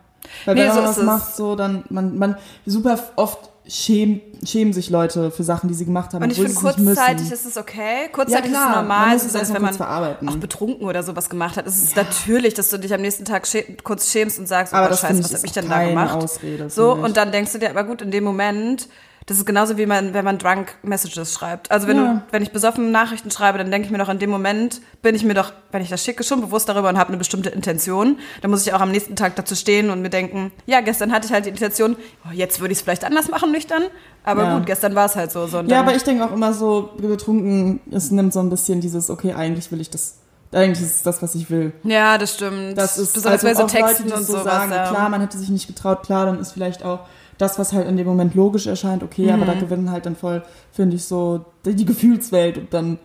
Weil 0.45 0.53
Nee, 0.53 0.61
wenn 0.61 0.67
man 0.67 0.77
so 0.77 0.83
was 0.83 1.01
macht, 1.01 1.35
so 1.35 1.55
dann, 1.55 1.83
man, 1.89 2.15
man, 2.19 2.37
super 2.67 2.99
oft 3.15 3.49
schämen, 3.67 4.21
schämen 4.45 4.73
sich 4.73 4.89
Leute 4.89 5.31
für 5.31 5.43
Sachen, 5.43 5.67
die 5.67 5.73
sie 5.73 5.85
gemacht 5.85 6.13
haben. 6.13 6.23
Und 6.23 6.31
ich 6.31 6.37
finde, 6.37 6.51
es 6.51 6.59
kurzzeitig 6.59 7.31
ist 7.31 7.45
es 7.45 7.57
okay. 7.57 8.03
ja, 8.03 8.07
Kurzzeitig 8.09 8.51
klar, 8.51 8.63
ist 8.63 8.69
es 8.69 8.75
man 8.75 8.87
normal, 8.87 9.19
so 9.19 9.27
es 9.27 9.35
erstmal 9.35 9.55
wenn 9.55 9.65
man 9.65 9.73
verarbeiten. 9.73 10.29
auch 10.29 10.35
betrunken 10.37 10.87
oder 10.87 11.03
sowas 11.03 11.29
gemacht 11.29 11.57
hat, 11.57 11.65
ist 11.65 11.83
es 11.83 11.95
natürlich, 11.95 12.53
dass 12.53 12.69
du 12.69 12.77
dich 12.77 12.93
am 12.93 13.01
nächsten 13.01 13.25
Tag 13.25 13.47
schä 13.47 13.63
kurz 13.83 14.11
schämst 14.11 14.39
und 14.39 14.47
sagst, 14.47 14.73
oh 14.73 14.77
Aber 14.77 14.89
scheiße, 14.95 15.19
was 15.23 15.31
hab 15.31 15.37
ist 15.37 15.45
ich 15.45 15.51
denn 15.51 15.69
da 15.69 15.83
gemacht? 15.83 16.15
Ausrede, 16.15 16.69
so, 16.69 16.93
und 16.93 17.17
dann 17.17 17.31
denkst 17.31 17.53
du 17.53 17.59
dir, 17.59 17.71
aber 17.71 17.83
gut, 17.83 18.01
in 18.01 18.11
dem 18.11 18.23
Moment, 18.23 18.87
das 19.27 19.37
ist 19.37 19.45
genauso 19.47 19.77
wie 19.77 19.87
man, 19.87 20.13
wenn 20.13 20.23
man 20.23 20.37
drunk 20.37 20.75
Messages 20.83 21.33
schreibt. 21.33 21.71
Also 21.71 21.87
wenn 21.87 21.97
Ja. 21.97 22.03
du, 22.13 22.21
wenn 22.31 22.43
ich 22.43 22.51
besoffen 22.51 22.91
Nachrichten 22.91 23.31
schreibe, 23.31 23.57
dann 23.57 23.71
denke 23.71 23.87
ich 23.87 23.91
mir 23.91 23.97
doch 23.97 24.09
in 24.09 24.19
dem 24.19 24.29
Moment, 24.29 24.81
bin 25.01 25.15
ich 25.15 25.23
mir 25.23 25.33
doch, 25.33 25.51
wenn 25.71 25.81
ich 25.81 25.89
das 25.89 26.03
schicke, 26.03 26.23
schon 26.23 26.41
bewusst 26.41 26.69
darüber 26.69 26.89
und 26.89 26.97
habe 26.99 27.09
eine 27.09 27.17
bestimmte 27.17 27.49
Intention. 27.49 28.19
Dann 28.43 28.51
muss 28.51 28.67
ich 28.67 28.73
auch 28.73 28.81
am 28.81 28.91
nächsten 28.91 29.15
Tag 29.15 29.35
dazu 29.35 29.55
stehen 29.55 29.89
und 29.89 30.03
mir 30.03 30.11
denken, 30.11 30.51
ja, 30.67 30.81
gestern 30.81 31.11
hatte 31.11 31.25
ich 31.25 31.33
halt 31.33 31.45
die 31.45 31.49
Intention, 31.49 31.95
oh, 32.27 32.31
jetzt 32.33 32.59
würde 32.59 32.71
ich 32.73 32.77
es 32.77 32.83
vielleicht 32.83 33.03
anders 33.03 33.27
machen, 33.29 33.51
nüchtern. 33.51 33.83
Aber 34.23 34.43
Ja. 34.43 34.57
gut, 34.57 34.67
gestern 34.67 34.93
war 34.93 35.07
es 35.07 35.15
halt 35.15 35.31
so. 35.31 35.47
so 35.47 35.61
Ja, 35.61 35.79
aber 35.79 35.95
ich 35.95 36.03
denke 36.03 36.23
auch 36.23 36.31
immer 36.31 36.53
so, 36.53 36.91
betrunken, 36.97 37.79
es 37.91 38.11
nimmt 38.11 38.31
so 38.31 38.39
ein 38.41 38.49
bisschen 38.51 38.79
dieses, 38.79 39.09
okay, 39.09 39.33
eigentlich 39.33 39.71
will 39.71 39.81
ich 39.81 39.89
das, 39.89 40.17
eigentlich 40.51 40.85
ist 40.85 40.97
es 40.97 41.03
das, 41.03 41.23
was 41.23 41.33
ich 41.33 41.49
will. 41.49 41.73
Ja, 41.83 42.19
das 42.19 42.35
stimmt. 42.35 42.77
Das 42.77 42.99
ist 42.99 43.13
besonders 43.13 43.43
also 43.43 43.47
bei 43.47 43.53
so 43.55 43.61
Leute, 43.75 43.87
Texten 43.87 44.07
die 44.07 44.13
und 44.13 44.23
so 44.23 44.43
sagen, 44.43 44.71
ja. 44.71 44.87
klar, 44.87 45.09
man 45.09 45.21
hätte 45.21 45.37
sich 45.39 45.49
nicht 45.49 45.65
getraut, 45.65 46.03
klar, 46.03 46.27
dann 46.27 46.39
ist 46.39 46.51
vielleicht 46.51 46.83
auch 46.85 46.99
das, 47.37 47.59
was 47.59 47.73
halt 47.73 47.87
in 47.87 47.97
dem 47.97 48.07
Moment 48.07 48.33
logisch 48.35 48.67
erscheint, 48.67 49.03
okay, 49.03 49.31
aber 49.31 49.43
Mhm. 49.43 49.47
da 49.47 49.53
gewinnen 49.55 49.91
halt 49.91 50.05
dann 50.05 50.15
voll, 50.15 50.43
finde 50.71 50.95
ich, 50.95 51.05
so 51.05 51.45
die, 51.65 51.75
die 51.75 51.85
Gefühlswelt 51.85 52.57
und 52.57 52.73
dann 52.73 52.99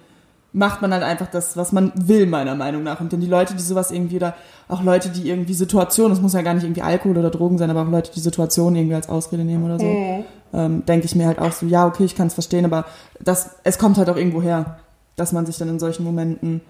macht 0.53 0.83
man 0.83 0.93
halt 0.93 1.05
einfach 1.05 1.29
das, 1.29 1.57
was 1.57 1.71
man 1.71 1.93
will, 1.95 2.27
meiner 2.27 2.57
Meinung 2.57 2.83
nach. 2.83 3.01
Und 3.01 3.12
denn 3.12 3.21
die 3.21 3.29
Leute, 3.29 3.55
die 3.55 3.62
sowas 3.62 3.93
irgendwie 3.93 4.16
oder 4.16 4.35
auch 4.66 4.83
Leute, 4.83 5.09
die 5.09 5.29
irgendwie 5.29 5.55
Situationen, 5.55 6.11
das 6.12 6.21
muss 6.21 6.33
ja 6.33 6.43
gar 6.43 6.55
nicht 6.55 6.64
irgendwie 6.64 6.83
Alkohol 6.83 7.16
oder 7.19 7.31
Drogen 7.31 7.57
sein, 7.57 7.71
aber 7.71 7.83
auch 7.83 7.88
Leute, 7.90 8.11
die 8.12 8.19
Situationen 8.21 8.75
irgendwie 8.75 8.97
als 8.97 9.09
Ausrede 9.09 9.45
nehmen 9.45 9.64
oder 9.64 9.79
so, 9.79 9.87
Mhm. 9.95 10.25
ähm, 10.53 10.87
denke 10.87 11.07
ich 11.07 11.14
mir 11.14 11.27
halt 11.29 11.38
auch 11.38 11.53
so, 11.53 11.66
ja, 11.66 11.87
okay, 11.87 12.05
ich 12.05 12.16
kann 12.16 12.27
es 12.27 12.35
verstehen, 12.35 12.64
aber 12.64 12.85
das, 13.21 13.51
es 13.62 13.79
kommt 13.79 13.97
halt 13.97 14.11
auch 14.11 14.16
irgendwo 14.16 14.43
her, 14.43 14.79
dass 15.14 15.31
man 15.33 15.47
sich 15.47 15.57
dann 15.59 15.69
in 15.69 15.79
solchen 15.79 16.03
Momenten 16.03 16.61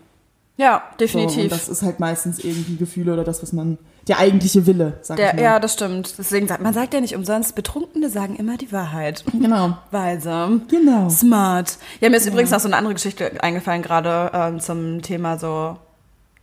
Ja, 0.61 0.83
so, 0.93 0.97
definitiv. 0.99 1.45
und 1.45 1.53
das 1.53 1.69
ist 1.69 1.83
halt 1.83 2.01
meistens 2.01 2.39
irgendwie 2.45 2.77
Gefühle 2.77 3.13
oder 3.15 3.25
das, 3.25 3.43
was 3.43 3.53
man, 3.53 3.79
der 4.09 4.19
eigentliche 4.19 4.67
Wille, 4.67 4.99
sag 5.03 5.19
ich 5.19 5.25
Der, 5.25 5.35
mal. 5.35 5.43
ja, 5.43 5.59
das 5.59 5.73
stimmt. 5.73 6.15
Deswegen 6.19 6.47
sagt 6.49 6.63
man 6.63 6.75
sagt 6.75 6.93
ja 6.95 7.01
nicht 7.01 7.17
umsonst, 7.17 7.55
Betrunkene 7.55 8.11
sagen 8.11 8.37
immer 8.37 8.57
die 8.57 8.71
Wahrheit. 8.73 9.25
Genau. 9.33 9.77
Weise. 9.91 10.61
Genau. 10.69 11.09
Smart. 11.09 11.79
Ja, 12.01 12.11
mir 12.11 12.17
ist 12.17 12.27
übrigens 12.27 12.51
noch 12.51 12.61
so 12.61 12.69
eine 12.69 12.77
andere 12.77 12.95
Geschichte 12.95 13.43
eingefallen, 13.43 13.83
gerade 13.83 14.31
ähm, 14.35 14.61
zum 14.61 15.03
Thema 15.03 15.39
so 15.39 15.77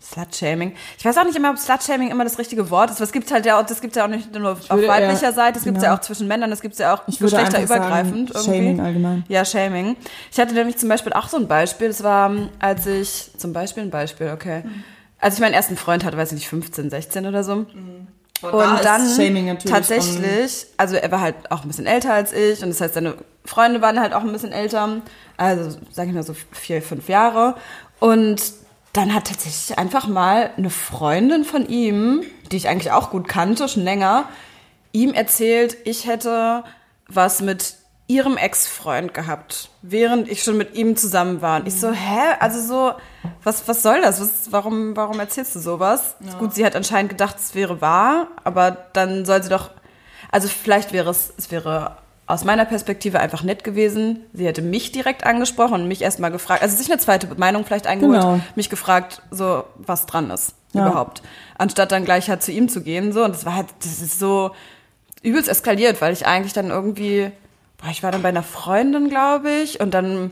Slut-Shaming. 0.01 0.73
Ich 0.97 1.03
weiß 1.05 1.17
auch 1.17 1.23
nicht 1.25 1.35
immer, 1.35 1.49
ob 1.49 1.57
Slut-Shaming 1.57 2.11
immer 2.11 2.23
das 2.23 2.37
richtige 2.37 2.69
Wort 2.69 2.91
ist. 2.91 3.01
Es 3.01 3.11
gibt 3.11 3.31
halt 3.31 3.45
ja 3.45 3.59
auch, 3.59 3.65
das 3.65 3.81
gibt 3.81 3.95
ja 3.95 4.05
auch 4.05 4.09
nicht 4.09 4.31
nur 4.33 4.51
auf 4.51 4.69
weiblicher 4.69 5.23
eher- 5.27 5.33
Seite, 5.33 5.57
es 5.57 5.63
gibt 5.65 5.77
genau. 5.77 5.87
ja 5.89 5.95
auch 5.97 6.01
zwischen 6.01 6.27
Männern, 6.27 6.51
es 6.51 6.61
gibt 6.61 6.77
ja 6.77 6.93
auch 6.93 7.01
Ich 7.07 7.19
geschlechterübergreifend 7.19 8.33
sagen, 8.33 8.45
irgendwie. 8.45 8.57
Shaming 8.67 8.79
allgemein. 8.79 9.25
Ja, 9.27 9.43
Shaming. 9.43 9.97
Ich 10.31 10.39
hatte 10.39 10.53
nämlich 10.53 10.77
zum 10.77 10.89
Beispiel 10.89 11.13
auch 11.13 11.27
so 11.29 11.37
ein 11.37 11.47
Beispiel. 11.47 11.87
Das 11.87 12.03
war, 12.03 12.31
als 12.59 12.85
ich, 12.85 13.31
zum 13.37 13.53
Beispiel 13.53 13.83
ein 13.83 13.89
Beispiel, 13.89 14.31
okay. 14.33 14.63
Als 15.19 15.35
ich 15.35 15.39
meinen 15.41 15.53
ersten 15.55 15.75
Freund 15.77 16.05
hatte, 16.05 16.15
weiß 16.15 16.29
ich 16.29 16.35
nicht, 16.35 16.47
15, 16.49 16.89
16 16.91 17.25
oder 17.25 17.43
so. 17.43 17.53
Und, 17.53 18.53
da 18.53 18.97
ist 18.97 19.17
dann 19.17 19.57
tatsächlich, 19.65 20.67
also 20.77 20.95
er 20.95 21.11
war 21.11 21.21
halt 21.21 21.51
auch 21.51 21.63
ein 21.63 21.67
bisschen 21.67 21.87
älter 21.87 22.13
als 22.13 22.33
ich 22.33 22.61
und 22.61 22.69
das 22.69 22.79
heißt, 22.79 22.93
seine 22.93 23.15
Freunde 23.43 23.81
waren 23.81 23.99
halt 23.99 24.13
auch 24.13 24.21
ein 24.21 24.31
bisschen 24.31 24.51
älter, 24.51 25.01
also 25.37 25.75
sag 25.91 26.07
ich 26.07 26.13
mal 26.13 26.21
so 26.21 26.35
vier, 26.51 26.83
fünf 26.83 27.09
Jahre. 27.09 27.55
Und 27.99 28.43
dann 28.97 29.13
hat 29.13 29.27
tatsächlich 29.27 29.77
einfach 29.77 30.07
mal 30.07 30.51
eine 30.57 30.69
Freundin 30.69 31.45
von 31.45 31.67
ihm, 31.67 32.23
die 32.51 32.57
ich 32.57 32.67
eigentlich 32.67 32.91
auch 32.91 33.11
gut 33.11 33.27
kannte, 33.27 33.67
schon 33.67 33.83
länger, 33.83 34.25
ihm 34.91 35.13
erzählt, 35.13 35.77
ich 35.85 36.07
hätte 36.07 36.63
was 37.07 37.41
mit 37.41 37.75
ihrem 38.07 38.37
Ex-Freund 38.37 39.13
gehabt, 39.13 39.69
während 39.81 40.29
ich 40.29 40.41
schon 40.41 40.57
mit 40.57 40.75
ihm 40.75 40.95
zusammen 40.95 41.41
war. 41.41 41.59
Und 41.59 41.67
ich 41.67 41.79
so, 41.79 41.91
hä? 41.91 42.35
Also 42.39 42.61
so, 42.61 42.93
was, 43.43 43.67
was 43.67 43.83
soll 43.83 44.01
das? 44.01 44.19
Was, 44.21 44.51
warum, 44.51 44.95
warum 44.95 45.19
erzählst 45.19 45.55
du 45.55 45.59
sowas? 45.59 46.15
Gut, 46.39 46.55
sie 46.55 46.65
hat 46.65 46.75
anscheinend 46.75 47.09
gedacht, 47.09 47.35
es 47.37 47.53
wäre 47.53 47.81
wahr, 47.81 48.27
aber 48.45 48.71
dann 48.93 49.25
soll 49.25 49.43
sie 49.43 49.49
doch, 49.49 49.71
also 50.31 50.47
vielleicht 50.47 50.93
wäre 50.93 51.09
es, 51.09 51.33
es 51.37 51.51
wäre 51.51 51.97
aus 52.27 52.43
meiner 52.43 52.65
Perspektive 52.65 53.19
einfach 53.19 53.41
nett 53.41 53.63
gewesen. 53.63 54.19
Sie 54.33 54.45
hätte 54.45 54.61
mich 54.61 54.91
direkt 54.91 55.23
angesprochen 55.25 55.75
und 55.81 55.87
mich 55.87 56.01
erstmal 56.01 56.29
gefragt, 56.31 56.61
also 56.61 56.75
sich 56.75 56.91
eine 56.91 56.99
zweite 56.99 57.27
Meinung 57.37 57.63
vielleicht 57.65 57.87
eingeholt, 57.87 58.19
Genau. 58.21 58.39
mich 58.55 58.69
gefragt, 58.69 59.21
so, 59.31 59.63
was 59.77 60.05
dran 60.05 60.29
ist 60.29 60.53
Ja. 60.73 60.85
überhaupt. 60.85 61.21
Anstatt 61.57 61.91
dann 61.93 62.03
gleich 62.05 62.29
halt 62.29 62.43
zu 62.43 62.51
ihm 62.51 62.67
zu 62.67 62.81
gehen, 62.81 63.13
so. 63.13 63.23
Und 63.23 63.33
das 63.33 63.45
war 63.45 63.55
halt, 63.55 63.67
das 63.79 64.01
ist 64.01 64.19
so 64.19 64.51
übelst 65.23 65.47
eskaliert, 65.49 66.01
weil 66.01 66.11
ich 66.13 66.27
eigentlich 66.27 66.51
dann 66.53 66.69
irgendwie, 66.69 67.31
boah, 67.81 67.89
ich 67.89 68.03
war 68.03 68.11
dann 68.11 68.21
bei 68.21 68.29
einer 68.29 68.43
Freundin, 68.43 69.09
glaube 69.09 69.49
ich, 69.49 69.79
und 69.79 69.93
dann 69.93 70.31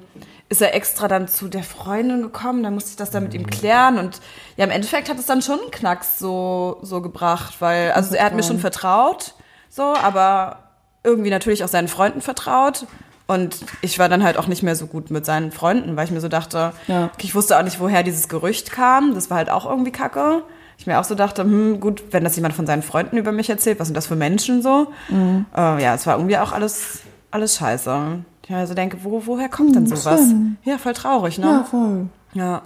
ist 0.49 0.61
er 0.61 0.75
extra 0.75 1.07
dann 1.07 1.27
zu 1.27 1.47
der 1.47 1.63
Freundin 1.63 2.21
gekommen, 2.21 2.61
dann 2.61 2.73
musste 2.75 2.91
ich 2.91 2.95
das 2.97 3.09
dann 3.09 3.23
mit 3.23 3.33
ihm 3.33 3.47
klären 3.49 3.97
und 3.97 4.19
ja, 4.57 4.65
im 4.65 4.69
Endeffekt 4.69 5.09
hat 5.09 5.17
es 5.17 5.25
dann 5.25 5.41
schon 5.41 5.59
einen 5.59 5.71
Knacks 5.71 6.19
so, 6.19 6.77
so 6.83 7.01
gebracht, 7.01 7.55
weil, 7.61 7.93
also 7.93 8.13
er 8.15 8.25
hat 8.25 8.35
mir 8.35 8.43
schon 8.43 8.59
vertraut, 8.59 9.33
so, 9.69 9.81
aber 9.81 10.59
irgendwie 11.05 11.29
natürlich 11.29 11.63
auch 11.63 11.67
seinen 11.69 11.87
Freunden 11.87 12.21
vertraut. 12.21 12.87
Und 13.27 13.57
ich 13.81 13.97
war 13.97 14.07
dann 14.09 14.23
halt 14.23 14.37
auch 14.37 14.47
nicht 14.47 14.61
mehr 14.61 14.75
so 14.75 14.85
gut 14.85 15.09
mit 15.09 15.25
seinen 15.25 15.51
Freunden, 15.51 15.95
weil 15.95 16.05
ich 16.05 16.11
mir 16.11 16.21
so 16.21 16.27
dachte, 16.27 16.73
Ja. 16.87 17.05
okay, 17.05 17.23
ich 17.23 17.33
wusste 17.35 17.57
auch 17.57 17.63
nicht, 17.63 17.79
woher 17.79 18.03
dieses 18.03 18.27
Gerücht 18.27 18.71
kam. 18.71 19.15
Das 19.15 19.29
war 19.31 19.37
halt 19.37 19.49
auch 19.49 19.65
irgendwie 19.67 19.91
kacke. 19.91 20.43
Ich 20.77 20.85
mir 20.85 20.99
auch 20.99 21.03
so 21.05 21.15
dachte, 21.15 21.41
hm, 21.43 21.79
gut, 21.79 22.03
wenn 22.11 22.23
das 22.23 22.35
jemand 22.35 22.53
von 22.53 22.67
seinen 22.67 22.83
Freunden 22.83 23.17
über 23.17 23.31
mich 23.31 23.49
erzählt, 23.49 23.79
was 23.79 23.87
sind 23.87 23.95
das 23.95 24.05
für 24.07 24.15
Menschen 24.17 24.61
so? 24.61 24.87
Äh, 25.09 25.81
ja, 25.83 25.95
es 25.95 26.05
war 26.05 26.17
irgendwie 26.17 26.37
auch 26.37 26.51
alles, 26.51 26.99
alles 27.31 27.55
scheiße. 27.55 28.19
Ich 28.43 28.49
mir 28.51 28.57
also 28.57 28.73
denke, 28.75 28.97
wo, 29.03 29.25
woher 29.25 29.49
kommt 29.49 29.75
denn 29.75 29.87
sowas? 29.87 30.19
schlimm. 30.19 30.57
Ja, 30.63 30.77
voll 30.77 30.93
traurig, 30.93 31.37
Ja, 31.37 31.45
ne? 31.45 31.65
voll. 31.69 32.07
Ja, 32.33 32.61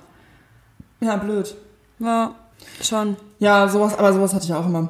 Ja, 1.00 1.16
blöd. 1.16 1.56
ja, 2.00 2.32
schon. 2.82 3.16
Ja, 3.38 3.68
sowas, 3.70 3.98
aber 3.98 4.12
sowas 4.12 4.34
hatte 4.34 4.44
ich 4.46 4.54
auch 4.54 4.66
immer. 4.66 4.90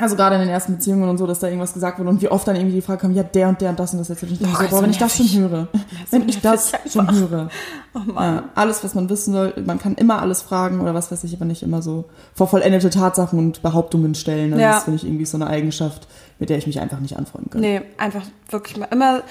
Also 0.00 0.16
gerade 0.16 0.36
in 0.36 0.40
den 0.40 0.50
ersten 0.50 0.74
Beziehungen 0.74 1.08
und 1.08 1.18
so, 1.18 1.26
dass 1.26 1.38
da 1.40 1.48
irgendwas 1.48 1.74
gesagt 1.74 1.98
wurde 1.98 2.08
und 2.10 2.22
wie 2.22 2.28
oft 2.28 2.48
dann 2.48 2.56
irgendwie 2.56 2.76
die 2.76 2.82
Frage 2.82 3.00
kam, 3.02 3.12
ja, 3.12 3.22
der 3.22 3.48
und 3.48 3.60
der 3.60 3.70
und 3.70 3.78
das 3.78 3.92
und 3.92 3.98
das 3.98 4.08
jetzt. 4.08 4.22
Und 4.22 4.32
ich 4.32 4.40
Oh 4.40 4.46
so, 4.46 4.68
boah, 4.68 4.82
wenn 4.82 4.90
ich 4.90 4.98
das 4.98 5.16
schon 5.16 5.32
höre, 5.32 5.68
wenn 6.10 6.28
ich 6.28 6.40
das 6.40 6.72
schon 6.90 7.12
höre. 7.12 7.48
Oh 7.94 8.12
Mann. 8.12 8.36
Ja, 8.36 8.44
alles, 8.54 8.82
was 8.82 8.94
man 8.94 9.08
wissen 9.08 9.32
soll, 9.32 9.52
man 9.66 9.78
kann 9.78 9.94
immer 9.96 10.22
alles 10.22 10.42
fragen 10.42 10.80
oder 10.80 10.94
was 10.94 11.10
weiß 11.12 11.24
ich, 11.24 11.34
aber 11.34 11.44
nicht 11.44 11.62
immer 11.62 11.82
so 11.82 12.06
vor 12.34 12.48
vollendete 12.48 12.90
Tatsachen 12.90 13.38
und 13.38 13.62
Behauptungen 13.62 14.14
stellen. 14.14 14.52
Also 14.52 14.62
Ja. 14.62 14.74
Das 14.74 14.84
finde 14.84 14.96
ich 14.96 15.04
irgendwie 15.04 15.26
so 15.26 15.36
eine 15.36 15.46
Eigenschaft, 15.48 16.08
mit 16.38 16.48
der 16.50 16.58
ich 16.58 16.66
mich 16.66 16.80
einfach 16.80 17.00
nicht 17.00 17.16
anfreunden 17.16 17.50
kann. 17.50 17.60
Nee, 17.60 17.82
einfach 17.98 18.22
wirklich 18.48 18.76
mal 18.78 18.88
immer, 18.90 19.22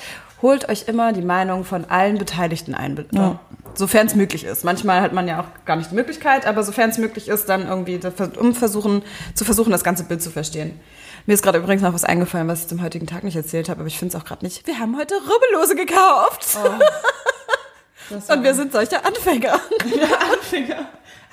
holt 0.41 0.69
euch 0.69 0.87
immer 0.87 1.13
die 1.13 1.21
Meinung 1.21 1.63
von 1.63 1.85
allen 1.85 2.17
Beteiligten 2.17 2.73
ein. 2.75 3.05
Ja. 3.11 3.39
Sofern 3.75 4.07
es 4.07 4.15
möglich 4.15 4.43
ist. 4.43 4.63
Manchmal 4.63 5.01
hat 5.01 5.13
man 5.13 5.27
ja 5.27 5.41
auch 5.41 5.65
gar 5.65 5.75
nicht 5.75 5.91
die 5.91 5.95
Möglichkeit, 5.95 6.45
aber 6.45 6.63
sofern 6.63 6.89
es 6.89 6.97
möglich 6.97 7.27
ist, 7.27 7.47
dann 7.49 7.67
irgendwie, 7.67 7.99
um 8.39 8.53
versuchen, 8.55 9.03
zu 9.35 9.45
versuchen, 9.45 9.71
das 9.71 9.83
ganze 9.83 10.03
Bild 10.03 10.21
zu 10.21 10.31
verstehen. 10.31 10.79
Mir 11.25 11.33
ist 11.33 11.43
gerade 11.43 11.59
übrigens 11.59 11.83
noch 11.83 11.93
was 11.93 12.03
eingefallen, 12.03 12.47
was 12.47 12.61
ich 12.61 12.67
zum 12.67 12.81
heutigen 12.81 13.05
Tag 13.05 13.23
nicht 13.23 13.35
erzählt 13.35 13.69
habe, 13.69 13.81
aber 13.81 13.87
ich 13.87 13.97
finde 13.99 14.15
es 14.15 14.21
auch 14.21 14.25
gerade 14.25 14.43
nicht. 14.43 14.65
Wir 14.65 14.79
haben 14.79 14.97
heute 14.97 15.15
Rubbellose 15.15 15.75
gekauft. 15.75 16.57
Das 18.09 18.27
Und 18.27 18.43
wir 18.43 18.55
sind 18.55 18.71
solche 18.71 19.05
Anfänger. 19.05 19.53
Anfänger. 20.33 20.87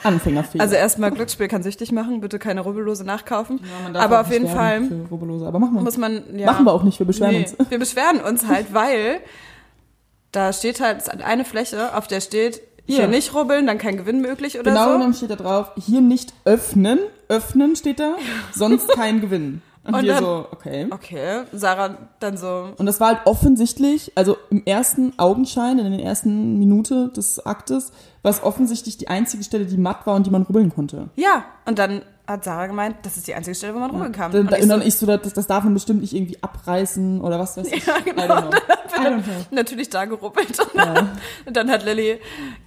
Anfängerfehler. 0.06 0.62
Also 0.62 0.74
erstmal 0.76 1.10
Glücksspiel 1.10 1.48
kann 1.48 1.62
süchtig 1.62 1.92
machen, 1.92 2.20
bitte 2.20 2.38
keine 2.38 2.62
Rubbellose 2.62 3.04
nachkaufen. 3.04 3.60
Ja, 3.92 4.00
aber 4.00 4.20
auf 4.22 4.30
jeden 4.30 4.48
Fall. 4.48 4.82
Aber 5.10 5.58
machen 5.58 5.74
wir. 5.74 5.82
muss 5.82 5.96
man 5.98 6.22
ja, 6.38 6.46
Machen 6.46 6.64
wir 6.64 6.72
auch 6.72 6.82
nicht, 6.82 6.98
wir 6.98 7.06
beschweren 7.06 7.32
Nee, 7.32 7.38
uns. 7.40 7.56
Wir 7.70 7.78
beschweren 7.78 8.20
uns 8.20 8.46
halt, 8.46 8.72
weil 8.72 9.20
da 10.32 10.52
steht 10.52 10.80
halt 10.80 11.08
eine 11.24 11.44
Fläche, 11.44 11.94
auf 11.96 12.06
der 12.06 12.20
steht, 12.20 12.60
hier 12.86 13.02
Ja. 13.02 13.06
nicht 13.08 13.34
rubbeln, 13.34 13.66
dann 13.66 13.78
kein 13.78 13.96
Gewinn 13.96 14.20
möglich 14.20 14.58
oder 14.60 14.70
Genau 14.70 14.86
so. 14.86 14.92
genommen 14.92 15.14
steht 15.14 15.30
da 15.30 15.36
drauf, 15.36 15.72
hier 15.76 16.00
nicht 16.00 16.32
öffnen, 16.44 16.98
öffnen 17.28 17.74
steht 17.76 17.98
da, 18.00 18.14
sonst 18.54 18.88
kein 18.88 19.20
Gewinn. 19.20 19.62
Und, 19.86 19.94
Und 19.94 20.02
wir 20.04 20.14
dann- 20.14 20.24
so, 20.24 20.46
okay. 20.52 20.86
Okay, 20.90 21.42
Sarah 21.52 21.96
dann 22.20 22.36
so, 22.36 22.70
Und 22.76 22.86
das 22.86 22.98
war 23.00 23.08
halt 23.08 23.20
offensichtlich, 23.26 24.12
also 24.16 24.36
im 24.50 24.64
ersten 24.64 25.12
Augenschein, 25.18 25.78
in 25.78 25.90
den 25.90 26.00
ersten 26.00 26.58
Minute 26.58 27.08
des 27.10 27.44
Aktes, 27.46 27.92
war 28.22 28.30
es 28.30 28.42
offensichtlich 28.42 28.96
die 28.98 29.08
einzige 29.08 29.44
Stelle, 29.44 29.66
die 29.66 29.76
matt 29.76 30.06
war 30.06 30.16
und 30.16 30.26
die 30.26 30.30
man 30.30 30.42
rubbeln 30.42 30.70
konnte. 30.74 31.08
ja. 31.16 31.44
Und 31.68 31.78
dann 31.80 32.02
hat 32.28 32.42
Sarah 32.44 32.66
gemeint, 32.66 32.96
das 33.02 33.16
ist 33.16 33.26
die 33.28 33.34
einzige 33.34 33.54
Stelle, 33.54 33.74
wo 33.74 33.78
man 33.78 33.90
rubbeln 33.90 34.10
kann. 34.12 34.32
Dann, 34.32 34.48
Und 34.48 34.52
ich 34.56 34.62
und 34.62 34.68
dann 34.68 34.80
so, 34.80 34.86
ich 34.86 34.94
so, 34.96 35.06
das, 35.06 35.32
das 35.32 35.46
darf 35.46 35.62
man 35.62 35.74
bestimmt 35.74 36.00
nicht 36.00 36.12
irgendwie 36.14 36.40
abreißen 36.42 37.20
oder 37.20 37.38
was 37.38 37.56
weiß 37.56 37.68
ich. 37.72 37.86
Ja, 37.86 37.98
genau. 38.04 38.22
I 38.24 38.26
don't 38.28 38.40
know. 38.42 38.50
I 38.96 39.06
don't 39.06 39.22
know. 39.22 39.32
natürlich 39.52 39.90
da 39.90 40.04
gerubbelt. 40.06 40.58
Und 40.58 40.76
dann, 40.76 41.10
und 41.46 41.56
dann 41.56 41.70
hat 41.70 41.84
Lilly 41.84 42.18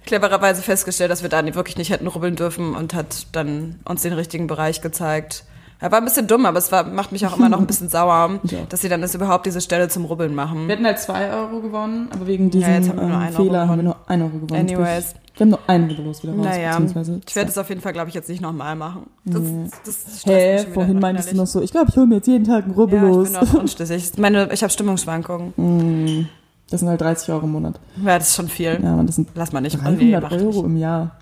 clevererweise 0.06 0.62
festgestellt, 0.62 1.10
dass 1.10 1.22
wir 1.22 1.28
da 1.28 1.42
wirklich 1.54 1.76
nicht 1.76 1.90
hätten 1.90 2.06
rubbeln 2.06 2.36
dürfen 2.36 2.74
und 2.74 2.94
hat 2.94 3.26
dann 3.32 3.80
uns 3.84 4.00
den 4.02 4.12
richtigen 4.14 4.46
Bereich 4.46 4.80
gezeigt. 4.80 5.44
Er 5.80 5.90
war 5.90 5.98
ein 5.98 6.04
bisschen 6.04 6.26
dumm, 6.26 6.44
aber 6.46 6.58
es 6.58 6.70
war, 6.70 6.84
macht 6.84 7.10
mich 7.12 7.26
auch 7.26 7.36
immer 7.36 7.48
noch 7.48 7.58
ein 7.58 7.66
bisschen 7.66 7.88
sauer, 7.90 8.38
Ja. 8.44 8.58
dass 8.68 8.82
sie 8.82 8.88
dann 8.88 9.00
das 9.00 9.14
überhaupt 9.14 9.46
diese 9.46 9.60
Stelle 9.60 9.88
zum 9.88 10.04
Rubbeln 10.04 10.34
machen. 10.34 10.66
Wir 10.68 10.74
hätten 10.74 10.84
halt 10.86 10.98
zwei 10.98 11.30
Euro 11.32 11.60
gewonnen, 11.60 12.08
aber 12.12 12.26
wegen 12.26 12.44
Ja, 12.44 12.50
diesem 12.50 12.72
jetzt 12.74 12.88
haben 12.90 12.96
wir 12.98 13.06
nur 13.06 13.14
ähm, 13.16 13.22
einen 13.22 13.34
Euro 13.34 13.44
Fehler 13.44 13.68
haben 13.68 13.76
wir 13.78 13.82
nur 13.84 13.96
ein 14.06 14.22
Euro 14.22 14.38
gewonnen. 14.38 14.60
Anyways. 14.60 15.14
Wir 15.36 15.44
haben 15.46 15.50
nur 15.50 15.60
ein 15.68 15.84
Rubbellos 15.88 16.22
wieder 16.22 16.34
raus, 16.34 16.44
Naja, 16.44 16.78
ich 17.26 17.34
werde 17.36 17.50
es 17.50 17.56
auf 17.56 17.68
jeden 17.70 17.80
Fall, 17.80 17.94
glaube 17.94 18.08
ich, 18.10 18.14
jetzt 18.14 18.28
nicht 18.28 18.42
nochmal 18.42 18.76
machen. 18.76 19.06
Das, 19.24 19.40
das 19.86 20.24
Hä, 20.26 20.58
schon 20.58 20.66
wieder 20.66 20.74
vorhin 20.74 20.98
meintest 20.98 21.32
du 21.32 21.36
noch 21.36 21.46
so, 21.46 21.62
ich 21.62 21.70
glaube, 21.70 21.86
ich 21.88 21.96
hole 21.96 22.06
mir 22.06 22.16
jetzt 22.16 22.26
jeden 22.26 22.44
Tag 22.44 22.66
ein 22.66 22.70
Ja, 22.72 22.76
Rubbellos. 22.76 23.30
ich 23.32 23.38
bin 23.38 23.48
auch 23.48 23.54
unschlüssig. 23.54 24.12
Meine, 24.18 24.52
ich 24.52 24.62
habe 24.62 24.70
Stimmungsschwankungen. 24.70 26.28
das 26.70 26.80
sind 26.80 26.88
halt 26.90 27.00
30 27.00 27.30
Euro 27.32 27.46
im 27.46 27.52
Monat. 27.52 27.80
Ja, 28.04 28.18
das 28.18 28.28
ist 28.28 28.36
schon 28.36 28.48
viel. 28.48 28.78
Ja, 28.82 28.96
man, 28.96 29.06
das 29.06 29.16
sind 29.16 29.28
Lass 29.34 29.52
mal 29.52 29.60
nicht. 29.62 29.80
300 29.82 29.98
nee, 29.98 30.10
ich 30.36 30.42
Euro 30.42 30.52
nicht. 30.52 30.64
im 30.64 30.76
Jahr. 30.76 31.12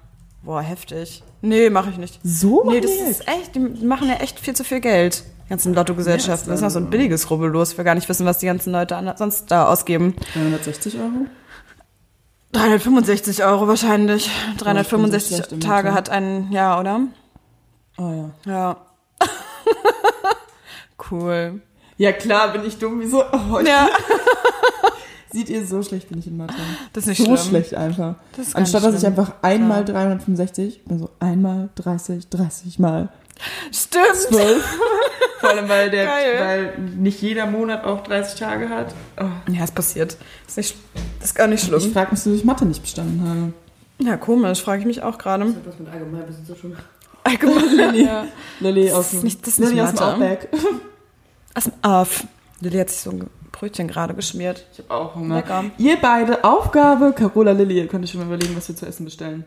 Boah, 0.48 0.62
heftig. 0.62 1.22
Nee, 1.42 1.68
mache 1.68 1.90
ich 1.90 1.98
nicht. 1.98 2.20
So 2.24 2.64
Nee, 2.64 2.80
das 2.80 2.90
Geld? 2.90 3.10
ist 3.10 3.28
echt, 3.28 3.54
die 3.54 3.60
machen 3.60 4.08
ja 4.08 4.14
echt 4.14 4.40
viel 4.40 4.56
zu 4.56 4.64
viel 4.64 4.80
Geld. 4.80 5.22
Die 5.44 5.50
ganzen 5.50 5.74
Lottogesellschaften. 5.74 6.48
Das 6.48 6.60
ist 6.60 6.62
noch 6.64 6.70
so 6.70 6.78
ein 6.78 6.88
billiges 6.88 7.28
Rubbellos. 7.28 7.76
Wir 7.76 7.84
gar 7.84 7.94
nicht 7.94 8.08
wissen, 8.08 8.24
was 8.24 8.38
die 8.38 8.46
ganzen 8.46 8.72
Leute 8.72 8.98
sonst 9.18 9.50
da 9.50 9.66
ausgeben. 9.68 10.16
360 10.32 10.94
Euro? 11.00 11.26
365 12.52 13.44
Euro 13.44 13.68
wahrscheinlich. 13.68 14.28
ich 14.28 14.32
bin 14.46 14.58
so 14.58 14.64
365 14.64 15.36
schlecht 15.36 15.52
im 15.52 15.60
Tage 15.60 15.92
hat 15.92 16.08
ein 16.08 16.50
Jahr, 16.50 16.80
oder? 16.80 17.00
Oh 17.98 18.30
ja. 18.46 18.50
Ja. 18.50 18.76
cool. 21.10 21.60
Ja 21.98 22.12
klar, 22.12 22.52
bin 22.54 22.64
ich 22.64 22.78
dumm. 22.78 23.00
Wieso? 23.00 23.22
Oh, 23.22 23.60
Ja, 23.60 23.90
Sieht 25.30 25.48
ihr, 25.50 25.64
so 25.66 25.82
schlecht 25.82 26.08
bin 26.08 26.18
ich 26.18 26.26
in 26.26 26.36
Mathe. 26.36 26.54
das 26.92 27.04
ist 27.04 27.08
nicht 27.08 27.18
So 27.18 27.24
schlimm. 27.36 27.38
schlecht 27.48 27.74
einfach. 27.74 28.14
Das 28.36 28.46
ist 28.48 28.54
gar 28.54 28.60
Anstatt 28.62 28.82
nicht 28.82 28.94
dass 28.94 29.02
ich 29.02 29.06
einfach 29.06 29.32
einmal 29.42 29.84
365, 29.84 30.84
bin 30.84 30.98
so 30.98 31.10
einmal 31.20 31.68
30, 31.76 32.28
30 32.28 32.78
mal 32.78 33.08
Stimmt. 33.72 34.04
12. 34.30 34.78
Vor 35.40 35.50
allem, 35.50 35.68
weil, 35.68 35.90
der, 35.90 36.06
Geil. 36.06 36.34
weil 36.40 36.78
nicht 36.96 37.22
jeder 37.22 37.46
Monat 37.46 37.84
auch 37.84 38.02
30 38.02 38.40
Tage 38.40 38.68
hat. 38.68 38.92
Oh. 39.20 39.26
Ja, 39.52 39.62
es 39.64 39.70
passiert. 39.70 40.16
Das 40.46 40.56
ist, 40.56 40.56
nicht, 40.56 40.76
das 41.20 41.28
ist 41.30 41.34
gar 41.36 41.46
nicht 41.46 41.62
Ich 41.62 41.68
schlimm. 41.68 41.92
frage 41.92 42.10
mich, 42.10 42.20
wieso 42.24 42.34
ich 42.34 42.44
Mathe 42.44 42.64
nicht 42.66 42.82
bestanden 42.82 43.22
habe. 43.28 43.52
Ja, 44.08 44.16
komisch, 44.16 44.62
frage 44.62 44.80
ich 44.80 44.86
mich 44.86 45.02
auch 45.02 45.18
gerade. 45.18 45.46
Was 45.64 45.78
mit 45.78 45.88
Allgemeinwissen 45.88 46.44
zu 46.46 46.54
tun. 46.54 46.76
Allgemein. 47.22 47.94
Ja. 47.94 48.24
Lilly 48.60 48.86
Das 48.86 48.94
aus 48.94 49.04
ist 49.06 49.12
dem, 49.12 49.24
nicht- 49.24 49.42
das 49.42 49.48
ist 49.54 49.60
nicht 49.60 49.68
Lilly 49.70 49.82
aus 49.82 49.94
dem. 49.94 50.02
Outback. 50.02 50.48
Aus 51.54 51.64
dem 51.64 51.72
Auf. 51.82 52.24
Lilly 52.60 52.78
hat 52.78 52.90
sich 52.90 53.00
so 53.00 53.12
Brötchen 53.58 53.88
gerade 53.88 54.14
geschmiert. 54.14 54.64
Ich 54.72 54.78
habe 54.78 54.90
auch 54.94 55.14
Hunger. 55.14 55.36
Lecker. 55.36 55.64
Ihr 55.78 55.96
beide, 56.00 56.44
Aufgabe, 56.44 57.12
Carola 57.12 57.52
Lilly, 57.52 57.78
ihr 57.78 57.88
könnt 57.88 58.04
euch 58.04 58.10
schon 58.12 58.20
mal 58.20 58.26
überlegen, 58.26 58.56
was 58.56 58.68
wir 58.68 58.76
zu 58.76 58.86
essen 58.86 59.04
bestellen. 59.04 59.44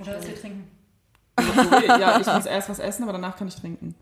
Oder 0.00 0.16
was 0.16 0.26
wir 0.28 0.34
trinken. 0.40 0.64
Okay, 1.36 1.86
ja, 2.00 2.18
ich 2.20 2.26
muss 2.26 2.46
erst 2.46 2.68
was 2.68 2.78
essen, 2.78 3.02
aber 3.04 3.12
danach 3.12 3.36
kann 3.36 3.48
ich 3.48 3.56
trinken. 3.56 3.94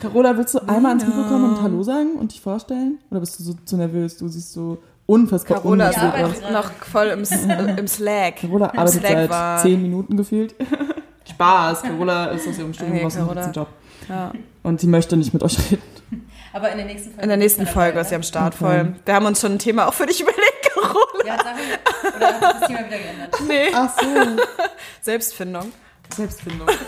Carola, 0.00 0.36
willst 0.36 0.54
du 0.54 0.58
einmal 0.60 0.92
ans 0.92 1.04
Mikro 1.06 1.22
kommen 1.24 1.50
und 1.54 1.62
Hallo 1.62 1.82
sagen 1.82 2.12
und 2.18 2.32
dich 2.32 2.40
vorstellen? 2.40 2.98
Oder 3.10 3.20
bist 3.20 3.38
du 3.38 3.44
so 3.44 3.54
zu 3.64 3.76
nervös? 3.76 4.16
Du 4.16 4.26
siehst 4.28 4.52
so 4.52 4.82
unfassbar 5.06 5.60
Carola 5.60 5.88
ist 5.90 5.96
Ja, 5.96 6.50
noch, 6.50 6.70
voll 6.72 7.08
im, 7.08 7.20
im 7.78 7.86
Slack. 7.88 8.36
Carola 8.36 8.66
Im 8.70 8.78
arbeitet 8.78 9.00
Slack 9.00 9.12
seit 9.12 9.30
war- 9.30 9.62
zehn 9.62 9.82
Minuten 9.82 10.16
gefühlt. 10.16 10.54
Spaß, 11.30 11.82
Carola 11.82 12.26
ist 12.26 12.48
aus 12.48 12.58
ihrem 12.58 12.72
Studium 12.72 12.96
Okay, 12.96 13.04
raus 13.04 13.16
und 13.16 13.28
jetzt 13.28 13.44
einen 13.44 13.52
Job. 13.52 13.68
Ja. 14.08 14.32
Und 14.62 14.80
sie 14.80 14.86
möchte 14.86 15.16
nicht 15.16 15.32
mit 15.34 15.42
euch 15.42 15.58
reden. 15.70 15.82
Aber 16.52 16.70
in 16.70 16.76
der 16.78 16.86
nächsten 16.86 17.10
Folge. 17.10 17.22
In 17.22 17.28
der 17.28 17.36
nächsten 17.38 17.66
Folge 17.66 18.00
ist 18.00 18.08
sie 18.10 18.14
am 18.14 18.20
ne? 18.20 18.26
Start 18.26 18.54
Okay. 18.54 18.64
voll. 18.64 18.94
Wir 19.04 19.14
haben 19.14 19.26
uns 19.26 19.40
schon 19.40 19.52
ein 19.52 19.58
Thema 19.58 19.88
auch 19.88 19.94
für 19.94 20.06
dich 20.06 20.20
überlegt, 20.22 20.70
Carola. 20.74 21.24
Ja, 21.26 21.36
sag 21.42 21.54
ich. 21.58 22.16
Oder 22.16 22.26
hat 22.26 22.34
sich 22.40 22.60
das 22.60 22.68
Thema 22.68 22.78
wieder 22.80 22.98
geändert? 22.98 23.40
Nee, 23.48 23.72
Ach 23.74 23.90
so. 23.98 24.42
Selbstfindung. 25.00 25.72
Selbstfindung. 26.14 26.68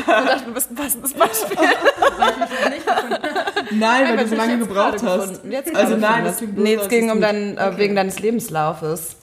Ich 0.00 0.06
dachte, 0.06 0.44
du 0.46 0.52
bist 0.54 0.70
ein 0.70 0.74
passendes 0.74 1.12
Beispiel. 1.14 1.56
Weil 1.56 2.30
ich 2.30 2.36
mich 2.38 2.70
nicht 2.70 2.86
gefunden. 2.86 3.16
Nein, 3.78 3.80
weil 3.80 4.06
Einfach 4.12 4.22
du 4.24 4.28
so 4.28 4.34
lange 4.36 4.58
gebraucht 4.58 5.02
hast. 5.04 5.44
Jetzt 5.48 5.74
Also 5.76 5.96
nein, 5.96 6.24
das 6.24 6.40
Nee, 6.40 6.74
es 6.74 6.88
ging 6.88 7.10
um 7.10 7.20
dein, 7.20 7.56
äh, 7.58 7.76
wegen 7.76 7.94
deines 7.94 8.18
Lebenslaufes. 8.20 9.16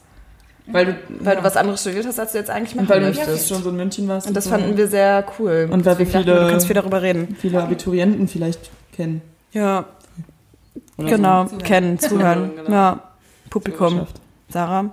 Weil 0.66 0.86
du, 0.86 0.96
Weil 1.20 1.36
du 1.36 1.44
was 1.44 1.56
anderes 1.56 1.80
studiert 1.80 2.06
hast, 2.06 2.18
als 2.20 2.32
du 2.32 2.38
jetzt 2.38 2.50
eigentlich 2.50 2.74
machen 2.74 2.84
und 2.86 2.90
weil 2.90 3.00
du 3.00 3.06
möchtest. 3.06 3.48
schon 3.48 3.62
so 3.62 3.70
in 3.70 3.76
München 3.76 4.06
warst. 4.08 4.26
Und 4.28 4.34
das 4.34 4.44
so. 4.44 4.50
fanden 4.50 4.76
wir 4.76 4.86
sehr 4.88 5.24
cool. 5.38 5.68
Und 5.70 5.84
weil 5.84 5.98
wir 5.98 6.04
Deswegen 6.06 6.12
dachten 6.12 6.24
viele- 6.24 6.44
du 6.44 6.50
kannst 6.50 6.66
viel 6.66 6.74
darüber 6.74 7.02
reden. 7.02 7.36
viele 7.40 7.62
Abiturienten 7.62 8.28
vielleicht 8.28 8.70
kennen. 8.94 9.20
Ja, 9.52 9.84
Oder 10.96 11.08
genau. 11.08 11.44
Zuhören. 11.46 11.62
Kennen, 11.64 11.98
zuhören. 11.98 12.50
Genau. 12.56 12.70
Ja, 12.70 13.00
Publikum. 13.50 14.06
Sarah, 14.50 14.90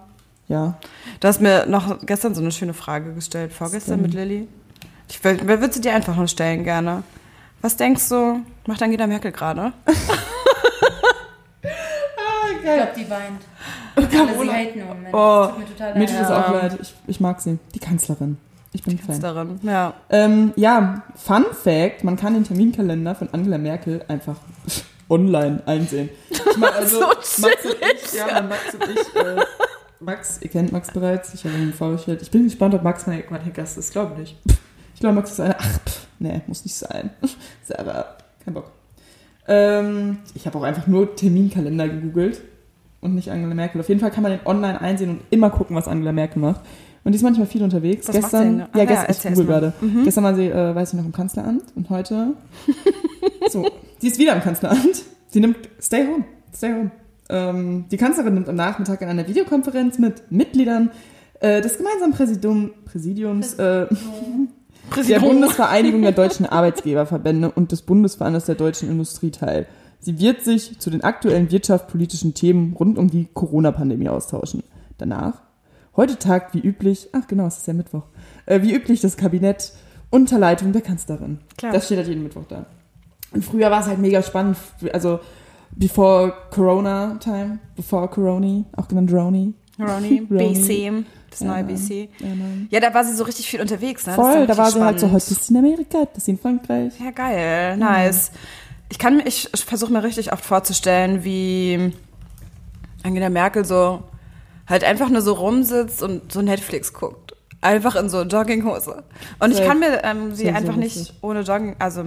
Ja. 0.48 0.78
du 1.20 1.28
hast 1.28 1.42
mir 1.42 1.66
noch 1.66 2.00
gestern 2.06 2.36
so 2.36 2.42
eine 2.42 2.52
schöne 2.52 2.74
Frage 2.74 3.14
gestellt. 3.14 3.54
Vorgestern 3.54 4.02
mit 4.02 4.14
Lilly. 4.14 4.48
Ich 5.10 5.24
will, 5.24 5.40
wer 5.44 5.62
würde 5.62 5.74
sie 5.74 5.82
dir 5.82 5.94
einfach 5.94 6.16
noch 6.16 6.28
stellen 6.28 6.64
gerne? 6.64 7.04
Was 7.62 7.78
denkst 7.78 8.10
du, 8.10 8.42
macht 8.68 8.82
Angela 8.84 9.08
Merkel 9.08 9.32
gerade? 9.32 9.74
Ich 12.58 12.62
glaube, 12.62 12.92
die 12.98 13.10
weint. 13.10 13.42
Alle 13.96 14.10
sie 14.10 14.18
Carola. 14.18 14.54
haten 14.54 14.80
im 14.80 14.88
Moment. 14.88 15.14
Oh, 15.14 15.18
Das 15.46 15.50
tut 15.50 15.60
mir 15.60 15.66
total 15.68 15.94
Mir 15.94 16.00
leid. 16.00 16.10
tut 16.10 16.20
es 16.20 16.32
auch 16.32 16.52
leid. 16.52 16.78
Ich, 16.82 16.94
ich 17.08 17.20
mag 17.20 17.42
sie. 17.42 17.60
Die 17.76 17.80
Kanzlerin. 17.80 18.38
Ich 18.76 18.84
bin 18.84 19.00
Fan. 19.00 19.22
Darin. 19.22 19.60
Ja. 19.64 19.94
Ähm, 20.10 20.52
ja, 20.58 21.04
Fun 21.16 21.46
Fact: 21.54 22.04
Man 22.04 22.18
kann 22.18 22.34
den 22.34 22.44
Terminkalender 22.44 23.16
von 23.16 23.30
Angela 23.32 23.58
Merkel 23.58 24.04
einfach 24.10 24.36
online 25.10 25.64
einsehen. 25.66 26.10
Ich 26.30 26.58
meine, 26.58 26.74
also, 26.76 27.00
So 27.00 27.42
Max 27.42 27.66
und 27.66 27.76
ich, 27.82 28.14
ja, 28.14 28.42
Max 28.42 28.74
und 28.74 28.84
ich 28.84 29.16
äh, 29.16 29.44
Max, 30.02 30.40
ihr 30.42 30.50
kennt 30.50 30.74
Max 30.74 30.92
bereits, 30.92 31.34
ich 31.34 31.46
habe 31.46 31.56
ihn 31.56 31.72
vorgestellt. 31.72 32.22
Ich 32.22 32.30
bin 32.30 32.44
gespannt, 32.44 32.76
ob 32.76 32.84
Max 32.84 33.08
mein, 33.08 33.24
mein 33.30 33.54
Gast 33.54 33.78
ist. 33.78 33.92
Glaube 33.92 34.20
nicht. 34.20 34.38
Ich 34.94 35.02
glaube, 35.02 35.16
Max 35.16 35.32
ist 35.32 35.42
einer. 35.42 35.58
Ach, 35.60 35.80
pff, 35.86 36.08
nee, 36.20 36.42
muss 36.48 36.64
nicht 36.64 36.74
sein. 36.74 37.10
Selber, 37.64 38.16
kein 38.46 38.54
Bock. 38.54 38.72
Ähm, 39.46 40.20
ich 40.34 40.48
habe 40.48 40.58
auch 40.58 40.64
einfach 40.64 40.88
nur 40.88 41.18
Terminkalender 41.18 41.90
gegoogelt 41.90 42.42
und 43.06 43.16
nicht 43.16 43.32
Angela 43.32 43.54
Merkel. 43.54 43.80
Auf 43.80 43.88
jeden 43.88 44.02
Fall 44.02 44.12
kann 44.12 44.24
man 44.24 44.34
den 44.34 44.46
online 44.46 44.82
einsehen 44.82 45.12
und 45.12 45.20
immer 45.30 45.50
gucken, 45.50 45.76
was 45.76 45.88
Angela 45.88 46.12
Merkel 46.12 46.42
macht. 46.42 46.62
Und 47.06 47.12
die 47.12 47.18
ist 47.18 47.22
manchmal 47.22 47.46
viel 47.46 47.64
unterwegs. 47.64 48.08
Was 48.08 48.16
macht 48.16 48.32
sie 48.32 48.38
gestern, 48.38 48.58
denn? 48.58 48.68
Ach 48.72 48.78
ja, 48.78 48.84
ja, 48.84 49.06
gestern, 49.06 49.34
ich 49.34 49.38
google 49.38 49.46
gerade. 49.46 49.74
Mhm. 49.80 50.04
Gestern 50.04 50.24
war 50.24 50.36
sie, 50.36 50.48
äh, 50.48 50.76
weiß 50.76 50.94
ich 50.94 50.98
noch, 50.98 51.06
im 51.06 51.12
Kanzleramt 51.12 51.64
und 51.76 51.90
heute, 51.92 52.34
so, 53.50 53.66
sie 54.00 54.08
ist 54.08 54.18
wieder 54.18 54.34
im 54.34 54.42
Kanzleramt. 54.42 55.04
Sie 55.28 55.40
nimmt, 55.40 55.58
stay 55.80 56.06
home, 56.08 56.26
stay 56.54 56.74
home. 56.74 56.92
Ähm, 57.30 57.86
die 57.92 57.98
Kanzlerin 57.98 58.34
nimmt 58.34 58.50
am 58.50 58.56
Nachmittag 58.56 59.02
an 59.04 59.10
einer 59.10 59.28
Videokonferenz 59.28 60.00
mit 60.00 60.32
Mitgliedern 60.32 60.92
äh, 61.42 61.62
des 61.62 61.78
gemeinsamen 61.78 62.14
Präsidium, 62.14 62.72
Präsidiums 62.86 63.54
äh, 63.56 63.88
der 65.08 65.20
Bundesvereinigung 65.20 66.02
der 66.02 66.12
deutschen 66.12 66.46
Arbeitgeberverbände 66.46 67.52
und 67.52 67.72
des 67.72 67.82
Bundesverbandes 67.82 68.46
der 68.46 68.56
deutschen 68.56 68.90
Industrie 68.90 69.32
teil. 69.32 69.68
Sie 70.06 70.20
wird 70.20 70.44
sich 70.44 70.78
zu 70.78 70.92
den 70.92 71.04
aktuellen 71.04 71.50
wirtschaftspolitischen 71.50 72.36
Themen 72.36 72.74
rund 72.74 73.00
um 73.00 73.10
die 73.10 73.28
Corona-Pandemie 73.34 74.08
austauschen. 74.08 74.62
Danach, 75.00 75.42
heute 75.96 76.20
tagt 76.20 76.54
wie 76.54 76.60
üblich, 76.60 77.10
ach 77.12 77.26
genau, 77.28 77.48
es 77.48 77.58
ist 77.58 77.66
ja 77.68 77.74
Mittwoch, 77.74 78.04
äh, 78.46 78.62
wie 78.62 78.76
üblich 78.76 79.02
das 79.02 79.18
Kabinett 79.18 79.74
unter 80.12 80.38
Leitung 80.38 80.74
der 80.74 80.84
Kanzlerin. 80.84 81.40
Klar. 81.58 81.74
Das 81.74 81.88
steht 81.88 81.98
halt 81.98 82.08
jeden 82.08 82.22
Mittwoch 82.22 82.44
da. 82.48 82.68
Und 83.32 83.44
früher 83.44 83.72
war 83.72 83.82
es 83.82 83.88
halt 83.88 83.98
mega 83.98 84.22
spannend, 84.22 84.58
also 84.94 85.20
before 85.72 86.32
Corona 86.52 87.18
Time, 87.20 87.58
before 87.76 88.08
Corona, 88.08 88.64
auch 88.78 88.88
genannt 88.88 89.12
Roni. 89.12 89.56
Ronny. 89.80 90.22
BC, 90.30 91.04
das 91.32 91.42
neue 91.42 91.62
Ja. 91.62 91.64
BC. 91.64 92.10
Ja. 92.20 92.28
Ja, 92.70 92.80
da 92.80 92.94
war 92.94 93.04
sie 93.04 93.14
so 93.16 93.24
richtig 93.24 93.48
viel 93.50 93.60
unterwegs, 93.60 94.06
ne? 94.06 94.14
Das 94.16 94.24
Voll, 94.24 94.36
ja 94.42 94.46
da 94.46 94.56
war 94.56 94.66
richtig 94.68 94.80
sie 94.80 94.86
halt 94.86 95.00
so, 95.00 95.08
spannend. 95.08 95.24
heute 95.24 95.32
ist 95.34 95.46
sie 95.48 95.54
in 95.54 95.58
Amerika, 95.60 95.98
heute 95.98 96.18
ist 96.18 96.26
sie 96.26 96.32
in 96.32 96.38
Frankreich. 96.38 96.94
Ja, 97.04 97.10
geil, 97.10 97.76
nice. 97.78 98.32
Ich 98.90 99.00
kann 99.00 99.18
mir, 99.18 99.26
ich 99.26 99.50
versuche 99.54 99.92
mir 99.92 100.04
richtig 100.04 100.32
oft 100.32 100.46
vorzustellen, 100.46 101.24
wie 101.24 101.94
Angela 103.04 103.30
Merkel 103.30 103.66
so 103.66 104.04
halt 104.68 104.84
einfach 104.84 105.10
nur 105.10 105.22
so 105.22 105.34
rumsitzt 105.34 106.02
und 106.02 106.32
so 106.32 106.42
Netflix 106.42 106.94
guckt. 106.94 107.34
Einfach 107.62 107.96
in 107.96 108.10
so 108.10 108.22
Jogginghose. 108.22 109.04
Und 109.40 109.52
ich 109.52 109.64
kann 109.64 109.80
mir 109.80 110.04
ähm, 110.04 110.36
sie 110.36 110.50
einfach 110.50 110.76
nicht 110.76 111.14
ohne 111.22 111.42
Jogging, 111.42 111.76
also 111.80 112.04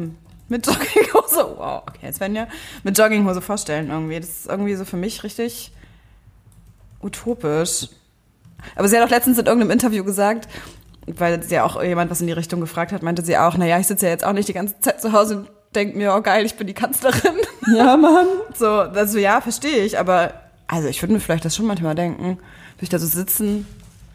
mit 0.49 0.67
Jogginghose, 0.67 1.57
wow, 1.57 1.83
okay, 1.89 2.13
Svenja, 2.13 2.47
mit 2.85 2.97
Jogginghose 2.97 3.41
vorstellen 3.41 3.91
irgendwie. 3.91 4.21
Das 4.21 4.29
ist 4.29 4.47
irgendwie 4.47 4.75
so 4.75 4.85
für 4.85 4.97
mich 4.97 5.25
richtig 5.25 5.73
utopisch. 7.03 7.89
Aber 8.77 8.89
sie 8.89 8.97
hat 8.97 9.05
auch 9.05 9.11
letztens 9.11 9.39
in 9.39 9.47
irgendeinem 9.47 9.71
Interview 9.71 10.05
gesagt, 10.05 10.49
weil 11.07 11.43
sie 11.43 11.55
ja 11.55 11.65
auch 11.65 11.83
jemand 11.83 12.11
was 12.11 12.21
in 12.21 12.27
die 12.27 12.33
Richtung 12.33 12.61
gefragt 12.61 12.93
hat, 12.93 13.03
meinte 13.03 13.25
sie 13.25 13.37
auch, 13.39 13.57
naja, 13.57 13.79
ich 13.79 13.87
sitze 13.87 14.07
ja 14.07 14.13
jetzt 14.13 14.25
auch 14.25 14.33
nicht 14.33 14.49
die 14.49 14.53
ganze 14.53 14.79
Zeit 14.81 15.01
zu 15.01 15.13
Hause 15.13 15.47
und 15.69 15.77
denke 15.77 15.97
mir, 15.99 16.15
oh 16.17 16.21
geil, 16.23 16.45
ich 16.47 16.55
bin 16.57 16.67
die 16.67 16.75
Kanzlerin. 16.75 17.35
Ja, 17.77 17.97
Mann. 17.99 18.27
So, 18.57 18.67
also 18.67 19.19
ja, 19.19 19.43
verstehe 19.43 19.85
ich, 19.85 19.99
aber 19.99 20.33
also 20.69 20.89
ich 20.89 21.03
würde 21.03 21.13
mir 21.13 21.21
vielleicht 21.21 21.45
das 21.45 21.55
schon 21.55 21.67
manchmal 21.67 21.95
denken, 21.95 22.25
würde 22.25 22.39
ich 22.81 22.89
da 22.89 22.99
so 22.99 23.07
sitzen, 23.07 23.67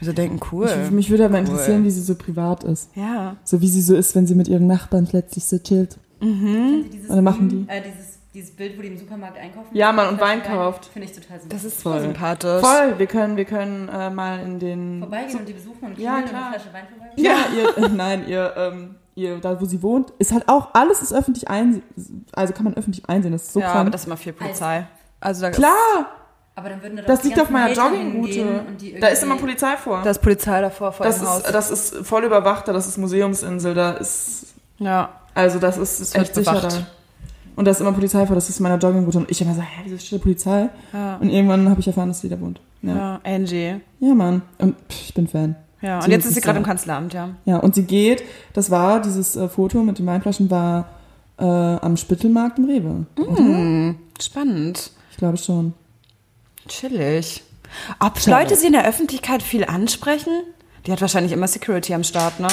mir 0.01 0.05
so 0.07 0.11
denken, 0.13 0.39
cool. 0.51 0.67
Ich, 0.85 0.89
mich 0.91 1.09
würde 1.11 1.25
aber 1.25 1.35
Cool. 1.35 1.41
interessieren, 1.41 1.83
wie 1.83 1.91
sie 1.91 2.01
so 2.01 2.15
privat 2.15 2.63
ist. 2.63 2.89
ja. 2.95 3.35
So 3.43 3.61
wie 3.61 3.67
sie 3.67 3.81
so 3.83 3.95
ist, 3.95 4.15
wenn 4.15 4.25
sie 4.25 4.33
mit 4.33 4.47
ihren 4.47 4.65
Nachbarn 4.65 5.05
plötzlich 5.07 5.43
so 5.45 5.59
chillt. 5.59 5.97
Kennen 6.19 6.83
Sie 6.85 6.89
dieses, 6.89 7.09
Und 7.09 7.15
dann 7.17 7.23
machen 7.25 7.49
die. 7.49 7.65
Äh, 7.71 7.81
dieses, 7.81 8.17
dieses 8.33 8.51
Bild, 8.55 8.75
wo 8.77 8.81
die 8.81 8.87
im 8.87 8.97
Supermarkt 8.97 9.37
einkaufen. 9.37 9.67
Ja, 9.73 9.91
Mann, 9.91 10.09
und 10.09 10.19
Wein 10.19 10.41
kauft. 10.41 10.85
Finde 10.85 11.07
ich 11.07 11.13
total 11.13 11.39
sympathisch. 11.41 11.49
Das 11.49 11.63
ist 11.73 11.81
Voll. 11.83 11.93
voll 11.93 12.01
sympathisch. 12.01 12.61
Voll, 12.61 12.97
wir 12.97 13.05
können, 13.05 13.37
wir 13.37 13.45
können 13.45 13.87
äh, 13.89 14.09
mal 14.09 14.39
in 14.39 14.57
den. 14.57 14.99
Vorbeigehen 14.99 15.39
und 15.39 15.47
die 15.47 15.53
besuchen 15.53 15.83
und 15.89 15.99
Ja, 15.99 16.21
klar. 16.23 16.47
eine 16.47 16.55
Flasche 16.59 16.73
Wein 16.73 16.85
vorbei. 16.89 17.11
Ja, 17.17 17.35
ihr, 17.55 17.83
äh, 17.85 17.89
nein, 17.95 18.27
ihr, 18.27 18.51
ähm, 18.57 18.95
ihr, 19.15 19.39
da 19.39 19.59
wo 19.59 19.65
sie 19.65 19.81
wohnt, 19.81 20.11
ist 20.19 20.31
halt 20.31 20.47
auch, 20.49 20.69
alles 20.73 21.01
ist 21.01 21.13
öffentlich 21.13 21.49
einsehen, 21.49 21.83
also 22.33 22.53
kann 22.53 22.65
man 22.65 22.75
öffentlich 22.75 23.07
einsehen, 23.09 23.31
das 23.31 23.43
ist 23.43 23.53
so 23.53 23.59
ja, 23.59 23.67
krank. 23.67 23.81
aber 23.81 23.89
das 23.91 24.01
ist 24.01 24.07
immer 24.07 24.17
viel 24.17 24.33
Polizei. 24.33 24.87
Also 25.19 25.41
da 25.41 25.51
Klar, 25.51 25.73
Aber 26.55 26.69
dann 26.69 26.81
würden 26.81 26.97
da 26.97 27.03
das 27.03 27.23
liegt 27.23 27.39
auf 27.39 27.49
meiner 27.49 27.73
Joggingroute. 27.73 28.65
Da 28.99 29.07
ist 29.07 29.23
immer 29.23 29.37
Polizei 29.37 29.77
vor. 29.77 30.01
da 30.03 30.09
ist 30.09 30.21
Polizei 30.21 30.61
davor 30.61 30.91
vor 30.91 31.05
das, 31.05 31.19
dem 31.19 31.27
Haus. 31.27 31.37
ist, 31.39 31.53
das 31.53 31.71
ist 31.71 31.95
voll 32.05 32.23
überwacht, 32.23 32.67
da, 32.67 32.73
das 32.73 32.87
ist 32.87 32.97
Museumsinsel, 32.97 33.73
da 33.73 33.93
ist, 33.93 34.53
ja. 34.79 35.09
also 35.33 35.59
das 35.59 35.77
ist, 35.77 35.99
ist 35.99 36.13
wird 36.13 36.25
echt 36.25 36.35
sicher 36.35 36.51
bewacht. 36.51 36.73
da. 36.73 36.87
Und 37.55 37.65
da 37.65 37.71
ist 37.71 37.81
immer 37.81 37.91
Polizei 37.93 38.25
vor, 38.25 38.35
das 38.35 38.49
ist 38.49 38.59
meine 38.59 38.77
Joggingroute. 38.77 39.19
Und 39.19 39.31
ich 39.31 39.39
immer 39.41 39.53
so, 39.53 39.61
hä, 39.61 39.81
wieso 39.83 39.97
steht 39.99 40.19
da 40.19 40.23
Polizei? 40.23 40.69
Ja. 40.91 41.17
Und 41.17 41.29
irgendwann 41.29 41.69
habe 41.69 41.79
ich 41.79 41.87
erfahren, 41.87 42.09
dass 42.09 42.21
sie 42.21 42.29
da 42.29 42.39
wohnt. 42.41 42.59
Ja, 42.81 42.95
ja, 42.95 43.19
Angie. 43.23 43.79
ja 43.99 44.13
Mann. 44.13 44.41
Und 44.57 44.75
pff, 44.89 45.01
ich 45.05 45.13
bin 45.13 45.27
Fan. 45.27 45.55
Ja, 45.83 45.97
und 45.97 46.05
Sie 46.05 46.11
jetzt 46.11 46.25
ist 46.25 46.35
sie 46.35 46.41
gerade 46.41 46.57
im 46.57 46.65
Kanzleramt, 46.65 47.13
ja. 47.13 47.29
Ja, 47.43 47.57
und 47.57 47.75
sie 47.75 47.83
geht, 47.83 48.23
das 48.53 48.71
war, 48.71 49.01
dieses 49.01 49.35
äh, 49.35 49.49
Foto 49.49 49.83
mit 49.83 49.99
den 49.99 50.05
Weinflaschen 50.05 50.49
war 50.49 50.87
äh, 51.37 51.43
am 51.43 51.97
Spittelmarkt 51.97 52.57
im 52.57 52.65
Rewe. 52.65 53.05
Hm, 53.17 53.99
spannend. 54.19 54.91
Ich 55.11 55.17
glaube 55.17 55.37
schon. 55.37 55.73
Chillig. 56.69 57.43
Ob 57.99 58.17
Schade. 58.17 58.43
Leute 58.43 58.55
sie 58.55 58.67
in 58.67 58.73
der 58.73 58.87
Öffentlichkeit 58.87 59.43
viel 59.43 59.65
ansprechen? 59.65 60.31
Die 60.85 60.91
hat 60.91 61.01
wahrscheinlich 61.01 61.33
immer 61.33 61.47
Security 61.49 61.93
am 61.93 62.03
Start, 62.05 62.39
ne? 62.39 62.47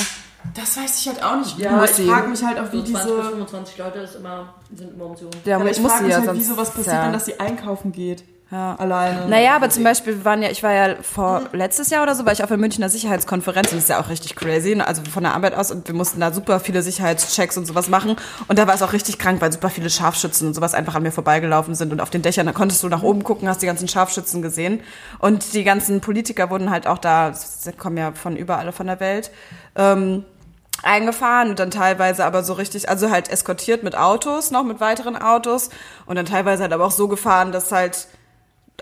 Das 0.54 0.76
weiß 0.76 1.00
ich 1.00 1.08
halt 1.08 1.22
auch 1.22 1.36
nicht. 1.36 1.58
Ja, 1.58 1.84
ich 1.84 1.90
sie. 1.90 2.06
frag 2.06 2.28
mich 2.28 2.42
halt 2.42 2.58
auch, 2.58 2.72
So 2.72 2.82
20 2.82 2.94
bis 2.94 3.02
25 3.28 3.78
Leute 3.78 3.98
ist 4.00 4.16
immer, 4.16 4.54
sind 4.74 4.94
immer 4.94 5.06
Optionen. 5.06 5.36
Ja, 5.44 5.56
aber 5.56 5.70
ich 5.70 5.78
muss 5.78 5.92
frage 5.92 6.04
sie 6.04 6.08
mich 6.08 6.16
ja 6.16 6.26
halt, 6.26 6.38
wie 6.38 6.42
sowas 6.42 6.70
passiert, 6.70 6.96
ja. 6.96 7.02
dann, 7.02 7.12
dass 7.12 7.26
sie 7.26 7.38
einkaufen 7.38 7.92
geht. 7.92 8.24
Ja. 8.50 8.74
Alleine. 8.76 9.28
Naja, 9.28 9.54
aber 9.54 9.70
zum 9.70 9.84
Beispiel 9.84 10.16
wir 10.16 10.24
waren 10.24 10.42
ja, 10.42 10.50
ich 10.50 10.62
war 10.64 10.72
ja 10.72 10.96
vor 11.02 11.42
letztes 11.52 11.90
Jahr 11.90 12.02
oder 12.02 12.16
so, 12.16 12.26
war 12.26 12.32
ich 12.32 12.42
auf 12.42 12.48
der 12.48 12.58
Münchner 12.58 12.88
Sicherheitskonferenz 12.88 13.68
und 13.68 13.76
das 13.76 13.84
ist 13.84 13.90
ja 13.90 14.00
auch 14.00 14.08
richtig 14.08 14.34
crazy, 14.34 14.74
ne? 14.74 14.86
also 14.86 15.02
von 15.04 15.22
der 15.22 15.34
Arbeit 15.34 15.54
aus 15.54 15.70
und 15.70 15.86
wir 15.86 15.94
mussten 15.94 16.18
da 16.18 16.32
super 16.32 16.58
viele 16.58 16.82
Sicherheitschecks 16.82 17.56
und 17.56 17.66
sowas 17.66 17.88
machen 17.88 18.16
und 18.48 18.58
da 18.58 18.66
war 18.66 18.74
es 18.74 18.82
auch 18.82 18.92
richtig 18.92 19.18
krank, 19.18 19.40
weil 19.40 19.52
super 19.52 19.70
viele 19.70 19.88
Scharfschützen 19.88 20.48
und 20.48 20.54
sowas 20.54 20.74
einfach 20.74 20.96
an 20.96 21.04
mir 21.04 21.12
vorbeigelaufen 21.12 21.76
sind 21.76 21.92
und 21.92 22.00
auf 22.00 22.10
den 22.10 22.22
Dächern, 22.22 22.46
da 22.46 22.52
konntest 22.52 22.82
du 22.82 22.88
nach 22.88 23.04
oben 23.04 23.22
gucken, 23.22 23.48
hast 23.48 23.62
die 23.62 23.66
ganzen 23.66 23.86
Scharfschützen 23.86 24.42
gesehen 24.42 24.80
und 25.20 25.54
die 25.54 25.62
ganzen 25.62 26.00
Politiker 26.00 26.50
wurden 26.50 26.70
halt 26.70 26.88
auch 26.88 26.98
da, 26.98 27.32
sie 27.32 27.72
kommen 27.72 27.98
ja 27.98 28.12
von 28.12 28.36
überall 28.36 28.72
von 28.72 28.88
der 28.88 28.98
Welt, 28.98 29.30
ähm, 29.76 30.24
eingefahren 30.82 31.50
und 31.50 31.58
dann 31.60 31.70
teilweise 31.70 32.24
aber 32.24 32.42
so 32.42 32.54
richtig, 32.54 32.88
also 32.88 33.10
halt 33.10 33.30
eskortiert 33.30 33.84
mit 33.84 33.96
Autos, 33.96 34.50
noch 34.50 34.64
mit 34.64 34.80
weiteren 34.80 35.16
Autos 35.16 35.70
und 36.06 36.16
dann 36.16 36.26
teilweise 36.26 36.62
halt 36.62 36.72
aber 36.72 36.86
auch 36.86 36.90
so 36.90 37.06
gefahren, 37.06 37.52
dass 37.52 37.70
halt 37.70 38.08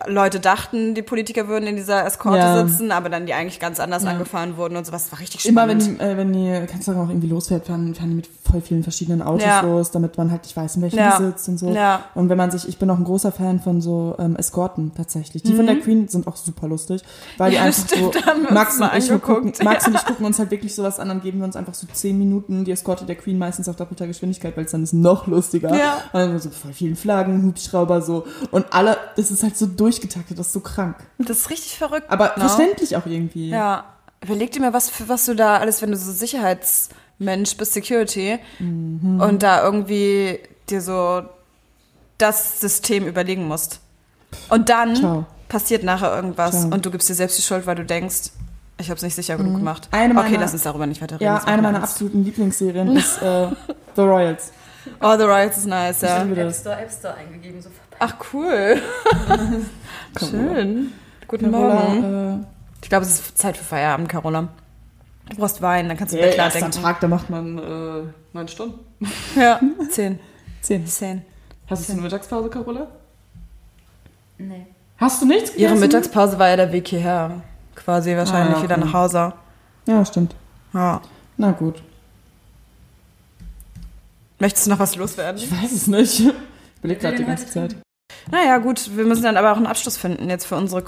Leute 0.07 0.41
dachten, 0.41 0.95
die 0.95 1.03
Politiker 1.03 1.49
würden 1.49 1.67
in 1.67 1.77
dieser 1.77 2.05
Eskorte 2.07 2.39
Ja. 2.39 2.67
sitzen, 2.67 2.93
aber 2.93 3.09
dann 3.09 3.27
die 3.27 3.35
eigentlich 3.35 3.61
ganz 3.61 3.81
anders 3.81 4.05
angefahren 4.07 4.57
wurden 4.57 4.77
und 4.77 4.87
sowas. 4.87 5.05
Das 5.05 5.13
war 5.13 5.21
richtig 5.21 5.45
Immer 5.47 5.65
spannend. 5.65 5.99
wenn 5.99 5.99
die, 5.99 6.05
äh, 6.05 6.17
wenn 6.17 6.33
die 6.63 6.67
Kanzlerin 6.71 7.01
auch 7.01 7.09
irgendwie 7.09 7.29
losfährt, 7.29 7.67
fahren, 7.67 7.95
fahren 7.95 8.11
die 8.11 8.17
mit 8.17 8.29
voll 8.51 8.61
vielen 8.63 8.83
verschiedenen 8.83 9.21
Autos 9.23 9.45
Ja. 9.45 9.61
los, 9.61 9.91
damit 9.91 10.17
man 10.17 10.31
halt 10.31 10.43
nicht 10.45 10.57
weiß, 10.57 10.77
in 10.77 10.83
welchem 10.83 10.99
Ja. 10.99 11.19
sitzt 11.19 11.49
und 11.49 11.59
so. 11.59 11.71
Ja. 11.71 12.05
Und 12.15 12.29
wenn 12.29 12.39
man 12.39 12.51
sich, 12.51 12.67
ich 12.69 12.79
bin 12.79 12.89
auch 12.91 12.97
ein 12.99 13.05
großer 13.05 13.33
Fan 13.33 13.61
von 13.61 13.81
so 13.81 14.15
ähm, 14.19 14.37
Eskorten 14.37 14.93
tatsächlich. 14.97 15.43
Die 15.43 15.55
von 15.55 15.67
der 15.67 15.77
Queen 15.81 16.09
sind 16.09 16.27
auch 16.27 16.37
super 16.37 16.69
lustig, 16.69 17.03
weil 17.37 17.51
die 17.51 17.57
Mhm. 17.57 17.63
Ja, 17.63 17.67
einfach 17.67 17.85
stimmt, 17.89 18.15
so, 18.49 18.55
Max 18.55 18.81
und 18.81 18.91
ich, 18.97 19.23
gucken, 19.23 19.53
Max 19.65 19.85
ja. 19.85 19.91
und 19.91 19.97
ich 19.97 20.05
gucken 20.07 20.25
uns 20.27 20.39
halt 20.39 20.51
wirklich 20.51 20.75
sowas 20.75 20.99
an, 21.01 21.09
dann 21.09 21.21
geben 21.21 21.39
wir 21.39 21.45
uns 21.45 21.57
einfach 21.57 21.75
so 21.75 21.87
zehn 21.93 22.17
Minuten 22.19 22.65
die 22.65 22.71
Eskorte 22.73 23.05
der 23.05 23.17
Queen 23.17 23.37
meistens 23.39 23.69
auf 23.69 23.77
doppelter 23.77 24.07
Geschwindigkeit, 24.07 24.57
weil 24.57 24.65
es 24.65 24.71
dann 24.71 24.83
ist 24.83 24.93
noch 24.95 25.27
lustiger. 25.27 25.75
Ja. 25.77 25.97
Und 26.13 26.21
dann 26.21 26.39
so 26.39 26.51
voll 26.51 26.73
vielen 26.73 26.97
Flaggen, 26.97 27.43
Hubschrauber 27.45 28.01
so 28.01 28.27
und 28.51 28.67
alle, 28.73 28.97
das 29.17 29.31
ist 29.31 29.43
halt 29.43 29.57
so 29.57 29.67
durchgetaktet, 29.91 30.39
das 30.39 30.47
ist 30.49 30.53
so 30.53 30.61
krank. 30.61 30.97
Das 31.19 31.39
ist 31.39 31.51
richtig 31.51 31.77
verrückt. 31.79 32.07
Aber 32.11 32.27
ne? 32.37 32.41
verständlich 32.49 32.97
auch 32.97 33.07
irgendwie. 33.07 33.51
Ja. 33.51 33.85
Überleg 34.23 34.51
dir 34.53 34.61
mal, 34.61 34.73
was, 34.73 34.91
für 34.91 35.09
was 35.09 35.27
du 35.27 35.35
da 35.35 35.59
alles, 35.59 35.81
wenn 35.83 35.91
du 35.93 35.97
so 35.97 36.11
Sicherheitsmensch 36.13 37.57
bist, 37.57 37.73
Security, 37.73 38.39
Mhm. 38.59 39.21
und 39.21 39.43
da 39.43 39.63
irgendwie 39.63 40.41
dir 40.71 40.81
so 40.81 41.23
das 42.19 42.61
System 42.61 43.07
überlegen 43.07 43.47
musst. 43.47 43.81
Und 44.49 44.69
dann 44.69 44.97
Ciao. 44.97 45.27
passiert 45.49 45.85
nachher 45.85 46.15
irgendwas 46.15 46.61
Ciao. 46.63 46.73
und 46.75 46.85
du 46.85 46.91
gibst 46.91 47.09
dir 47.09 47.15
selbst 47.15 47.39
die 47.39 47.43
Schuld, 47.43 47.67
weil 47.67 47.77
du 47.77 47.85
denkst, 47.85 48.31
ich 48.81 48.91
habe 48.91 48.97
es 48.97 49.03
nicht 49.03 49.15
sicher 49.15 49.37
genug 49.37 49.57
gemacht. 49.57 49.89
Mhm. 49.93 49.99
Eine 49.99 50.15
okay, 50.19 50.23
meiner- 50.31 50.41
lass 50.41 50.53
uns 50.53 50.63
darüber 50.65 50.87
nicht 50.87 51.01
weiter 51.01 51.15
reden. 51.17 51.25
Ja, 51.25 51.39
eine 51.45 51.63
meiner 51.63 51.79
Angst. 51.79 51.93
absoluten 51.95 52.25
Lieblingsserien 52.25 52.97
ist 52.97 53.23
äh, 53.23 53.49
The 53.97 54.03
Royals. 54.03 54.53
Oh, 55.01 55.17
The 55.17 55.25
Riots 55.25 55.59
ist 55.59 55.67
nice, 55.67 56.01
ja. 56.01 56.23
liebe 56.23 56.41
App 56.41 56.49
das. 56.49 56.61
Store, 56.61 56.77
App 56.81 56.91
Store 56.91 57.15
eingegeben, 57.15 57.61
so 57.61 57.69
vorbei. 57.71 57.88
Ach, 57.99 58.15
cool. 58.33 58.81
Schön. 60.19 60.93
Guten 61.27 61.51
Morgen. 61.51 62.01
Carola, 62.03 62.35
äh, 62.35 62.39
Ich 62.83 62.89
glaube, 62.89 63.05
es 63.05 63.13
ist 63.21 63.39
Zeit 63.39 63.57
für 63.57 63.65
Feierabend, 63.65 64.09
Carola. 64.09 64.49
Du 65.31 65.37
brauchst 65.37 65.61
Wein, 65.61 65.89
dann 65.89 65.97
kannst 65.99 66.15
du 66.15 66.19
dir 66.19 66.31
klar 66.31 66.49
denken. 66.51 66.71
Tag, 66.71 67.01
da 67.01 67.09
macht 67.09 67.29
man 67.29 67.59
äh, 67.59 68.03
neun 68.33 68.49
Stunden. 68.49 68.79
Ja, 69.37 69.61
zehn. 69.91 70.19
Zehn. 70.63 70.87
Zehn. 70.87 71.23
Hast 71.69 71.89
du 71.89 71.93
eine 71.93 72.03
Mittagspause, 72.03 72.49
Carola? 72.49 72.89
Nee. 74.39 74.67
Hast 74.97 75.21
du 75.23 75.27
nichts 75.27 75.53
gegessen? 75.53 75.61
Ihre 75.75 75.77
Mittagspause 75.81 76.39
war 76.39 76.49
ja 76.49 76.57
der 76.57 76.73
Weg 76.73 76.89
hierher. 76.89 77.43
Quasi 77.75 78.17
wahrscheinlich 78.17 78.55
Ah, 78.57 78.59
ja, 78.59 78.63
wieder 78.65 78.77
okay. 78.77 78.85
nach 78.87 78.93
Hause. 78.95 79.33
Ja, 79.87 80.05
stimmt. 80.05 80.35
Ja. 80.73 81.01
Na 81.37 81.53
gut. 81.53 81.83
Möchtest 84.39 84.67
du 84.67 84.71
noch 84.71 84.79
was 84.79 84.97
loswerden? 84.97 85.41
Ich 85.43 85.51
weiß 85.51 85.73
es 85.73 85.87
nicht. 85.89 86.21
Ich 86.21 86.33
überlege 86.79 87.01
gerade 87.01 87.17
die 87.17 87.25
ganze 87.25 87.47
Zeit. 87.49 87.77
Naja, 88.31 88.59
gut, 88.59 88.97
wir 88.97 89.05
müssen 89.05 89.23
dann 89.23 89.37
aber 89.37 89.53
auch 89.53 89.57
einen 89.57 89.67
Abschluss 89.67 89.97
finden 89.97 90.29
jetzt 90.29 90.47
für 90.47 90.57
unsere 90.57 90.85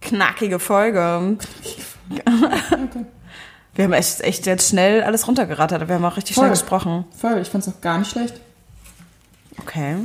knackige 0.00 0.58
Folge. 0.58 1.36
Okay. 2.10 3.06
Wir 3.74 3.84
haben 3.84 3.92
echt, 3.92 4.20
echt 4.22 4.46
jetzt 4.46 4.68
schnell 4.68 5.02
alles 5.02 5.28
runtergerattert. 5.28 5.88
Wir 5.88 5.94
haben 5.94 6.04
auch 6.04 6.16
richtig 6.16 6.34
Voll. 6.34 6.44
schnell 6.44 6.50
gesprochen. 6.50 7.04
Voll, 7.16 7.38
ich 7.40 7.48
fand's 7.48 7.68
auch 7.68 7.80
gar 7.80 7.98
nicht 7.98 8.10
schlecht. 8.10 8.40
Okay. 9.58 9.96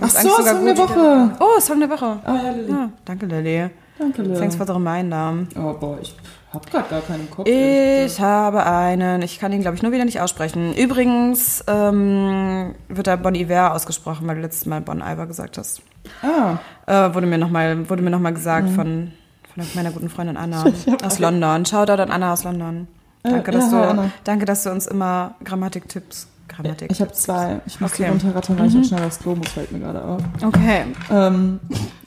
Ach 0.00 0.10
so, 0.10 0.28
Song 0.28 0.64
der. 0.64 0.76
Woche. 0.76 1.36
Oh, 1.38 1.60
Song 1.60 1.80
der 1.80 1.88
Woche. 1.88 2.18
Ah, 2.24 2.40
ja, 2.44 2.50
Lilly. 2.50 2.70
Ja, 2.70 2.90
danke, 3.04 3.26
Lilly. 3.26 3.70
Danke, 3.98 4.22
Lilly. 4.22 4.38
Thanks 4.38 4.56
for 4.56 4.66
the 4.66 4.72
reminder. 4.72 5.46
Oh, 5.56 5.72
boah, 5.74 5.98
ich 6.00 6.14
hab 6.52 6.70
grad 6.70 6.90
gar 6.90 7.00
keinen 7.00 7.30
Kopf. 7.30 7.48
Ich 7.48 8.20
habe 8.20 8.66
einen, 8.66 9.22
ich 9.22 9.38
kann 9.38 9.52
ihn, 9.52 9.60
glaube 9.60 9.76
ich, 9.76 9.82
nur 9.82 9.92
wieder 9.92 10.04
nicht 10.04 10.20
aussprechen. 10.20 10.74
Übrigens 10.74 11.64
ähm, 11.66 12.74
wird 12.88 13.06
da 13.06 13.16
Bon 13.16 13.34
Iver 13.34 13.74
ausgesprochen, 13.74 14.26
weil 14.26 14.36
du 14.36 14.42
letztes 14.42 14.66
Mal 14.66 14.80
Bon 14.80 15.00
Iver 15.00 15.26
gesagt 15.26 15.56
hast. 15.56 15.82
Ah, 16.22 16.58
Äh, 16.86 17.14
wurde 17.14 17.26
mir 17.26 17.38
nochmal 17.38 17.88
wurde 17.88 18.02
mir 18.02 18.10
noch 18.10 18.20
mal 18.20 18.32
gesagt 18.32 18.70
von, 18.70 19.12
von 19.54 19.64
meiner 19.74 19.90
guten 19.90 20.08
Freundin 20.08 20.36
Anna 20.36 20.64
aus 21.04 21.18
London. 21.18 21.64
Shoutout 21.66 22.00
an 22.02 22.10
Anna 22.10 22.32
aus 22.32 22.44
London. 22.44 22.86
Äh, 23.24 23.30
Danke, 23.30 23.52
ja, 23.52 23.58
dass, 23.58 23.64
hi, 23.66 23.70
du, 23.70 23.88
Anna. 23.88 24.10
danke 24.24 24.44
dass 24.46 24.62
du 24.62 24.70
uns 24.70 24.86
immer 24.86 25.34
Grammatik-Tipps. 25.44 26.28
Grammatik. 26.48 26.92
ich 26.92 27.00
habe 27.00 27.10
zwei. 27.12 27.60
Ich 27.66 27.80
muss 27.80 27.92
Okay. 27.92 28.04
die 28.04 28.10
runterrattern, 28.10 28.56
weil 28.58 28.68
ich 28.68 28.78
auch 28.78 28.84
schnell 28.84 29.02
aufs 29.04 29.18
Klo 29.18 29.34
muss, 29.34 29.48
fällt 29.48 29.72
mir 29.72 29.80
gerade 29.80 30.02
auf. 30.04 30.22
Okay. 30.44 30.84
Ähm, 31.10 31.58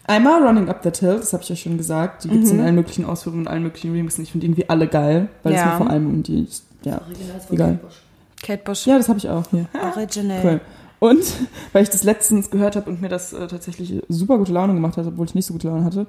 einmal 0.06 0.41
Running 0.41 0.70
Up 0.70 0.82
That 0.84 0.97
Hill, 1.00 1.18
das 1.20 1.34
habe 1.34 1.43
ich 1.43 1.52
euch 1.52 1.62
schon 1.62 1.78
gesagt. 1.78 2.24
Die 2.24 2.30
gibt's 2.30 2.52
Mhm. 2.54 2.60
in 2.60 2.66
allen 2.66 2.76
möglichen 2.76 3.04
Ausführungen, 3.06 3.41
in 3.43 3.47
allen 3.50 3.64
möglichen 3.64 3.91
Remixen. 3.91 4.24
Ich 4.24 4.32
finde 4.32 4.45
irgendwie 4.47 4.70
alle 4.70 4.88
geil, 4.88 5.28
weil 5.43 5.54
es 5.54 5.60
Ja. 5.60 5.66
mir 5.72 5.78
vor 5.78 5.89
allem 5.89 6.06
um 6.08 6.24
die, 6.24 6.47
ja, 6.84 7.02
egal. 7.52 7.80
Kate 8.41 8.64
Bush. 8.64 8.86
Ja, 8.88 8.97
das 8.97 9.10
habe 9.10 9.20
ich 9.20 9.28
auch 9.30 9.43
hier. 9.52 9.66
Original. 9.93 10.39
Cool. 10.41 10.62
Und 11.00 11.24
weil 11.74 11.84
ich 11.84 11.89
das 11.89 12.04
letztens 12.04 12.50
gehört 12.50 12.76
habe 12.76 12.89
und 12.89 13.02
mir 13.02 13.10
das 13.10 13.34
äh, 13.34 13.47
tatsächlich 13.47 14.02
super 14.10 14.38
gute 14.38 14.52
Laune 14.52 14.74
gemacht 14.74 14.97
hat, 14.97 15.06
obwohl 15.08 15.26
ich 15.26 15.36
nicht 15.36 15.45
so 15.45 15.54
gute 15.54 15.68
Laune 15.68 15.84
hatte. 15.84 16.08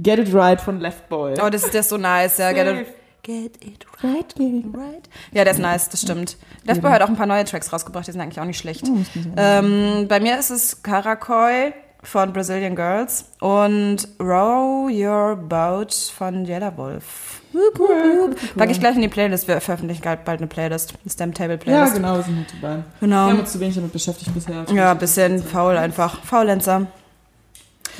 Get 0.00 0.18
It 0.18 0.34
Right 0.34 0.60
von 0.60 0.80
Left 0.80 1.08
Boy. 1.08 1.34
Oh, 1.44 1.50
das 1.50 1.64
ist 1.64 1.72
der 1.72 1.80
ist 1.80 1.88
so 1.88 1.96
nice. 1.96 2.38
Ja, 2.38 2.52
get 2.52 2.66
it, 2.66 2.86
get 3.22 3.64
it 3.64 3.86
Right, 4.02 4.34
get 4.34 4.52
it 4.52 4.76
right. 4.76 5.08
Ja, 5.32 5.44
der 5.44 5.52
ist 5.52 5.60
nice, 5.60 5.88
das 5.88 6.02
stimmt. 6.02 6.36
Left 6.64 6.82
Boy 6.82 6.90
hat 6.90 7.02
auch 7.02 7.08
ein 7.08 7.16
paar 7.16 7.26
neue 7.26 7.44
Tracks 7.44 7.72
rausgebracht, 7.72 8.06
die 8.06 8.12
sind 8.12 8.20
eigentlich 8.20 8.40
auch 8.40 8.44
nicht 8.44 8.58
schlecht. 8.58 8.84
Oh. 8.88 8.96
Ähm, 9.36 10.06
bei 10.08 10.18
mir 10.18 10.38
ist 10.38 10.50
es 10.50 10.82
Karakoy 10.82 11.72
von 12.04 12.32
Brazilian 12.32 12.76
Girls 12.76 13.24
und 13.40 14.06
Row 14.20 14.88
Your 14.90 15.36
Boat 15.36 15.92
von 16.16 16.44
Yellow 16.46 16.76
Wolf. 16.76 17.40
Cool, 17.52 17.70
cool, 17.78 18.34
Pack 18.56 18.70
ich 18.70 18.80
gleich 18.80 18.96
in 18.96 19.02
die 19.02 19.08
Playlist. 19.08 19.46
Wir 19.46 19.60
veröffentlichen 19.60 20.02
bald 20.02 20.28
eine 20.40 20.46
Playlist. 20.48 20.94
Eine 21.02 21.10
Stamp 21.10 21.34
Table 21.36 21.58
Ja, 21.66 21.88
genau, 21.88 22.16
wir 22.16 22.22
sind 22.24 22.36
halt 22.36 22.54
dabei. 22.60 22.82
genau. 23.00 23.26
Wir 23.26 23.32
haben 23.32 23.40
uns 23.40 23.52
zu 23.52 23.60
wenig 23.60 23.74
damit 23.76 23.92
beschäftigt 23.92 24.34
bisher. 24.34 24.64
Ja, 24.72 24.90
ein 24.90 24.98
bisschen 24.98 25.42
faul 25.42 25.76
einfach. 25.76 26.22
Faulenzer. 26.24 26.86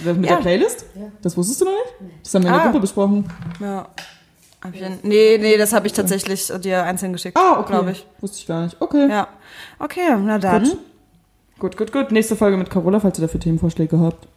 Mit 0.05 0.25
Ja. 0.27 0.35
der 0.37 0.43
Playlist? 0.43 0.87
Ja. 0.97 1.03
Das 1.23 1.37
wusstest 1.37 1.61
du 1.61 1.67
noch 1.67 1.73
nicht? 1.73 2.15
Das 2.25 2.35
haben 2.35 2.43
wir 2.43 2.49
in 2.49 2.55
der 2.55 2.63
Ah. 2.63 2.67
Gruppe 2.67 2.81
besprochen. 2.81 3.31
Ja. 3.61 3.87
Hab 4.61 4.75
ich 4.75 4.81
denn- 4.81 4.99
Nee, 5.05 5.39
nee, 5.41 5.57
das 5.57 5.73
habe 5.73 5.87
ich 5.87 5.93
tatsächlich 5.93 6.51
dir 6.61 6.83
einzeln 6.83 7.13
geschickt. 7.13 7.37
Ah, 7.39 7.61
okay. 7.61 7.71
Glaube 7.73 7.93
ich. 7.93 8.05
Wusste 8.21 8.39
ich 8.39 8.47
gar 8.49 8.65
nicht. 8.65 8.77
Okay. 8.81 9.09
Ja. 9.09 9.29
Okay, 9.79 10.17
na 10.19 10.39
dann. 10.39 10.65
Gut. 10.65 10.79
Gut, 11.65 11.79
gut, 11.79 11.93
gut. 11.93 12.12
Nächste 12.12 12.37
Folge 12.37 12.59
mit 12.59 12.69
Carola, 12.69 13.01
falls 13.01 13.19
ihr 13.19 13.23
dafür 13.23 13.41
Themenvorschläge 13.41 13.99
habt. 13.99 14.29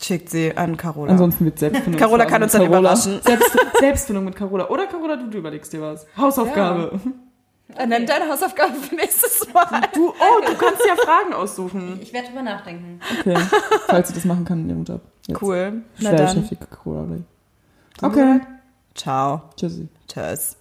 Schickt 0.00 0.30
sie 0.30 0.56
an 0.56 0.78
Carola. 0.78 1.12
Ansonsten 1.12 1.44
wird 1.44 1.58
Selbstfindung. 1.58 2.00
Carola 2.00 2.24
kann 2.24 2.42
uns 2.42 2.52
dann 2.52 2.64
überraschen. 2.64 3.20
Selbst, 3.20 3.54
Selbstfindung 3.78 4.24
mit 4.24 4.34
Carola. 4.34 4.70
Oder 4.70 4.86
Carola, 4.86 5.16
du, 5.16 5.28
du 5.28 5.36
überlegst 5.36 5.70
dir 5.70 5.82
was. 5.82 6.06
Hausaufgabe. 6.16 6.98
Dann 7.76 7.90
nimm 7.90 8.06
deine 8.06 8.26
Hausaufgabe 8.26 8.72
für 8.72 8.94
nächstes 8.94 9.52
Mal. 9.52 9.82
Du, 9.92 10.08
oh, 10.08 10.46
du 10.46 10.54
kannst 10.54 10.80
ja 10.86 10.96
Fragen 10.96 11.34
aussuchen. 11.34 11.98
Ich 12.00 12.14
werde 12.14 12.28
drüber 12.28 12.40
nachdenken. 12.40 13.00
Okay. 13.20 13.36
falls 13.86 14.08
sie 14.08 14.14
das 14.14 14.24
machen 14.24 14.46
kann 14.46 14.60
in 14.60 14.70
ihrem 14.70 14.84
Job. 14.84 15.02
Jetzt. 15.26 15.42
Cool. 15.42 15.82
Na 15.98 16.08
Schwer 16.08 16.24
dann. 16.24 16.48
Carola. 16.70 17.18
Okay. 18.00 18.40
Ciao. 18.94 19.42
Tschüssi. 19.56 19.88
Tschüss. 20.08 20.56